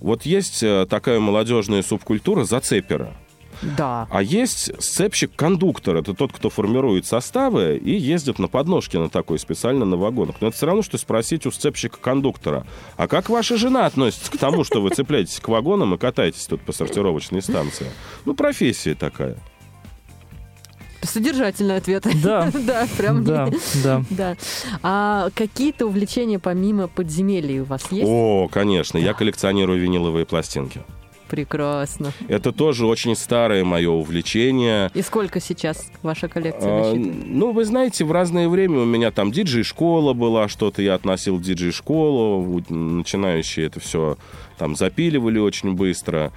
Вот 0.00 0.26
есть 0.26 0.62
э, 0.62 0.86
такая 0.88 1.20
молодежная 1.20 1.82
субкультура 1.82 2.44
зацепера. 2.44 3.14
Да. 3.62 4.06
А 4.10 4.22
есть 4.22 4.70
сцепщик-кондуктор. 4.82 5.96
Это 5.96 6.14
тот, 6.14 6.32
кто 6.32 6.50
формирует 6.50 7.06
составы 7.06 7.76
и 7.76 7.94
ездит 7.94 8.38
на 8.38 8.48
подножке 8.48 8.98
на 8.98 9.08
такой, 9.08 9.38
специально 9.38 9.84
на 9.84 9.96
вагонах. 9.96 10.36
Но 10.40 10.48
это 10.48 10.56
все 10.56 10.66
равно, 10.66 10.82
что 10.82 10.98
спросить 10.98 11.46
у 11.46 11.50
сцепщика-кондуктора. 11.50 12.66
А 12.96 13.08
как 13.08 13.28
ваша 13.28 13.56
жена 13.56 13.86
относится 13.86 14.30
к 14.30 14.38
тому, 14.38 14.64
что 14.64 14.80
вы 14.80 14.90
цепляетесь 14.90 15.40
к 15.40 15.48
вагонам 15.48 15.94
и 15.94 15.98
катаетесь 15.98 16.46
тут 16.46 16.60
по 16.62 16.72
сортировочной 16.72 17.42
станции? 17.42 17.86
Ну, 18.24 18.34
профессия 18.34 18.94
такая. 18.94 19.36
Содержательный 21.04 21.76
ответ. 21.76 22.06
Да. 22.22 22.50
Да, 22.64 22.86
прям 22.96 23.24
Да, 23.24 23.50
да. 23.82 24.02
Да. 24.10 24.36
А 24.82 25.28
какие-то 25.34 25.86
увлечения 25.86 26.38
помимо 26.38 26.88
подземелий 26.88 27.60
у 27.60 27.64
вас 27.64 27.90
есть? 27.90 28.06
О, 28.08 28.48
конечно, 28.50 28.96
я 28.96 29.12
коллекционирую 29.12 29.78
виниловые 29.78 30.24
пластинки. 30.24 30.80
Прекрасно. 31.28 32.12
Это 32.28 32.52
тоже 32.52 32.86
очень 32.86 33.16
старое 33.16 33.64
мое 33.64 33.90
увлечение. 33.90 34.90
И 34.94 35.02
сколько 35.02 35.40
сейчас 35.40 35.90
ваша 36.02 36.28
коллекция 36.28 36.92
А? 36.92 36.94
Ну, 36.94 37.52
вы 37.52 37.64
знаете, 37.64 38.04
в 38.04 38.12
разное 38.12 38.48
время 38.48 38.80
у 38.80 38.84
меня 38.84 39.10
там 39.10 39.32
диджей-школа 39.32 40.12
была, 40.12 40.48
что-то 40.48 40.82
я 40.82 40.94
относил 40.94 41.40
диджей-школу, 41.40 42.62
начинающие 42.68 43.66
это 43.66 43.80
все 43.80 44.16
там 44.58 44.76
запиливали 44.76 45.38
очень 45.38 45.74
быстро. 45.74 46.32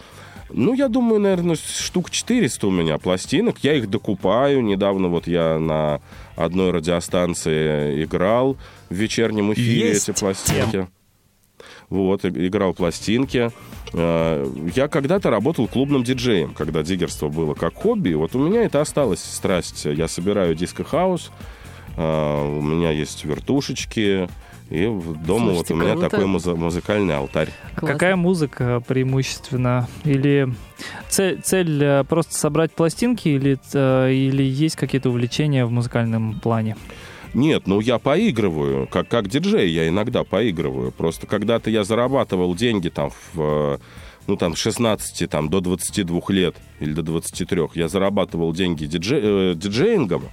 Ну, 0.49 0.73
я 0.73 0.88
думаю, 0.88 1.19
наверное, 1.19 1.55
штук 1.55 2.09
400 2.09 2.67
у 2.67 2.71
меня 2.71 2.97
пластинок. 2.97 3.57
Я 3.63 3.73
их 3.73 3.89
докупаю. 3.89 4.61
Недавно 4.63 5.09
вот 5.09 5.27
я 5.27 5.59
на 5.59 5.99
одной 6.35 6.71
радиостанции 6.71 8.03
играл 8.03 8.55
в 8.89 8.93
вечернем 8.93 9.51
эфире 9.53 9.89
Есть 9.89 10.09
эти 10.09 10.19
пластинки. 10.19 10.88
Вот, 11.89 12.25
играл 12.25 12.73
пластинки. 12.73 13.49
Э, 13.93 14.45
Я 14.75 14.88
когда-то 14.89 15.29
работал 15.29 15.67
клубным 15.67 16.03
диджеем, 16.03 16.53
когда 16.53 16.83
диггерство 16.83 17.29
было 17.29 17.53
как 17.53 17.75
хобби. 17.75 18.13
Вот 18.13 18.35
у 18.35 18.39
меня 18.39 18.63
это 18.63 18.81
осталось 18.81 19.21
страсть. 19.23 19.85
Я 19.85 20.07
собираю 20.09 20.53
диско-хаус, 20.53 21.31
э, 21.95 22.57
у 22.57 22.61
меня 22.61 22.91
есть 22.91 23.23
вертушечки, 23.23 24.27
и 24.69 24.85
в- 24.85 25.23
дома 25.25 25.53
Слушайте, 25.53 25.55
вот 25.55 25.71
у 25.71 25.75
меня 25.75 25.91
круто. 25.93 26.09
такой 26.09 26.25
музы- 26.25 26.55
музыкальный 26.55 27.15
алтарь. 27.15 27.49
Классно. 27.75 27.88
Какая 27.88 28.15
музыка 28.17 28.83
преимущественно? 28.85 29.88
Или 30.03 30.49
цель, 31.07 31.39
цель 31.41 31.81
э, 31.81 32.03
просто 32.03 32.35
собрать 32.35 32.73
пластинки, 32.73 33.29
или, 33.29 33.57
э, 33.73 34.11
или 34.11 34.43
есть 34.43 34.75
какие-то 34.75 35.09
увлечения 35.09 35.65
в 35.65 35.71
музыкальном 35.71 36.38
плане? 36.41 36.75
Нет, 37.38 37.67
ну 37.67 37.79
я 37.81 37.99
поигрываю, 37.99 38.88
как, 38.88 39.09
как 39.09 39.27
диджей 39.27 39.69
я 39.69 39.88
иногда 39.88 40.23
поигрываю. 40.23 40.91
Просто 40.91 41.27
когда-то 41.27 41.69
я 41.69 41.83
зарабатывал 41.83 42.55
деньги 42.55 42.89
там 42.89 43.11
в, 43.11 43.39
э, 43.39 43.77
ну 44.25 44.38
там, 44.38 44.55
с 44.55 44.59
16 44.59 45.29
там, 45.29 45.47
до 45.47 45.61
22 45.61 46.19
лет 46.29 46.55
или 46.79 46.93
до 46.93 47.03
23. 47.03 47.67
Я 47.75 47.89
зарабатывал 47.89 48.53
деньги 48.53 48.85
дидже- 48.85 49.51
э, 49.51 49.53
диджеингом, 49.55 50.23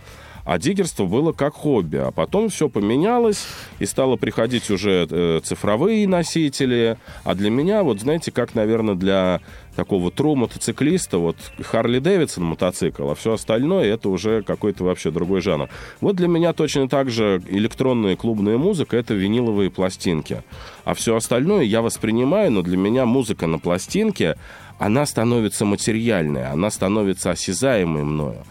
а 0.45 0.59
диггерство 0.59 1.07
было 1.07 1.32
как 1.32 1.55
хобби. 1.55 1.97
А 1.97 2.11
потом 2.11 2.49
все 2.49 2.68
поменялось, 2.68 3.47
и 3.78 3.86
стало 3.86 4.16
приходить 4.16 4.70
уже 4.70 5.07
э, 5.11 5.40
цифровые 5.42 6.07
носители. 6.07 6.99
А 7.24 7.34
для 7.34 7.51
меня, 7.51 7.82
вот 7.82 8.01
знаете, 8.01 8.30
как, 8.30 8.55
наверное, 8.55 8.95
для 8.95 9.40
такого 9.74 10.11
тру 10.11 10.34
мотоциклиста, 10.36 11.18
вот 11.18 11.36
Харли 11.62 11.99
Дэвидсон 11.99 12.45
мотоцикл, 12.45 13.11
а 13.11 13.14
все 13.14 13.32
остальное 13.32 13.86
это 13.86 14.09
уже 14.09 14.42
какой-то 14.42 14.84
вообще 14.84 15.11
другой 15.11 15.40
жанр. 15.40 15.68
Вот 16.01 16.16
для 16.16 16.28
меня 16.28 16.53
точно 16.53 16.88
так 16.88 17.11
же 17.11 17.42
электронная 17.49 18.16
клубная 18.16 18.57
музыка 18.57 18.97
это 18.97 19.14
виниловые 19.14 19.70
пластинки. 19.70 20.42
А 20.84 20.95
все 20.95 21.16
остальное 21.16 21.64
я 21.64 21.82
воспринимаю, 21.82 22.53
но 22.53 22.62
для 22.62 22.76
меня 22.76 23.05
музыка 23.05 23.47
на 23.47 23.59
пластинке, 23.59 24.36
она 24.78 25.07
становится 25.07 25.64
материальной, 25.64 26.47
она 26.47 26.70
становится 26.70 27.30
осязаемой 27.30 28.05
мною. 28.05 28.45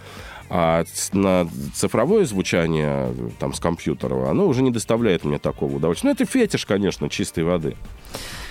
А 0.55 0.85
на 1.13 1.49
цифровое 1.73 2.25
звучание 2.25 3.11
там, 3.39 3.55
с 3.55 3.59
компьютера, 3.59 4.29
оно 4.29 4.45
уже 4.45 4.61
не 4.61 4.69
доставляет 4.69 5.25
мне 5.25 5.39
такого 5.39 5.77
удовольствия. 5.77 6.09
Ну, 6.09 6.13
это 6.13 6.25
фетиш, 6.25 6.67
конечно, 6.67 7.09
чистой 7.09 7.43
воды. 7.43 7.75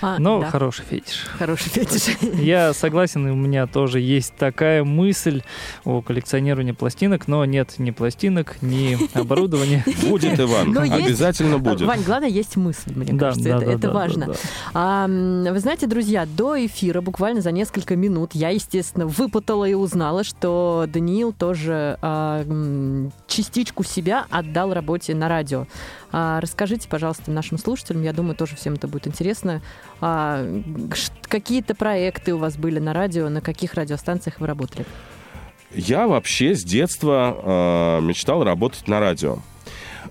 А, 0.02 0.18
Но 0.18 0.40
да. 0.40 0.50
хороший 0.50 0.84
фетиш. 0.84 1.26
Хороший 1.38 1.70
фетиш. 1.70 2.16
Я 2.40 2.72
согласен, 2.74 3.28
и 3.28 3.30
у 3.30 3.36
меня 3.36 3.66
тоже 3.68 4.00
есть 4.00 4.34
такая 4.36 4.82
мысль 4.84 5.42
о 5.84 6.02
коллекционировании 6.02 6.72
пластинок, 6.72 7.28
но 7.28 7.44
нет 7.44 7.74
ни 7.78 7.92
пластинок, 7.92 8.56
ни 8.62 8.98
оборудования. 9.18 9.84
Будет, 10.02 10.38
Иван, 10.40 10.72
Но 10.72 10.82
есть- 10.84 11.06
обязательно 11.06 11.58
будет. 11.58 11.82
Вань, 11.82 12.02
главное, 12.02 12.28
есть 12.28 12.56
мысль, 12.56 12.92
мне 12.94 13.12
Да, 13.12 13.26
кажется, 13.28 13.48
да, 13.48 13.56
это, 13.58 13.66
да, 13.66 13.72
это 13.72 13.80
да, 13.88 13.92
важно. 13.92 14.26
да, 14.26 14.32
да. 14.32 14.38
А, 14.74 15.06
вы 15.52 15.58
знаете, 15.60 15.86
друзья, 15.86 16.26
до 16.26 16.66
эфира, 16.66 17.00
буквально 17.00 17.40
за 17.40 17.52
несколько 17.52 17.94
минут, 17.96 18.30
я, 18.34 18.48
естественно, 18.48 19.06
выпутала 19.06 19.64
и 19.66 19.74
узнала, 19.74 20.24
что 20.24 20.86
Даниил 20.88 21.32
тоже 21.32 21.96
а, 22.02 22.44
частичку 23.28 23.84
себя 23.84 24.26
отдал 24.30 24.74
работе 24.74 25.14
на 25.14 25.28
радио. 25.28 25.66
А, 26.12 26.40
расскажите, 26.40 26.88
пожалуйста, 26.88 27.30
нашим 27.30 27.58
слушателям, 27.58 28.02
я 28.02 28.12
думаю, 28.12 28.36
тоже 28.36 28.54
всем 28.56 28.74
это 28.74 28.86
будет 28.86 29.06
интересно. 29.06 29.62
А, 30.00 30.46
какие-то 31.22 31.74
проекты 31.74 32.34
у 32.34 32.38
вас 32.38 32.56
были 32.56 32.78
на 32.78 32.92
радио, 32.92 33.28
на 33.28 33.40
каких 33.40 33.74
радиостанциях 33.74 34.38
вы 34.38 34.46
работали? 34.46 34.84
Я 35.74 36.06
вообще 36.06 36.54
с 36.54 36.62
детства 36.62 37.98
э, 37.98 38.00
мечтал 38.02 38.44
работать 38.44 38.86
на 38.88 39.00
радио. 39.00 39.38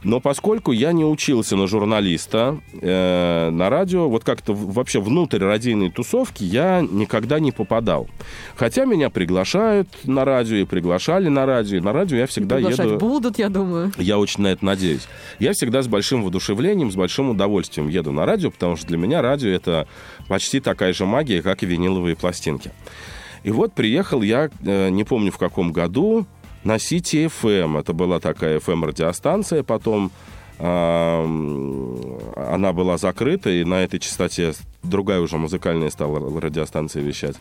Но 0.04 0.20
поскольку 0.20 0.72
я 0.72 0.94
не 0.94 1.06
учился 1.06 1.56
на 1.56 1.68
журналиста, 1.68 2.60
э, 2.74 3.50
на 3.52 3.70
радио, 3.70 4.10
вот 4.10 4.24
как-то 4.24 4.54
вообще 4.54 5.00
внутрь 5.00 5.40
радийной 5.40 5.92
тусовки 5.92 6.44
я 6.44 6.82
никогда 6.82 7.40
не 7.40 7.52
попадал. 7.52 8.08
Хотя 8.56 8.86
меня 8.86 9.12
приглашают 9.12 9.88
на 10.04 10.26
радио 10.26 10.58
и 10.58 10.66
приглашали 10.66 11.28
на 11.28 11.46
радио. 11.46 11.78
И 11.78 11.82
на 11.82 11.94
радио 11.94 12.18
я 12.18 12.26
всегда 12.26 12.56
Приглашать 12.56 12.88
еду... 12.88 12.98
будут, 12.98 13.38
я 13.38 13.50
думаю. 13.50 13.92
Я 13.98 14.18
очень 14.18 14.42
на 14.42 14.48
это 14.48 14.66
надеюсь. 14.66 15.08
Я 15.40 15.54
всегда 15.54 15.84
с 15.84 15.88
большим 15.88 16.24
воодушевлением, 16.24 16.92
с 16.92 16.96
большим 16.96 17.30
удовольствием 17.30 17.88
еду 17.88 18.12
на 18.12 18.26
радио, 18.26 18.50
потому 18.50 18.78
что 18.78 18.88
для 18.88 18.98
меня 18.98 19.22
радио 19.22 19.50
это 19.50 19.88
почти 20.28 20.60
такая 20.60 20.94
же 20.94 21.06
магия, 21.06 21.44
как 21.44 21.62
и 21.62 21.68
виниловые 21.68 22.16
пластинки. 22.16 22.72
И 23.44 23.52
вот 23.52 23.74
приехал 23.74 24.22
я, 24.22 24.50
э, 24.64 24.90
не 24.90 25.04
помню 25.04 25.32
в 25.32 25.38
каком 25.38 25.72
году, 25.72 26.26
на 26.64 26.76
City 26.76 27.32
FM. 27.42 27.80
Это 27.80 27.94
была 27.94 28.20
такая 28.20 28.60
FM-радиостанция. 28.60 29.64
Потом 29.64 30.12
она 30.60 31.24
была 32.74 32.98
закрыта, 32.98 33.50
и 33.50 33.64
на 33.64 33.84
этой 33.84 34.00
частоте 34.00 34.54
другая 34.84 35.20
уже 35.20 35.38
музыкальная 35.38 35.90
стала 35.90 36.40
радиостанция 36.40 37.02
вещать. 37.02 37.36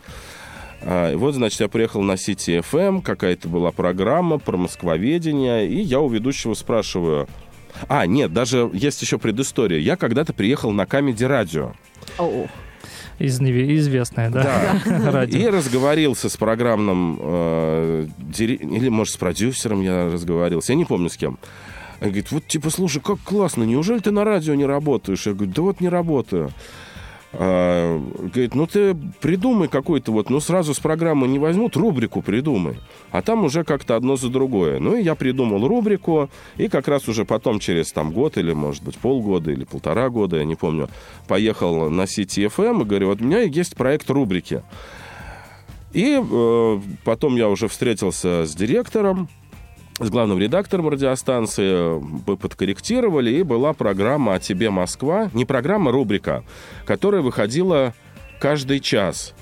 А, 0.83 1.11
и 1.11 1.15
вот, 1.15 1.35
значит, 1.35 1.59
я 1.59 1.67
приехал 1.67 2.01
на 2.01 2.17
City 2.17 2.59
FM, 2.59 3.03
какая-то 3.03 3.47
была 3.47 3.71
программа 3.71 4.39
про 4.39 4.57
москвоведение, 4.57 5.67
и 5.67 5.81
я 5.81 5.99
у 5.99 6.09
ведущего 6.09 6.55
спрашиваю... 6.55 7.27
А, 7.87 8.07
нет, 8.07 8.33
даже 8.33 8.69
есть 8.73 9.01
еще 9.01 9.17
предыстория. 9.17 9.79
Я 9.79 9.95
когда-то 9.95 10.33
приехал 10.33 10.71
на 10.71 10.85
Comedy 10.85 11.23
Радио. 11.23 11.73
О, 12.17 12.47
Из, 13.25 13.39
известное, 13.39 14.29
да? 14.29 14.79
Радио. 15.11 15.39
И 15.39 15.47
разговорился 15.47 16.29
с 16.29 16.37
программным... 16.37 17.17
э, 17.21 18.07
дире- 18.19 18.55
Или, 18.55 18.89
может, 18.89 19.13
с 19.13 19.17
продюсером 19.17 19.81
я 19.81 20.05
разговорился. 20.11 20.73
Я 20.73 20.77
не 20.77 20.85
помню 20.85 21.09
с 21.09 21.17
кем. 21.17 21.37
Он 22.01 22.07
говорит, 22.07 22.31
вот, 22.31 22.47
типа, 22.47 22.69
слушай, 22.71 23.01
как 23.01 23.19
классно, 23.19 23.63
неужели 23.63 23.99
ты 23.99 24.11
на 24.11 24.23
радио 24.23 24.55
не 24.55 24.65
работаешь? 24.65 25.25
Я 25.27 25.33
говорю, 25.33 25.51
да 25.55 25.61
вот 25.61 25.81
не 25.81 25.89
работаю. 25.89 26.51
А, 27.33 27.97
говорит, 27.97 28.55
ну 28.55 28.67
ты 28.67 28.93
придумай 29.21 29.69
какой-то 29.69 30.11
вот, 30.11 30.29
ну 30.29 30.39
сразу 30.39 30.73
с 30.73 30.79
программы 30.79 31.27
не 31.27 31.39
возьмут, 31.39 31.77
рубрику 31.77 32.21
придумай. 32.21 32.77
А 33.11 33.21
там 33.21 33.45
уже 33.45 33.63
как-то 33.63 33.95
одно 33.95 34.17
за 34.17 34.29
другое. 34.29 34.79
Ну 34.79 34.95
и 34.95 35.03
я 35.03 35.15
придумал 35.15 35.65
рубрику, 35.67 36.29
и 36.57 36.67
как 36.67 36.87
раз 36.87 37.07
уже 37.07 37.23
потом 37.23 37.59
через 37.59 37.91
там 37.91 38.11
год 38.11 38.37
или, 38.37 38.51
может 38.53 38.83
быть, 38.83 38.97
полгода 38.97 39.51
или 39.51 39.63
полтора 39.63 40.09
года, 40.09 40.37
я 40.37 40.45
не 40.45 40.55
помню, 40.55 40.89
поехал 41.27 41.89
на 41.89 42.03
City 42.03 42.47
FM 42.47 42.81
и 42.81 42.85
говорю, 42.85 43.07
вот 43.07 43.21
у 43.21 43.25
меня 43.25 43.41
есть 43.41 43.75
проект 43.75 44.09
рубрики. 44.09 44.63
И 45.93 46.21
э, 46.21 46.81
потом 47.03 47.35
я 47.35 47.49
уже 47.49 47.67
встретился 47.67 48.45
с 48.45 48.55
директором, 48.55 49.29
с 50.05 50.09
главным 50.09 50.39
редактором 50.39 50.89
радиостанции, 50.89 51.99
мы 51.99 52.37
подкорректировали, 52.37 53.31
и 53.31 53.43
была 53.43 53.73
программа 53.73 54.35
«О 54.35 54.39
тебе, 54.39 54.69
Москва». 54.69 55.29
Не 55.33 55.45
программа, 55.45 55.89
а 55.89 55.93
рубрика, 55.93 56.43
которая 56.85 57.21
выходила 57.21 57.93
каждый 58.39 58.79
час. 58.79 59.33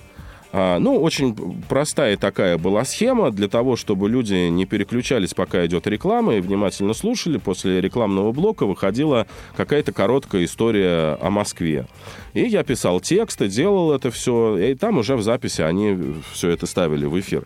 А, 0.52 0.80
ну, 0.80 1.00
очень 1.00 1.36
простая 1.70 2.18
такая 2.18 2.58
была 2.58 2.84
схема 2.84 3.32
для 3.32 3.48
того, 3.48 3.76
чтобы 3.76 4.10
люди 4.10 4.50
не 4.50 4.66
переключались, 4.66 5.34
пока 5.34 5.66
идет 5.66 5.86
реклама, 5.86 6.36
и 6.36 6.42
внимательно 6.42 6.94
слушали. 6.94 7.38
После 7.38 7.80
рекламного 7.82 8.32
блока 8.32 8.66
выходила 8.66 9.28
какая-то 9.56 9.92
короткая 9.92 10.46
история 10.46 11.18
о 11.22 11.30
Москве. 11.30 11.86
И 12.34 12.42
я 12.42 12.64
писал 12.64 13.00
тексты, 13.00 13.48
делал 13.48 13.94
это 13.94 14.10
все, 14.10 14.58
и 14.58 14.76
там 14.76 14.98
уже 14.98 15.16
в 15.16 15.22
записи 15.22 15.62
они 15.62 16.16
все 16.34 16.50
это 16.50 16.66
ставили 16.66 17.06
в 17.06 17.20
эфир. 17.20 17.44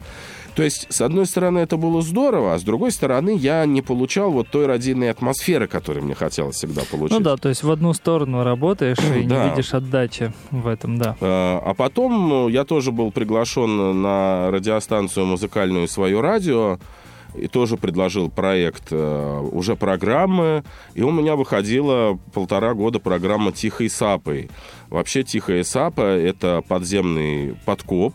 То 0.55 0.63
есть, 0.63 0.87
с 0.89 1.01
одной 1.01 1.25
стороны, 1.25 1.59
это 1.59 1.77
было 1.77 2.01
здорово, 2.01 2.53
а 2.53 2.59
с 2.59 2.63
другой 2.63 2.91
стороны, 2.91 3.35
я 3.35 3.65
не 3.65 3.81
получал 3.81 4.31
вот 4.31 4.47
той 4.49 4.67
родильной 4.67 5.09
атмосферы, 5.09 5.67
которую 5.67 6.05
мне 6.05 6.13
хотелось 6.15 6.55
всегда 6.55 6.81
получить. 6.89 7.17
Ну 7.17 7.23
да, 7.23 7.37
то 7.37 7.49
есть 7.49 7.63
в 7.63 7.71
одну 7.71 7.93
сторону 7.93 8.43
работаешь 8.43 8.97
и 8.99 9.23
Да. 9.23 9.43
не 9.45 9.49
видишь 9.49 9.73
отдачи 9.73 10.31
в 10.51 10.67
этом, 10.67 10.97
да. 10.97 11.15
А 11.19 11.61
а 11.65 11.73
потом 11.73 12.29
ну, 12.29 12.47
я 12.49 12.65
тоже 12.65 12.91
был 12.91 13.11
приглашен 13.11 14.01
на 14.01 14.51
радиостанцию 14.51 15.25
музыкальную 15.25 15.87
«Свое 15.87 16.21
радио», 16.21 16.77
и 17.35 17.47
тоже 17.47 17.77
предложил 17.77 18.29
проект 18.29 18.89
э, 18.91 19.39
уже 19.51 19.75
программы, 19.75 20.63
и 20.93 21.01
у 21.01 21.11
меня 21.11 21.35
выходила 21.35 22.19
полтора 22.33 22.73
года 22.73 22.99
программа 22.99 23.51
«Тихой 23.51 23.89
сапой». 23.89 24.49
Вообще 24.89 25.23
«Тихая 25.23 25.63
сапа»— 25.63 26.01
это 26.01 26.63
подземный 26.67 27.55
подкоп, 27.65 28.13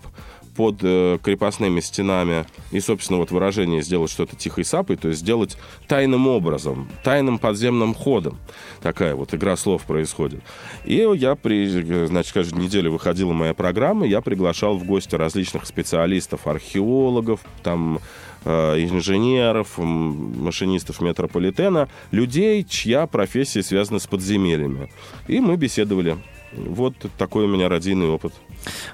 под 0.58 0.80
э, 0.82 1.18
крепостными 1.22 1.78
стенами. 1.78 2.44
И, 2.72 2.80
собственно, 2.80 3.20
вот 3.20 3.30
выражение 3.30 3.80
сделать 3.80 4.10
что-то 4.10 4.34
тихой 4.34 4.64
сапой, 4.64 4.96
то 4.96 5.06
есть 5.06 5.20
сделать 5.20 5.56
тайным 5.86 6.26
образом, 6.26 6.88
тайным 7.04 7.38
подземным 7.38 7.94
ходом. 7.94 8.38
Такая 8.82 9.14
вот 9.14 9.32
игра 9.32 9.56
слов 9.56 9.84
происходит. 9.84 10.42
И 10.84 11.06
я, 11.14 11.36
при, 11.36 12.06
значит, 12.06 12.32
каждую 12.32 12.60
неделю 12.60 12.90
выходила 12.90 13.32
моя 13.32 13.54
программа, 13.54 14.04
я 14.04 14.20
приглашал 14.20 14.76
в 14.76 14.84
гости 14.84 15.14
различных 15.14 15.64
специалистов, 15.64 16.48
археологов, 16.48 17.38
там, 17.62 18.00
э, 18.44 18.50
инженеров, 18.82 19.78
машинистов 19.78 21.00
метрополитена, 21.00 21.88
людей, 22.10 22.64
чья 22.64 23.06
профессия 23.06 23.62
связана 23.62 24.00
с 24.00 24.08
подземельями. 24.08 24.90
И 25.28 25.38
мы 25.38 25.54
беседовали. 25.54 26.18
Вот 26.52 26.96
такой 27.16 27.44
у 27.44 27.48
меня 27.48 27.68
родийный 27.68 28.08
опыт. 28.08 28.32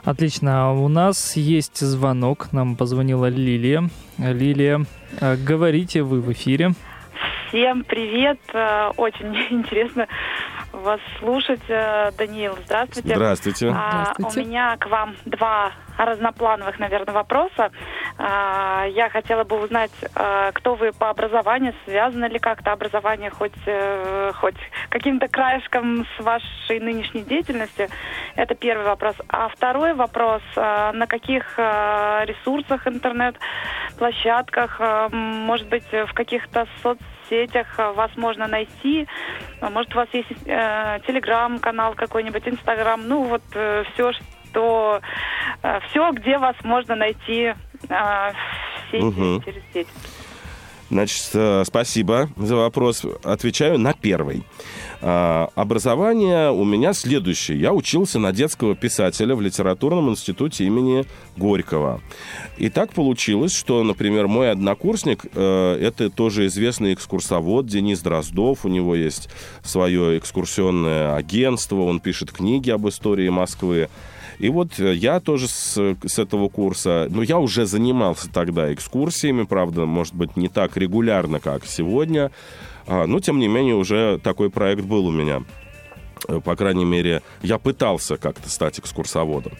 Отлично. 0.04 0.72
У 0.74 0.88
нас 0.88 1.36
есть 1.36 1.78
звонок. 1.78 2.52
Нам 2.52 2.76
позвонила 2.76 3.26
Лилия. 3.26 3.88
Лилия, 4.18 4.84
э, 5.20 5.36
говорите 5.36 6.02
вы 6.02 6.20
в 6.20 6.32
эфире. 6.32 6.74
Всем 7.54 7.84
привет. 7.84 8.40
Э, 8.52 8.90
Очень 8.96 9.32
интересно 9.50 10.08
вас 10.72 10.98
слушать. 11.20 11.60
Э, 11.68 12.10
Даниил, 12.18 12.58
здравствуйте. 12.64 13.14
Здравствуйте. 13.14 13.68
А, 13.72 14.06
Здравствуйте. 14.16 14.40
У 14.40 14.44
меня 14.50 14.76
к 14.76 14.86
вам 14.86 15.14
два 15.24 15.70
разноплановых, 15.96 16.80
наверное, 16.80 17.14
вопроса. 17.14 17.70
А, 18.18 18.86
Я 18.86 19.08
хотела 19.08 19.44
бы 19.44 19.62
узнать, 19.62 19.92
э, 20.16 20.50
кто 20.52 20.74
вы 20.74 20.90
по 20.90 21.10
образованию, 21.10 21.74
связано 21.84 22.24
ли 22.24 22.40
как-то 22.40 22.72
образование 22.72 23.30
хоть, 23.30 23.52
э, 23.66 24.32
хоть 24.34 24.58
каким-то 24.88 25.28
краешком 25.28 26.08
с 26.18 26.24
вашей 26.24 26.80
нынешней 26.80 27.22
деятельностью? 27.22 27.86
Это 28.34 28.56
первый 28.56 28.84
вопрос. 28.84 29.14
А 29.28 29.48
второй 29.48 29.94
вопрос, 29.94 30.42
на 30.56 31.06
каких 31.06 31.56
ресурсах 31.56 32.88
интернет-площадках, 32.88 34.80
э, 34.80 35.08
может 35.12 35.68
быть, 35.68 35.86
в 35.92 36.12
каких-то 36.14 36.66
соцсетях 37.28 37.66
э, 37.78 37.92
вас 37.92 38.10
можно 38.16 38.46
найти? 38.46 39.06
А 39.60 39.70
Может, 39.70 39.94
у 39.94 39.98
вас 39.98 40.08
есть 40.12 40.30
э, 40.46 41.00
телеграм-канал 41.06 41.94
какой-нибудь, 41.94 42.46
инстаграм, 42.46 43.00
ну 43.06 43.22
вот 43.24 43.42
все, 43.48 44.12
что 44.12 45.00
все, 45.88 46.10
где 46.12 46.38
вас 46.38 46.54
можно 46.62 46.94
найти 46.94 47.42
э, 47.46 47.54
в 47.88 48.90
сети, 48.90 49.02
Мгм. 49.02 49.42
через 49.44 49.62
сеть. 49.72 49.88
Значит, 50.94 51.30
э, 51.32 51.64
спасибо 51.66 52.30
за 52.36 52.54
вопрос. 52.54 53.02
Отвечаю 53.24 53.80
на 53.80 53.94
первый. 53.94 54.44
А, 55.00 55.48
Образование 55.56 56.52
у 56.52 56.64
меня 56.64 56.92
следующее. 56.92 57.58
Я 57.58 57.72
учился 57.72 58.20
на 58.20 58.30
детского 58.30 58.76
писателя 58.76 59.34
в 59.34 59.40
литературном 59.40 60.10
институте 60.10 60.66
имени 60.66 61.04
Горького. 61.36 62.00
И 62.58 62.68
так 62.68 62.92
получилось, 62.92 63.52
что, 63.52 63.82
например, 63.82 64.28
мой 64.28 64.52
однокурсник, 64.52 65.26
э, 65.34 65.78
это 65.82 66.10
тоже 66.10 66.46
известный 66.46 66.94
экскурсовод 66.94 67.66
Денис 67.66 68.00
Дроздов, 68.00 68.64
у 68.64 68.68
него 68.68 68.94
есть 68.94 69.28
свое 69.64 70.16
экскурсионное 70.16 71.16
агентство, 71.16 71.82
он 71.82 71.98
пишет 71.98 72.30
книги 72.30 72.70
об 72.70 72.88
истории 72.88 73.30
Москвы. 73.30 73.88
И 74.38 74.48
вот 74.48 74.78
э, 74.78 74.94
я 74.94 75.20
тоже 75.20 75.48
с, 75.48 75.96
с 76.04 76.18
этого 76.18 76.48
курса, 76.48 77.06
ну, 77.10 77.22
я 77.22 77.38
уже 77.38 77.66
занимался 77.66 78.30
тогда 78.30 78.72
экскурсиями, 78.72 79.44
правда, 79.44 79.86
может 79.86 80.14
быть, 80.14 80.36
не 80.36 80.48
так 80.48 80.76
регулярно, 80.76 81.40
как 81.40 81.66
сегодня, 81.66 82.30
а, 82.86 83.06
но, 83.06 83.20
тем 83.20 83.38
не 83.38 83.48
менее, 83.48 83.74
уже 83.74 84.18
такой 84.22 84.50
проект 84.50 84.84
был 84.84 85.06
у 85.06 85.12
меня. 85.12 85.42
Э, 86.28 86.40
По 86.40 86.56
крайней 86.56 86.84
мере, 86.84 87.22
я 87.42 87.58
пытался 87.58 88.16
как-то 88.16 88.48
стать 88.48 88.78
экскурсоводом. 88.78 89.52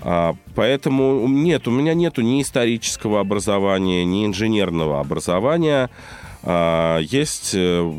А, 0.00 0.34
Поэтому 0.54 1.26
нет, 1.28 1.66
у 1.66 1.70
меня 1.70 1.94
нету 1.94 2.22
ни 2.22 2.42
исторического 2.42 3.20
образования, 3.20 4.04
ни 4.04 4.26
инженерного 4.26 5.00
образования. 5.00 5.90
А, 6.42 6.98
Есть 6.98 7.52
э, 7.54 7.92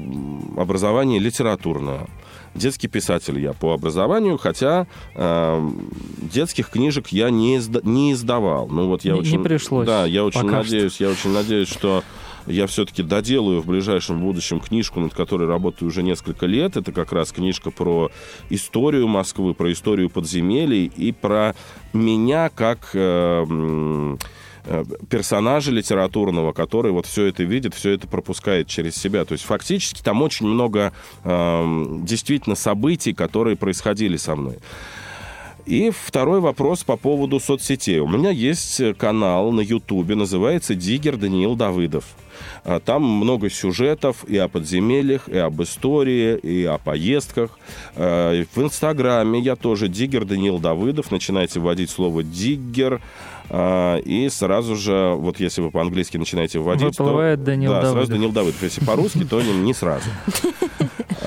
образование 0.57 1.19
литературное. 1.19 2.07
Детский 2.55 2.87
писатель 2.87 3.37
я 3.39 3.53
по 3.53 3.73
образованию, 3.73 4.37
хотя 4.37 4.87
э, 5.13 5.69
детских 6.21 6.69
книжек 6.69 7.09
я 7.09 7.29
не, 7.29 7.57
изда- 7.57 7.81
не 7.83 8.13
издавал. 8.13 8.67
Ну 8.67 8.87
вот 8.87 9.03
я 9.03 9.11
Не- 9.13 9.19
не 9.19 9.27
очень, 9.27 9.43
пришлось 9.43 9.85
Да, 9.85 10.05
я 10.05 10.23
очень 10.23 10.43
надеюсь, 10.49 10.99
я 11.01 11.09
очень 11.09 11.31
надеюсь, 11.31 11.67
что 11.67 12.03
я 12.47 12.67
все-таки 12.67 13.03
доделаю 13.03 13.61
в 13.61 13.65
ближайшем 13.65 14.21
будущем 14.21 14.59
книжку, 14.59 14.99
над 14.99 15.13
которой 15.13 15.47
работаю 15.47 15.89
уже 15.89 16.03
несколько 16.03 16.45
лет. 16.45 16.77
Это 16.77 16.91
как 16.91 17.11
раз 17.11 17.31
книжка 17.31 17.71
про 17.71 18.11
историю 18.49 19.07
Москвы, 19.07 19.53
про 19.53 19.71
историю 19.71 20.09
подземелий 20.09 20.91
и 20.95 21.11
про 21.11 21.55
меня 21.91 22.49
как 22.49 22.91
э, 22.93 24.17
персонажа 25.09 25.71
литературного, 25.71 26.51
который 26.51 26.91
вот 26.91 27.05
все 27.05 27.25
это 27.25 27.43
видит, 27.43 27.73
все 27.73 27.91
это 27.91 28.07
пропускает 28.07 28.67
через 28.67 28.95
себя. 28.95 29.25
То 29.25 29.33
есть 29.33 29.43
фактически 29.43 30.01
там 30.01 30.21
очень 30.21 30.47
много 30.47 30.93
э, 31.23 31.85
действительно 32.03 32.55
событий, 32.55 33.13
которые 33.13 33.55
происходили 33.55 34.17
со 34.17 34.35
мной. 34.35 34.57
И 35.65 35.89
второй 35.89 36.41
вопрос 36.41 36.83
по 36.83 36.95
поводу 36.95 37.39
соцсетей. 37.39 37.99
У 37.99 38.07
меня 38.07 38.29
есть 38.29 38.79
э, 38.79 38.93
канал 38.93 39.51
на 39.51 39.61
Ютубе, 39.61 40.15
называется 40.15 40.75
«Диггер 40.75 41.17
Даниил 41.17 41.55
Давыдов». 41.55 42.05
А, 42.63 42.79
Там 42.79 43.03
много 43.03 43.49
сюжетов 43.49 44.25
и 44.27 44.37
о 44.37 44.47
подземельях, 44.47 45.27
и 45.27 45.37
об 45.37 45.61
истории, 45.63 46.37
и 46.37 46.65
о 46.65 46.77
поездках. 46.77 47.57
И 47.97 48.45
В 48.53 48.57
Инстаграме 48.57 49.39
я 49.39 49.55
тоже 49.55 49.87
«Диггер 49.87 50.25
Даниил 50.25 50.59
Давыдов». 50.59 51.11
Начинайте 51.11 51.59
вводить 51.59 51.89
слово 51.89 52.23
«диггер», 52.23 53.01
и 53.49 54.29
сразу 54.31 54.75
же, 54.75 55.15
вот 55.15 55.39
если 55.39 55.61
вы 55.61 55.71
по-английски 55.71 56.17
начинаете 56.17 56.59
вводить, 56.59 56.97
Выплывает 56.97 57.39
то... 57.39 57.45
Даниил 57.45 57.71
да, 57.71 57.81
сразу 57.81 57.93
Давыдов. 57.95 58.09
Даниил 58.09 58.31
Давыдов. 58.31 58.63
Если 58.63 58.83
по-русски, 58.83 59.23
то 59.23 59.41
не, 59.41 59.53
не 59.53 59.73
сразу. 59.73 60.09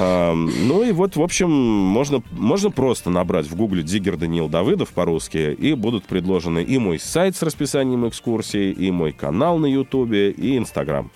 А, 0.01 0.33
ну 0.33 0.85
и 0.85 0.93
вот, 0.93 1.17
в 1.17 1.23
общем, 1.23 1.51
можно, 1.51 2.23
можно 2.31 2.71
просто 2.71 3.11
набрать 3.11 3.47
в 3.47 3.57
гугле 3.57 3.83
«Диггер 3.83 4.17
Даниил 4.17 4.49
Давыдов» 4.49 4.91
по-русски, 4.91 5.53
и 5.59 5.75
будут 5.75 6.05
предложены 6.05 6.63
и 6.63 6.79
мой 6.79 7.01
сайт 7.01 7.35
с 7.35 7.43
расписанием 7.43 8.07
экскурсий, 8.07 8.71
и 8.71 8.93
мой 8.93 9.11
канал 9.11 9.59
на 9.59 9.67
Ютубе, 9.67 10.31
и 10.31 10.57
Инстаграм. 10.57 11.11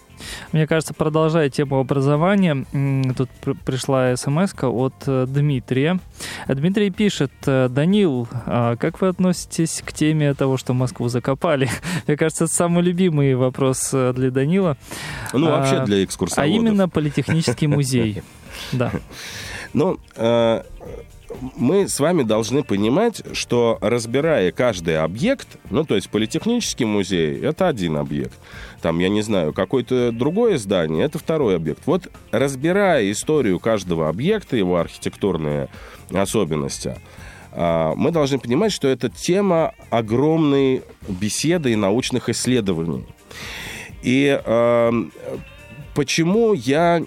Мне 0.50 0.66
кажется, 0.66 0.94
продолжая 0.94 1.48
тему 1.48 1.78
образования, 1.78 2.66
тут 3.16 3.28
пришла 3.64 4.16
смс 4.16 4.52
от 4.60 4.94
э, 5.06 5.26
Дмитрия. 5.28 5.98
Дмитрий 6.48 6.90
пишет, 6.90 7.32
«Э, 7.46 7.68
Данил, 7.68 8.28
а 8.46 8.76
как 8.76 9.00
вы 9.00 9.08
относитесь 9.08 9.82
к 9.84 9.92
теме 9.92 10.34
того, 10.34 10.56
что 10.56 10.74
Москву 10.74 11.08
закопали? 11.08 11.68
Мне 12.06 12.16
кажется, 12.16 12.44
это 12.44 12.52
самый 12.52 12.82
любимый 12.82 13.34
вопрос 13.34 13.90
э, 13.92 14.12
для 14.14 14.30
Данила. 14.30 14.76
Ну, 15.32 15.46
вообще 15.46 15.76
а, 15.76 15.84
для 15.84 16.04
экскурсоводов. 16.04 16.52
А 16.52 16.56
именно 16.56 16.88
Политехнический 16.88 17.66
музей. 17.66 18.22
Да. 18.72 18.92
Ну, 19.74 19.98
мы 21.56 21.88
с 21.88 21.98
вами 22.00 22.22
должны 22.22 22.62
понимать, 22.62 23.22
что 23.32 23.78
разбирая 23.80 24.52
каждый 24.52 24.98
объект, 24.98 25.48
ну, 25.70 25.84
то 25.84 25.94
есть 25.94 26.10
политехнический 26.10 26.84
музей— 26.84 27.40
это 27.42 27.68
один 27.68 27.96
объект, 27.96 28.34
там, 28.80 28.98
я 28.98 29.08
не 29.08 29.22
знаю, 29.22 29.52
какое-то 29.52 30.12
другое 30.12 30.58
здание— 30.58 31.04
это 31.06 31.18
второй 31.18 31.56
объект. 31.56 31.82
Вот 31.86 32.10
разбирая 32.30 33.10
историю 33.10 33.60
каждого 33.60 34.08
объекта, 34.08 34.56
его 34.56 34.76
архитектурные 34.76 35.68
особенности, 36.12 36.96
а, 37.52 37.94
мы 37.94 38.10
должны 38.10 38.38
понимать, 38.38 38.72
что 38.72 38.88
это 38.88 39.08
тема 39.08 39.74
огромной 39.90 40.82
беседы 41.08 41.72
и 41.72 41.76
научных 41.76 42.28
исследований. 42.28 43.06
И 44.02 44.40
э, 44.44 44.92
почему 45.94 46.54
я 46.54 47.02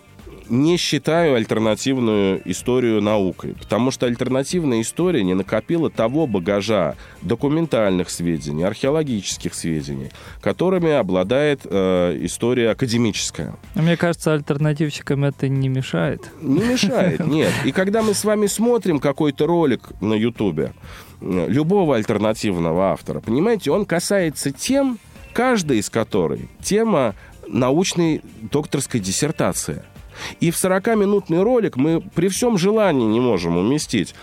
не 0.50 0.78
считаю 0.78 1.36
альтернативную 1.36 2.42
историю 2.50 3.02
наукой, 3.02 3.56
потому 3.56 3.92
что 3.92 4.06
альтернативная 4.06 4.82
история 4.82 5.24
не 5.24 5.34
накопила 5.34 5.90
того 5.90 6.28
багажа 6.28 6.96
документальных 7.22 8.10
сведений, 8.10 8.64
археологических 8.64 9.54
сведений, 9.54 10.12
которыми 10.42 10.92
обладает 10.92 11.62
э, 11.64 12.18
история 12.22 12.72
академическая. 12.72 13.56
Мне 13.76 13.98
кажется, 13.98 14.34
альтернативщикам 14.34 15.24
это 15.24 15.50
не 15.50 15.70
мешает. 15.70 16.30
Не 16.42 16.62
мешает, 16.62 17.20
нет. 17.28 17.52
И 17.64 17.72
когда 17.72 18.02
мы 18.02 18.14
с 18.14 18.24
вами 18.24 18.48
смотрим 18.48 19.00
какой-то 19.00 19.48
ролик 19.48 19.90
на 20.02 20.14
Ютубе 20.14 20.74
любого 21.22 21.96
альтернативного 21.96 22.92
автора, 22.92 23.20
понимаете, 23.20 23.72
он 23.72 23.86
касается 23.86 24.52
тем, 24.52 25.00
каждая 25.34 25.80
из 25.80 25.90
которой 25.90 26.50
тема 26.62 27.16
научной 27.48 28.22
докторской 28.52 29.00
диссертации– 29.00 29.84
и 30.40 30.52
в 30.52 30.56
40-минутный 30.56 31.42
ролик 31.42 31.76
мы 31.76 32.02
при 32.02 32.28
всем 32.28 32.58
желании 32.58 33.06
не 33.06 33.20
можем 33.20 33.58
уместить 33.58 34.16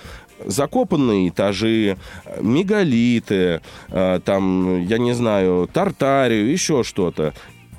закопанные 0.45 1.29
этажи, 1.29 1.97
мегалиты, 2.41 3.61
э, 3.91 4.21
там, 4.25 4.85
я 4.87 4.99
не 4.99 5.13
знаю, 5.13 5.69
Тартарию, 5.73 6.51
еще 6.51 6.83
что-то 6.83 7.33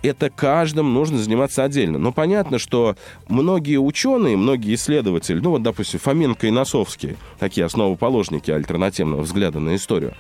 это 0.03 0.29
каждым 0.29 0.93
нужно 0.93 1.17
заниматься 1.17 1.63
отдельно. 1.63 1.97
Но 1.97 2.11
понятно, 2.11 2.59
что 2.59 2.95
многие 3.29 3.77
ученые, 3.77 4.35
многие 4.35 4.75
исследователи, 4.75 5.39
ну 5.39 5.51
вот, 5.51 5.63
допустим, 5.63 5.99
Фоменко 5.99 6.47
и 6.47 6.51
Носовский, 6.51 7.15
такие 7.39 7.65
основоположники 7.65 8.51
альтернативного 8.51 9.21
взгляда 9.21 9.59
на 9.59 9.75
историю, 9.75 10.13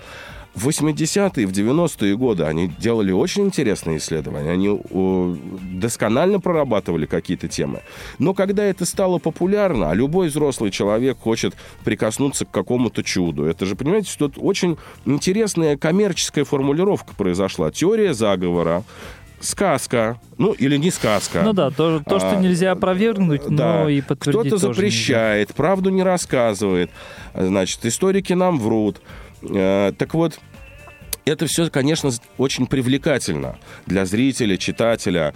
в 0.55 0.67
80-е, 0.67 1.47
в 1.47 1.51
90-е 1.51 2.15
годы 2.15 2.43
они 2.43 2.67
делали 2.67 3.11
очень 3.11 3.45
интересные 3.45 3.97
исследования. 3.97 4.51
Они 4.51 4.79
досконально 5.79 6.39
прорабатывали 6.39 7.05
какие-то 7.05 7.47
темы. 7.47 7.81
Но 8.19 8.33
когда 8.33 8.63
это 8.63 8.85
стало 8.85 9.17
популярно, 9.17 9.89
а 9.89 9.95
любой 9.95 10.27
взрослый 10.27 10.69
человек 10.69 11.17
хочет 11.19 11.55
прикоснуться 11.83 12.45
к 12.45 12.51
какому-то 12.51 13.03
чуду, 13.03 13.45
это 13.45 13.65
же, 13.65 13.75
понимаете, 13.75 14.11
что 14.11 14.27
тут 14.27 14.43
очень 14.43 14.77
интересная 15.05 15.75
коммерческая 15.75 16.45
формулировка 16.45 17.15
произошла. 17.15 17.71
Теория 17.71 18.13
заговора, 18.13 18.83
сказка, 19.43 20.19
ну 20.37 20.51
или 20.53 20.77
не 20.77 20.91
сказка. 20.91 21.41
Ну 21.43 21.53
да, 21.53 21.69
то, 21.69 21.99
то 21.99 22.19
что 22.19 22.31
а, 22.31 22.35
нельзя 22.35 22.71
опровергнуть, 22.71 23.43
да. 23.49 23.81
но 23.81 23.89
и 23.89 24.01
подтвердить 24.01 24.53
Кто-то 24.53 24.57
запрещает, 24.57 25.49
нельзя. 25.49 25.55
правду 25.55 25.89
не 25.89 26.03
рассказывает. 26.03 26.89
Значит, 27.33 27.85
историки 27.85 28.33
нам 28.33 28.59
врут. 28.59 29.01
Э, 29.49 29.91
так 29.97 30.13
вот, 30.13 30.39
это 31.25 31.47
все, 31.47 31.69
конечно, 31.69 32.11
очень 32.37 32.67
привлекательно 32.67 33.57
для 33.85 34.05
зрителя, 34.05 34.57
читателя. 34.57 35.33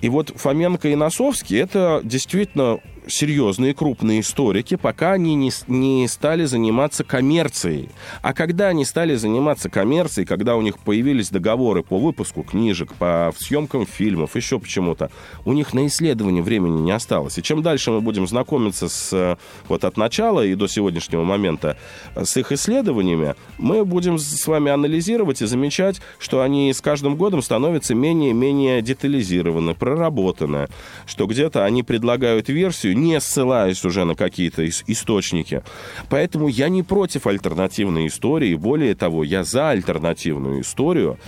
И 0.00 0.08
вот 0.08 0.32
Фоменко 0.34 0.88
и 0.88 0.94
Носовский– 0.94 1.58
это 1.60 2.00
действительно 2.04 2.80
серьезные 3.08 3.74
крупные 3.74 4.20
историки, 4.20 4.76
пока 4.76 5.12
они 5.12 5.34
не, 5.34 5.50
не 5.66 6.06
стали 6.08 6.44
заниматься 6.44 7.04
коммерцией. 7.04 7.88
А 8.22 8.32
когда 8.32 8.68
они 8.68 8.84
стали 8.84 9.14
заниматься 9.14 9.70
коммерцией, 9.70 10.26
когда 10.26 10.56
у 10.56 10.62
них 10.62 10.78
появились 10.78 11.30
договоры 11.30 11.82
по 11.82 11.98
выпуску 11.98 12.42
книжек, 12.42 12.92
по 12.94 13.32
съемкам 13.36 13.86
фильмов, 13.86 14.36
еще 14.36 14.58
почему-то, 14.58 15.10
у 15.44 15.52
них 15.52 15.74
на 15.74 15.86
исследование 15.86 16.42
времени 16.42 16.80
не 16.80 16.92
осталось. 16.92 17.38
И 17.38 17.42
чем 17.42 17.62
дальше 17.62 17.90
мы 17.90 18.00
будем 18.00 18.26
знакомиться 18.26 18.88
с, 18.88 19.38
вот 19.68 19.84
от 19.84 19.96
начала 19.96 20.44
и 20.44 20.54
до 20.54 20.68
сегодняшнего 20.68 21.24
момента 21.24 21.76
с 22.14 22.36
их 22.36 22.52
исследованиями, 22.52 23.34
мы 23.56 23.84
будем 23.84 24.18
с 24.18 24.46
вами 24.46 24.70
анализировать 24.70 25.42
и 25.42 25.46
замечать, 25.46 26.00
что 26.18 26.42
они 26.42 26.72
с 26.72 26.80
каждым 26.80 27.16
годом 27.16 27.42
становятся 27.42 27.94
менее-менее 27.94 28.82
детализированы, 28.82 29.74
проработаны, 29.74 30.68
что 31.06 31.26
где-то 31.26 31.64
они 31.64 31.82
предлагают 31.82 32.48
версию, 32.48 32.97
не 33.00 33.20
ссылаясь 33.20 33.84
уже 33.84 34.04
на 34.04 34.14
какие-то 34.14 34.68
источники. 34.68 35.62
Поэтому 36.08 36.48
я 36.48 36.68
не 36.68 36.82
против 36.82 37.26
альтернативной 37.26 38.06
истории. 38.06 38.54
Более 38.54 38.94
того, 38.94 39.24
я 39.24 39.44
за 39.44 39.70
альтернативную 39.70 40.62
историю. 40.62 41.18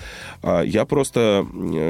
А, 0.43 0.63
я 0.63 0.85
просто 0.85 1.47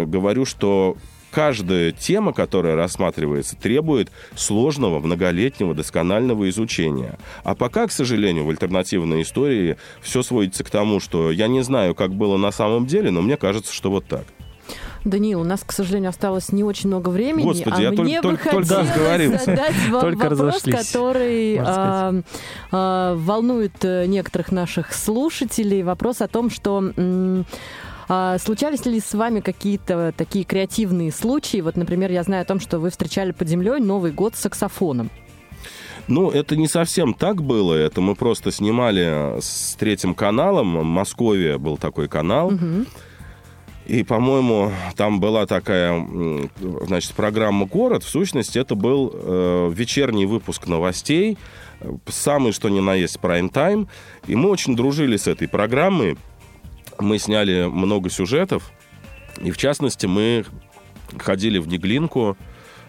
говорю, 0.06 0.44
что 0.44 0.96
каждая 1.30 1.92
тема, 1.92 2.32
которая 2.32 2.76
рассматривается, 2.76 3.56
требует 3.56 4.10
сложного, 4.34 5.00
многолетнего, 5.00 5.74
досконального 5.74 6.48
изучения. 6.50 7.18
А 7.44 7.54
пока, 7.54 7.86
к 7.86 7.92
сожалению, 7.92 8.44
в 8.44 8.50
альтернативной 8.50 9.22
истории 9.22 9.76
все 10.00 10.22
сводится 10.22 10.64
к 10.64 10.70
тому, 10.70 11.00
что 11.00 11.30
я 11.30 11.48
не 11.48 11.62
знаю, 11.62 11.94
как 11.94 12.14
было 12.14 12.36
на 12.36 12.50
самом 12.50 12.86
деле, 12.86 13.10
но 13.10 13.22
мне 13.22 13.36
кажется, 13.36 13.72
что 13.72 13.90
вот 13.90 14.06
так. 14.06 14.24
Даниил, 15.04 15.40
у 15.40 15.44
нас, 15.44 15.62
к 15.64 15.72
сожалению, 15.72 16.10
осталось 16.10 16.52
не 16.52 16.62
очень 16.62 16.88
много 16.88 17.08
времени. 17.08 17.44
Господи, 17.44 17.74
а 17.76 17.80
я 17.80 17.90
мне 17.90 18.20
только, 18.20 18.44
бы 18.44 18.64
только, 18.66 18.84
только 18.84 19.38
задать 19.44 19.88
вам 19.88 20.00
только 20.00 20.28
вопрос, 20.28 20.62
который 20.62 21.58
а, 21.58 22.14
а, 22.70 23.14
волнует 23.16 23.82
э, 23.82 24.06
некоторых 24.06 24.52
наших 24.52 24.92
слушателей. 24.92 25.82
Вопрос 25.82 26.20
о 26.20 26.28
том, 26.28 26.50
что... 26.50 26.92
А, 28.12 28.38
случались 28.38 28.84
ли 28.86 28.98
с 28.98 29.14
вами 29.14 29.38
какие-то 29.38 30.12
такие 30.16 30.44
креативные 30.44 31.12
случаи? 31.12 31.60
Вот, 31.60 31.76
например, 31.76 32.10
я 32.10 32.24
знаю 32.24 32.42
о 32.42 32.44
том, 32.44 32.58
что 32.58 32.80
вы 32.80 32.90
встречали 32.90 33.30
под 33.30 33.48
землей 33.48 33.78
Новый 33.78 34.10
год 34.10 34.34
с 34.34 34.40
саксофоном. 34.40 35.10
Ну, 36.08 36.28
это 36.28 36.56
не 36.56 36.66
совсем 36.66 37.14
так 37.14 37.40
было. 37.40 37.72
Это 37.74 38.00
мы 38.00 38.16
просто 38.16 38.50
снимали 38.50 39.40
с 39.40 39.76
третьим 39.78 40.14
каналом. 40.14 40.80
В 40.80 40.82
Москве 40.82 41.56
был 41.56 41.76
такой 41.76 42.08
канал. 42.08 42.48
Угу. 42.48 42.86
И, 43.90 44.04
по-моему, 44.04 44.70
там 44.94 45.18
была 45.18 45.46
такая, 45.46 46.06
значит, 46.86 47.12
программа 47.14 47.66
«Город». 47.66 48.04
В 48.04 48.08
сущности, 48.08 48.56
это 48.56 48.76
был 48.76 49.10
э, 49.12 49.72
вечерний 49.74 50.26
выпуск 50.26 50.68
новостей, 50.68 51.36
самый 52.06 52.52
что 52.52 52.68
ни 52.68 52.78
на 52.78 52.94
есть 52.94 53.18
прайм-тайм. 53.18 53.88
И 54.28 54.36
мы 54.36 54.48
очень 54.48 54.76
дружили 54.76 55.16
с 55.16 55.26
этой 55.26 55.48
программой. 55.48 56.16
Мы 57.00 57.18
сняли 57.18 57.64
много 57.64 58.10
сюжетов. 58.10 58.70
И, 59.40 59.50
в 59.50 59.56
частности, 59.56 60.06
мы 60.06 60.44
ходили 61.18 61.58
в 61.58 61.66
Неглинку 61.66 62.36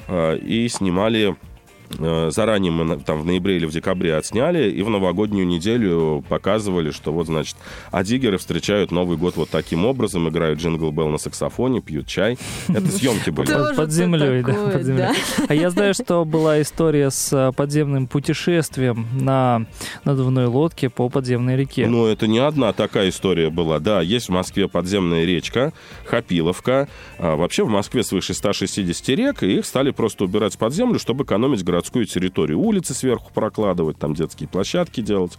э, 0.07 0.37
и 0.37 0.69
снимали 0.69 1.35
Э, 1.35 1.50
заранее 1.99 2.71
мы 2.71 2.97
там 2.99 3.21
в 3.21 3.25
ноябре 3.25 3.57
или 3.57 3.65
в 3.65 3.71
декабре 3.71 4.15
отсняли, 4.15 4.69
и 4.69 4.81
в 4.81 4.89
новогоднюю 4.89 5.47
неделю 5.47 6.23
показывали, 6.27 6.91
что 6.91 7.11
вот, 7.11 7.27
значит, 7.27 7.55
адигеры 7.91 8.37
встречают 8.37 8.91
Новый 8.91 9.17
год 9.17 9.35
вот 9.35 9.49
таким 9.49 9.85
образом, 9.85 10.27
играют 10.29 10.59
джингл 10.59 10.91
Белл 10.91 11.09
на 11.09 11.17
саксофоне, 11.17 11.81
пьют 11.81 12.07
чай. 12.07 12.37
Это 12.67 12.87
съемки 12.91 13.29
были. 13.29 13.75
Под 13.75 13.91
землей, 13.91 14.43
да, 14.43 14.53
под 14.53 14.83
землей. 14.83 15.07
А 15.47 15.53
я 15.53 15.69
знаю, 15.69 15.93
что 15.93 16.25
была 16.25 16.61
история 16.61 17.09
с 17.09 17.31
э, 17.33 17.51
подземным 17.55 18.07
путешествием 18.07 19.07
на 19.13 19.65
надувной 20.03 20.45
лодке 20.45 20.89
по 20.89 21.09
подземной 21.09 21.57
реке. 21.57 21.87
Ну, 21.87 22.05
это 22.05 22.27
не 22.27 22.39
одна 22.39 22.73
такая 22.73 23.09
история 23.09 23.49
была. 23.49 23.79
Да, 23.79 24.01
есть 24.01 24.29
в 24.29 24.31
Москве 24.31 24.67
подземная 24.67 25.25
речка, 25.25 25.73
Хапиловка. 26.05 26.87
А 27.17 27.35
вообще 27.35 27.63
в 27.63 27.69
Москве 27.69 28.03
свыше 28.03 28.33
160 28.33 29.09
рек, 29.09 29.43
и 29.43 29.57
их 29.57 29.65
стали 29.65 29.91
просто 29.91 30.25
убирать 30.25 30.57
под 30.57 30.73
землю, 30.73 30.99
чтобы 30.99 31.23
экономить 31.23 31.63
город 31.63 31.80
городскую 31.81 32.05
территорию. 32.05 32.59
Улицы 32.59 32.93
сверху 32.93 33.31
прокладывать, 33.33 33.97
там 33.97 34.13
детские 34.13 34.47
площадки 34.47 35.01
делать, 35.01 35.37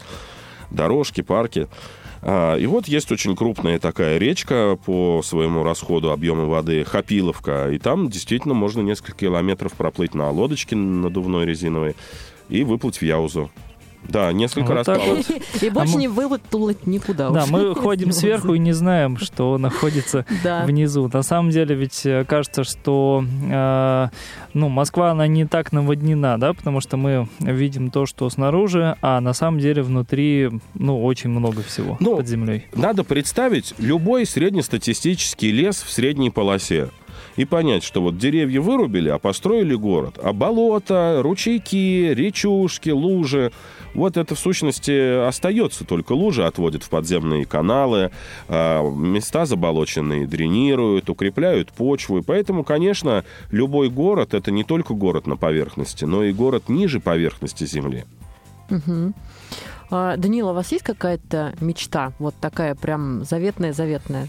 дорожки, 0.71 1.21
парки. 1.21 1.69
А, 2.21 2.57
И 2.57 2.67
вот 2.67 2.89
есть 2.89 3.13
очень 3.13 3.37
крупная 3.37 3.79
такая 3.79 4.19
речка 4.19 4.77
по 4.85 5.23
своему 5.23 5.63
расходу 5.63 6.11
объема 6.11 6.47
воды 6.47 6.85
Хапиловка, 6.85 7.71
и 7.71 7.79
там 7.79 8.09
действительно 8.09 8.55
можно 8.55 8.81
несколько 8.81 9.13
километров 9.13 9.73
проплыть 9.75 10.15
на 10.15 10.31
лодочке 10.31 10.75
надувной 10.75 11.47
резиновой 11.47 11.95
и 12.49 12.65
выплыть 12.65 12.97
в 12.99 13.03
Яузу. 13.03 13.51
Да, 14.09 14.33
несколько 14.33 14.69
Вот 14.69 14.75
раз 14.75 14.87
так 14.87 15.01
плавать. 15.03 15.27
И 15.63 15.71
больше 15.71 15.95
мы- 15.95 16.01
не 16.01 16.09
выплыть 16.09 16.87
никуда. 16.87 17.31
Да, 17.31 17.47
мы 17.47 17.75
ходим 17.75 18.13
сверху 18.13 18.55
и 18.55 18.59
не 18.59 18.73
знаем, 18.73 19.17
что 19.17 19.57
находится 19.59 20.27
Да. 20.45 20.65
внизу. 20.65 21.09
На 21.13 21.23
самом 21.23 21.51
деле 21.51 21.75
ведь 21.75 22.05
э, 22.05 22.25
кажется, 22.27 22.65
что 22.65 23.25
э, 23.51 24.09
ну, 24.55 24.69
Москва, 24.69 25.11
она 25.13 25.27
не 25.27 25.47
так 25.47 25.73
наводнена, 25.73 26.39
да, 26.39 26.53
потому 26.53 26.81
что 26.81 26.97
мы 26.97 27.29
видим 27.41 27.91
то, 27.91 28.07
что 28.07 28.29
снаружи, 28.29 28.97
а 29.03 29.21
на 29.21 29.33
самом 29.33 29.61
деле 29.61 29.83
внутри, 29.83 30.51
ну, 30.75 31.03
очень 31.05 31.31
много 31.31 31.63
всего 31.63 31.97
Ну, 32.01 32.17
под 32.17 32.27
землей. 32.29 32.67
Надо 32.75 33.05
представить 33.05 33.75
любой 33.79 34.27
среднестатистический 34.27 35.53
лес 35.53 35.83
в 35.83 35.91
средней 35.91 36.31
полосе 36.31 36.89
и 37.37 37.45
понять, 37.45 37.85
что 37.85 38.03
вот 38.03 38.19
деревья 38.19 38.61
вырубили, 38.61 39.09
а 39.09 39.19
построили 39.19 39.75
город. 39.75 40.19
А 40.23 40.33
болота, 40.33 41.21
ручейки, 41.23 42.13
речушки, 42.13 42.91
лужи, 42.91 43.53
вот 43.95 44.17
это 44.17 44.35
в 44.35 44.39
сущности 44.39 45.27
остается. 45.27 45.85
Только 45.85 46.13
лужи 46.13 46.45
отводят 46.45 46.83
в 46.83 46.89
подземные 46.89 47.45
каналы, 47.45 48.11
а, 48.49 48.89
места 48.91 49.45
заболоченные 49.47 50.27
дренируют, 50.27 51.11
укрепляют 51.11 51.73
почву. 51.73 52.19
И 52.19 52.23
поэтому, 52.23 52.65
конечно, 52.65 53.25
любой 53.51 53.91
город— 53.91 54.35
это 54.35 54.51
не 54.51 54.65
только 54.65 54.95
город 54.95 55.27
на 55.27 55.37
поверхности, 55.37 56.05
но 56.05 56.25
и 56.25 56.33
город 56.33 56.69
ниже 56.69 57.01
поверхности 57.01 57.65
земли. 57.65 58.05
Мгм. 58.71 59.15
А, 59.95 60.17
Данила, 60.17 60.53
у 60.53 60.55
вас 60.55 60.73
есть 60.73 60.85
какая-то 60.85 61.53
мечта? 61.61 62.15
Вот 62.19 62.35
такая 62.41 62.75
прям 62.75 63.25
заветная-заветная. 63.25 64.27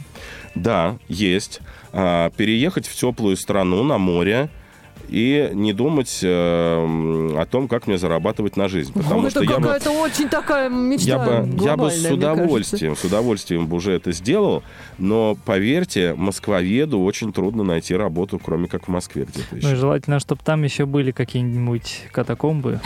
Да, 0.56 0.98
есть. 1.08 1.62
А, 1.94 2.32
переехать 2.32 2.86
в 2.86 2.94
теплую 2.94 3.38
страну 3.38 3.82
на 3.84 3.98
море 3.98 4.50
и 5.10 5.52
не 5.54 5.74
думать 5.74 6.20
э, 6.24 6.28
о 6.28 7.46
том, 7.46 7.68
как 7.68 7.88
мне 7.88 7.98
зарабатывать 7.98 8.58
на 8.58 8.68
жизнь. 8.68 8.94
Потому 8.94 9.22
это 9.22 9.32
что 9.32 9.44
я 9.44 9.58
бы, 9.58 9.64
какая-то 9.64 9.92
очень 9.92 10.30
такая 10.30 10.70
мечта 10.70 11.08
я 11.08 11.20
бы, 11.20 11.64
я 11.64 11.78
бы 11.78 11.92
с 11.92 12.06
удовольствием, 12.10 12.96
с 12.96 13.04
удовольствием 13.04 13.68
бы 13.68 13.78
уже 13.78 13.94
это 13.94 14.12
сделал, 14.12 14.64
но 14.98 15.38
поверьте, 15.46 16.14
москвоведу 16.16 17.00
очень 17.00 17.34
трудно 17.34 17.64
найти 17.64 17.96
работу, 17.96 18.40
кроме 18.44 18.68
как 18.68 18.88
в 18.88 18.92
Москве 18.92 19.26
где-то 19.26 19.48
Ну 19.52 19.58
и 19.58 19.62
еще. 19.62 19.76
желательно, 19.76 20.20
чтобы 20.20 20.42
там 20.44 20.64
еще 20.64 20.86
были 20.86 21.12
какие-нибудь 21.12 22.08
катакомбы, 22.12 22.80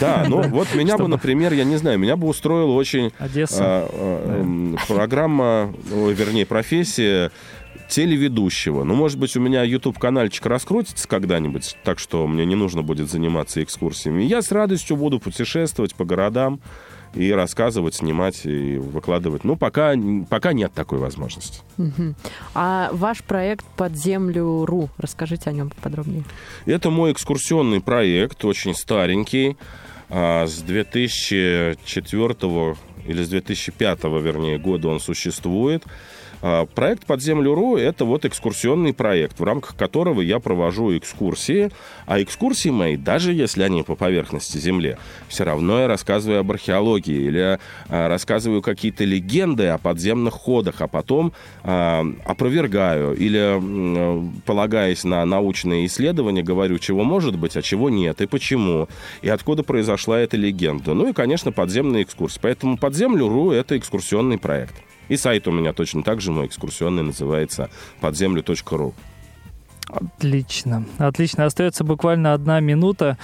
Да, 0.00 0.24
ну 0.28 0.42
вот 0.48 0.74
меня 0.74 0.96
бы, 0.98 1.08
например, 1.08 1.52
я 1.52 1.64
не 1.64 1.76
знаю, 1.76 1.98
меня 1.98 2.16
бы 2.16 2.26
устроила 2.28 2.72
очень 2.72 3.12
а, 3.18 3.28
а, 3.60 4.76
программа, 4.86 5.72
вернее, 5.90 6.46
профессия 6.46 7.30
телеведущего. 7.88 8.84
Ну, 8.84 8.94
может 8.94 9.18
быть, 9.18 9.36
у 9.36 9.40
меня 9.40 9.62
YouTube-канальчик 9.62 10.44
раскрутится 10.46 11.08
когда-нибудь, 11.08 11.76
так 11.84 11.98
что 11.98 12.26
мне 12.26 12.44
не 12.44 12.54
нужно 12.54 12.82
будет 12.82 13.10
заниматься 13.10 13.62
экскурсиями. 13.62 14.22
Я 14.22 14.42
с 14.42 14.52
радостью 14.52 14.96
буду 14.96 15.18
путешествовать 15.18 15.94
по 15.94 16.04
городам 16.04 16.60
и 17.14 17.32
рассказывать, 17.32 17.94
снимать 17.94 18.44
и 18.44 18.76
выкладывать. 18.76 19.44
Ну, 19.44 19.56
пока, 19.56 19.94
пока 20.28 20.52
нет 20.52 20.72
такой 20.74 20.98
возможности. 20.98 21.62
А 22.54 22.90
ваш 22.92 23.22
проект 23.22 23.64
«Под 23.76 23.96
землю.ру», 23.96 24.90
расскажите 24.98 25.48
о 25.48 25.52
нем 25.52 25.70
подробнее. 25.80 26.24
Это 26.66 26.90
мой 26.90 27.12
экскурсионный 27.12 27.80
проект, 27.80 28.44
очень 28.44 28.74
старенький, 28.74 29.56
а, 30.10 30.46
с 30.46 30.60
2004 30.60 32.76
или 33.06 33.22
с 33.22 33.28
2005, 33.28 34.20
вернее, 34.20 34.58
года 34.58 34.88
он 34.88 35.00
существует. 35.00 35.84
А, 36.40 36.66
Проект 36.66 37.06
«Под 37.06 37.22
землю.ру»— 37.22 37.76
это 37.78 38.04
вот 38.04 38.24
экскурсионный 38.24 38.94
проект, 38.94 39.40
в 39.40 39.44
рамках 39.44 39.76
которого 39.76 40.20
я 40.20 40.38
провожу 40.38 40.96
экскурсии. 40.96 41.70
А 42.06 42.22
экскурсии 42.22 42.68
мои, 42.68 42.96
даже 42.96 43.32
если 43.32 43.62
они 43.62 43.82
по 43.82 43.96
поверхности 43.96 44.58
Земли, 44.58 44.96
все 45.28 45.44
равно 45.44 45.80
я 45.80 45.88
рассказываю 45.88 46.40
об 46.40 46.50
археологии 46.50 47.26
или 47.26 47.58
а, 47.88 48.08
рассказываю 48.08 48.62
какие-то 48.62 49.04
легенды 49.04 49.66
о 49.66 49.78
подземных 49.78 50.34
ходах, 50.34 50.80
а 50.80 50.88
потом 50.88 51.32
а, 51.64 52.04
опровергаю 52.24 53.16
или, 53.16 54.40
полагаясь 54.46 55.04
на 55.04 55.24
научные 55.24 55.86
исследования, 55.86 56.42
говорю, 56.42 56.78
чего 56.78 57.02
может 57.04 57.36
быть, 57.36 57.56
а 57.56 57.62
чего 57.62 57.90
нет, 57.90 58.20
и 58.20 58.26
почему, 58.26 58.88
и 59.22 59.28
откуда 59.28 59.62
произошла 59.62 60.20
эта 60.20 60.36
легенда. 60.36 60.94
Ну 60.94 61.08
и, 61.08 61.12
конечно, 61.12 61.52
подземные 61.52 62.04
экскурсии. 62.04 62.38
Поэтому 62.40 62.78
«Под 62.78 62.94
землю.ру»— 62.94 63.50
это 63.52 63.76
экскурсионный 63.76 64.38
проект. 64.38 64.74
И 65.08 65.16
сайт 65.16 65.48
у 65.48 65.52
меня 65.52 65.72
точно 65.72 66.02
так 66.02 66.20
же, 66.20 66.30
мой 66.30 66.46
экскурсионный, 66.46 67.02
называется 67.02 67.70
подземлю.ру. 68.00 68.94
Отлично. 69.88 70.84
Отлично. 70.98 71.46
Остается 71.46 71.82
буквально 71.82 72.34
одна 72.34 72.60
минута 72.60 73.16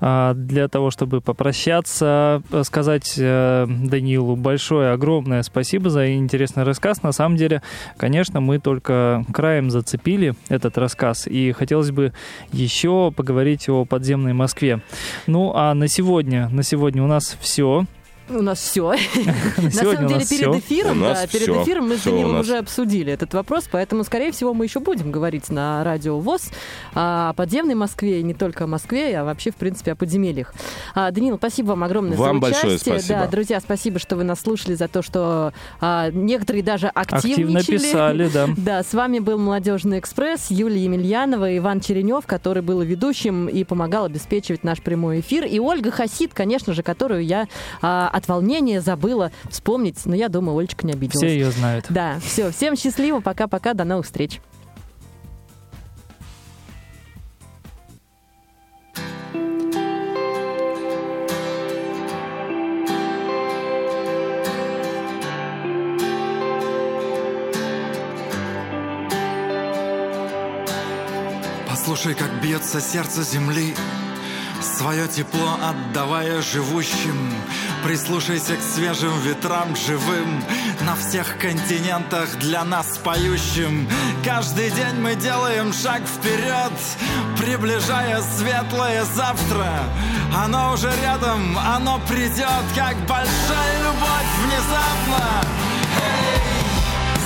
а, 0.00 0.34
для 0.34 0.68
того, 0.68 0.90
чтобы 0.90 1.20
попрощаться, 1.20 2.42
сказать 2.62 3.14
э, 3.18 3.66
Данилу 3.68 4.36
большое, 4.36 4.92
огромное 4.92 5.42
спасибо 5.42 5.90
за 5.90 6.14
интересный 6.14 6.62
рассказ. 6.62 7.02
На 7.02 7.10
самом 7.12 7.36
деле, 7.36 7.62
конечно, 7.96 8.40
мы 8.40 8.60
только 8.60 9.24
краем 9.32 9.70
зацепили 9.70 10.34
этот 10.48 10.78
рассказ, 10.78 11.26
и 11.26 11.52
хотелось 11.52 11.90
бы 11.90 12.12
еще 12.52 13.12
поговорить 13.14 13.68
о 13.68 13.84
подземной 13.84 14.34
Москве. 14.34 14.82
Ну, 15.26 15.52
а 15.54 15.74
на 15.74 15.88
сегодня, 15.88 16.48
на 16.50 16.62
сегодня 16.62 17.02
у 17.02 17.06
нас 17.06 17.36
все. 17.40 17.86
У 18.28 18.40
нас 18.40 18.58
все. 18.58 18.94
На 19.58 19.70
самом 19.70 20.06
деле, 20.06 20.24
перед 20.24 20.54
эфиром, 20.56 21.00
да, 21.00 21.26
перед 21.26 21.48
эфиром 21.48 21.88
мы 21.88 21.98
с 21.98 22.04
Данилом 22.04 22.40
уже 22.40 22.56
обсудили 22.56 23.12
этот 23.12 23.34
вопрос, 23.34 23.68
поэтому, 23.70 24.02
скорее 24.02 24.32
всего, 24.32 24.54
мы 24.54 24.64
еще 24.64 24.80
будем 24.80 25.12
говорить 25.12 25.50
на 25.50 25.84
радио 25.84 26.18
ВОЗ 26.18 26.48
о 26.94 27.34
подземной 27.34 27.74
Москве, 27.74 28.20
и 28.20 28.22
не 28.22 28.32
только 28.32 28.64
о 28.64 28.66
Москве, 28.66 29.18
а 29.18 29.24
вообще, 29.24 29.50
в 29.50 29.56
принципе, 29.56 29.92
о 29.92 29.96
подземельях. 29.96 30.54
А, 30.94 31.10
Данил, 31.10 31.36
спасибо 31.36 31.68
вам 31.68 31.84
огромное 31.84 32.16
Вам 32.16 32.36
за 32.36 32.40
большое 32.40 32.74
участие. 32.74 32.98
спасибо. 32.98 33.18
Да, 33.20 33.26
друзья, 33.26 33.60
спасибо, 33.60 33.98
что 33.98 34.16
вы 34.16 34.24
нас 34.24 34.40
слушали, 34.40 34.74
за 34.74 34.88
то, 34.88 35.02
что 35.02 35.52
а, 35.80 36.10
некоторые 36.10 36.62
даже 36.62 36.88
Активно 36.88 37.58
активничали. 37.60 37.78
писали, 37.78 38.28
да. 38.32 38.48
Да, 38.56 38.82
с 38.82 38.94
вами 38.94 39.18
был 39.18 39.38
«Молодежный 39.38 39.98
экспресс», 39.98 40.50
Юлия 40.50 40.84
Емельянова, 40.84 41.50
и 41.50 41.58
Иван 41.58 41.80
Черенев, 41.80 42.26
который 42.26 42.62
был 42.62 42.80
ведущим 42.80 43.48
и 43.48 43.64
помогал 43.64 44.06
обеспечивать 44.06 44.64
наш 44.64 44.80
прямой 44.80 45.20
эфир, 45.20 45.44
и 45.44 45.58
Ольга 45.58 45.90
Хасид, 45.90 46.32
конечно 46.32 46.72
же, 46.72 46.82
которую 46.82 47.24
я 47.24 47.48
а, 47.82 48.08
от 48.14 48.28
волнения 48.28 48.80
забыла 48.80 49.32
вспомнить, 49.50 49.98
но 50.06 50.14
я 50.14 50.28
думаю, 50.28 50.56
Олечка 50.56 50.86
не 50.86 50.92
обиделась. 50.92 51.16
Все 51.16 51.34
ее 51.34 51.50
знают. 51.50 51.86
Да, 51.88 52.20
все, 52.20 52.52
всем 52.52 52.76
счастливо, 52.76 53.18
пока-пока, 53.18 53.74
до 53.74 53.82
новых 53.82 54.06
встреч. 54.06 54.40
Послушай, 71.68 72.14
как 72.14 72.30
бьется 72.40 72.80
сердце 72.80 73.22
земли, 73.24 73.74
Свое 74.64 75.06
тепло 75.08 75.58
отдавая 75.62 76.40
живущим. 76.40 77.32
Прислушайся 77.84 78.56
к 78.56 78.62
свежим 78.62 79.12
ветрам 79.20 79.76
живым, 79.76 80.42
На 80.80 80.96
всех 80.96 81.38
континентах 81.38 82.36
для 82.38 82.64
нас 82.64 82.98
поющим. 82.98 83.86
Каждый 84.24 84.70
день 84.70 84.96
мы 85.00 85.16
делаем 85.16 85.72
шаг 85.74 86.00
вперед, 86.06 86.72
Приближая 87.36 88.22
светлое 88.22 89.04
завтра. 89.04 89.70
Оно 90.34 90.72
уже 90.72 90.90
рядом, 91.02 91.58
оно 91.58 92.00
придет, 92.08 92.64
Как 92.74 92.96
большая 93.06 93.82
любовь 93.82 94.32
внезапно. 94.44 95.44
Эй, 96.00 96.54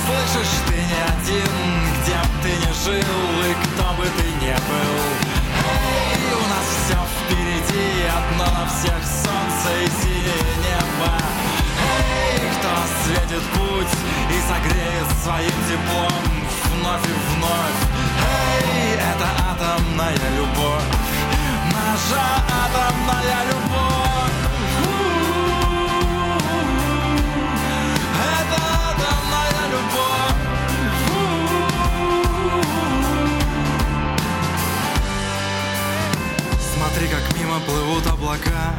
Слышишь, 0.05 0.55
ты 0.67 0.73
не 0.75 1.01
один, 1.07 2.03
где 2.03 2.15
б 2.15 2.29
ты 2.43 2.49
ни 2.49 2.73
жил 2.83 2.99
и 2.99 3.53
кто 3.63 3.93
бы 3.93 4.03
ты 4.17 4.45
ни 4.45 4.51
был. 4.51 5.28
Впереди, 7.69 8.05
одно 8.07 8.45
на 8.45 8.67
всех 8.67 8.97
солнце 9.03 9.69
и 9.83 9.87
синее 10.01 10.55
небо. 10.57 11.11
Эй, 11.97 12.39
кто 12.57 12.69
осветит 12.83 13.43
путь 13.53 13.93
и 14.29 14.41
согреет 14.47 15.07
своим 15.23 15.53
теплом 15.67 16.23
вновь 16.73 17.05
и 17.05 17.13
вновь. 17.35 17.79
Эй, 18.21 18.93
это 18.95 19.27
атомная 19.51 20.15
любовь, 20.37 20.83
наша 21.71 22.23
атомная 22.47 23.45
любовь. 23.47 24.08
Мимо 37.49 37.59
плывут 37.61 38.05
облака. 38.07 38.75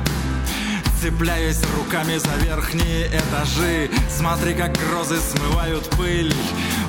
Цепляюсь 1.01 1.61
руками 1.77 2.19
за 2.19 2.45
верхние 2.45 3.07
этажи 3.07 3.91
Смотри, 4.11 4.53
как 4.53 4.73
грозы 4.73 5.19
смывают 5.19 5.89
пыль 5.97 6.31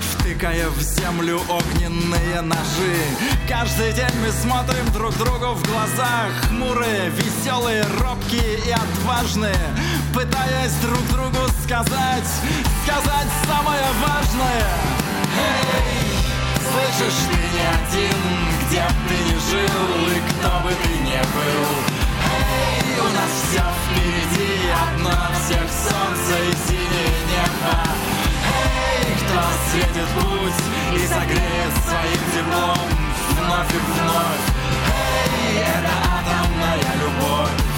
Втыкая 0.01 0.67
в 0.67 0.81
землю 0.81 1.39
огненные 1.47 2.41
ножи. 2.41 2.97
Каждый 3.47 3.93
день 3.93 4.13
мы 4.21 4.31
смотрим 4.33 4.85
друг 4.91 5.15
другу 5.17 5.53
в 5.53 5.63
глаза 5.65 6.27
Хмурые, 6.49 7.09
веселые, 7.11 7.85
робкие 8.01 8.59
и 8.67 8.71
отважные 8.71 9.55
Пытаясь 10.13 10.73
друг 10.83 11.07
другу 11.07 11.47
сказать 11.63 12.31
Сказать 12.83 13.29
самое 13.47 13.85
важное. 14.05 14.67
Эй, 15.39 16.19
слышишь, 16.69 17.17
ты 17.29 17.37
не 17.37 18.01
один 18.03 18.50
где 18.71 18.79
б 18.79 18.93
ты 19.09 19.15
ни 19.15 19.37
жил 19.51 20.07
и 20.07 20.21
кто 20.31 20.49
бы 20.63 20.69
ты 20.69 20.89
ни 21.03 21.19
был. 21.35 21.67
Эй, 22.31 22.99
у 23.01 23.09
нас 23.13 23.31
все 23.43 23.63
впереди 23.83 24.69
одно 24.71 25.11
всех 25.35 25.67
солнце 25.67 26.39
и 26.39 26.53
синее 26.65 27.11
небо. 27.27 27.75
Эй, 28.47 29.13
кто 29.17 29.41
светит 29.71 30.07
путь 30.15 30.63
и 30.95 31.05
согреет 31.05 31.73
своим 31.83 32.23
теплом 32.33 32.87
вновь 33.31 33.73
и 33.73 33.79
вновь. 33.91 34.45
Эй, 34.87 35.57
это 35.57 35.93
атомная 36.07 36.95
любовь. 37.01 37.70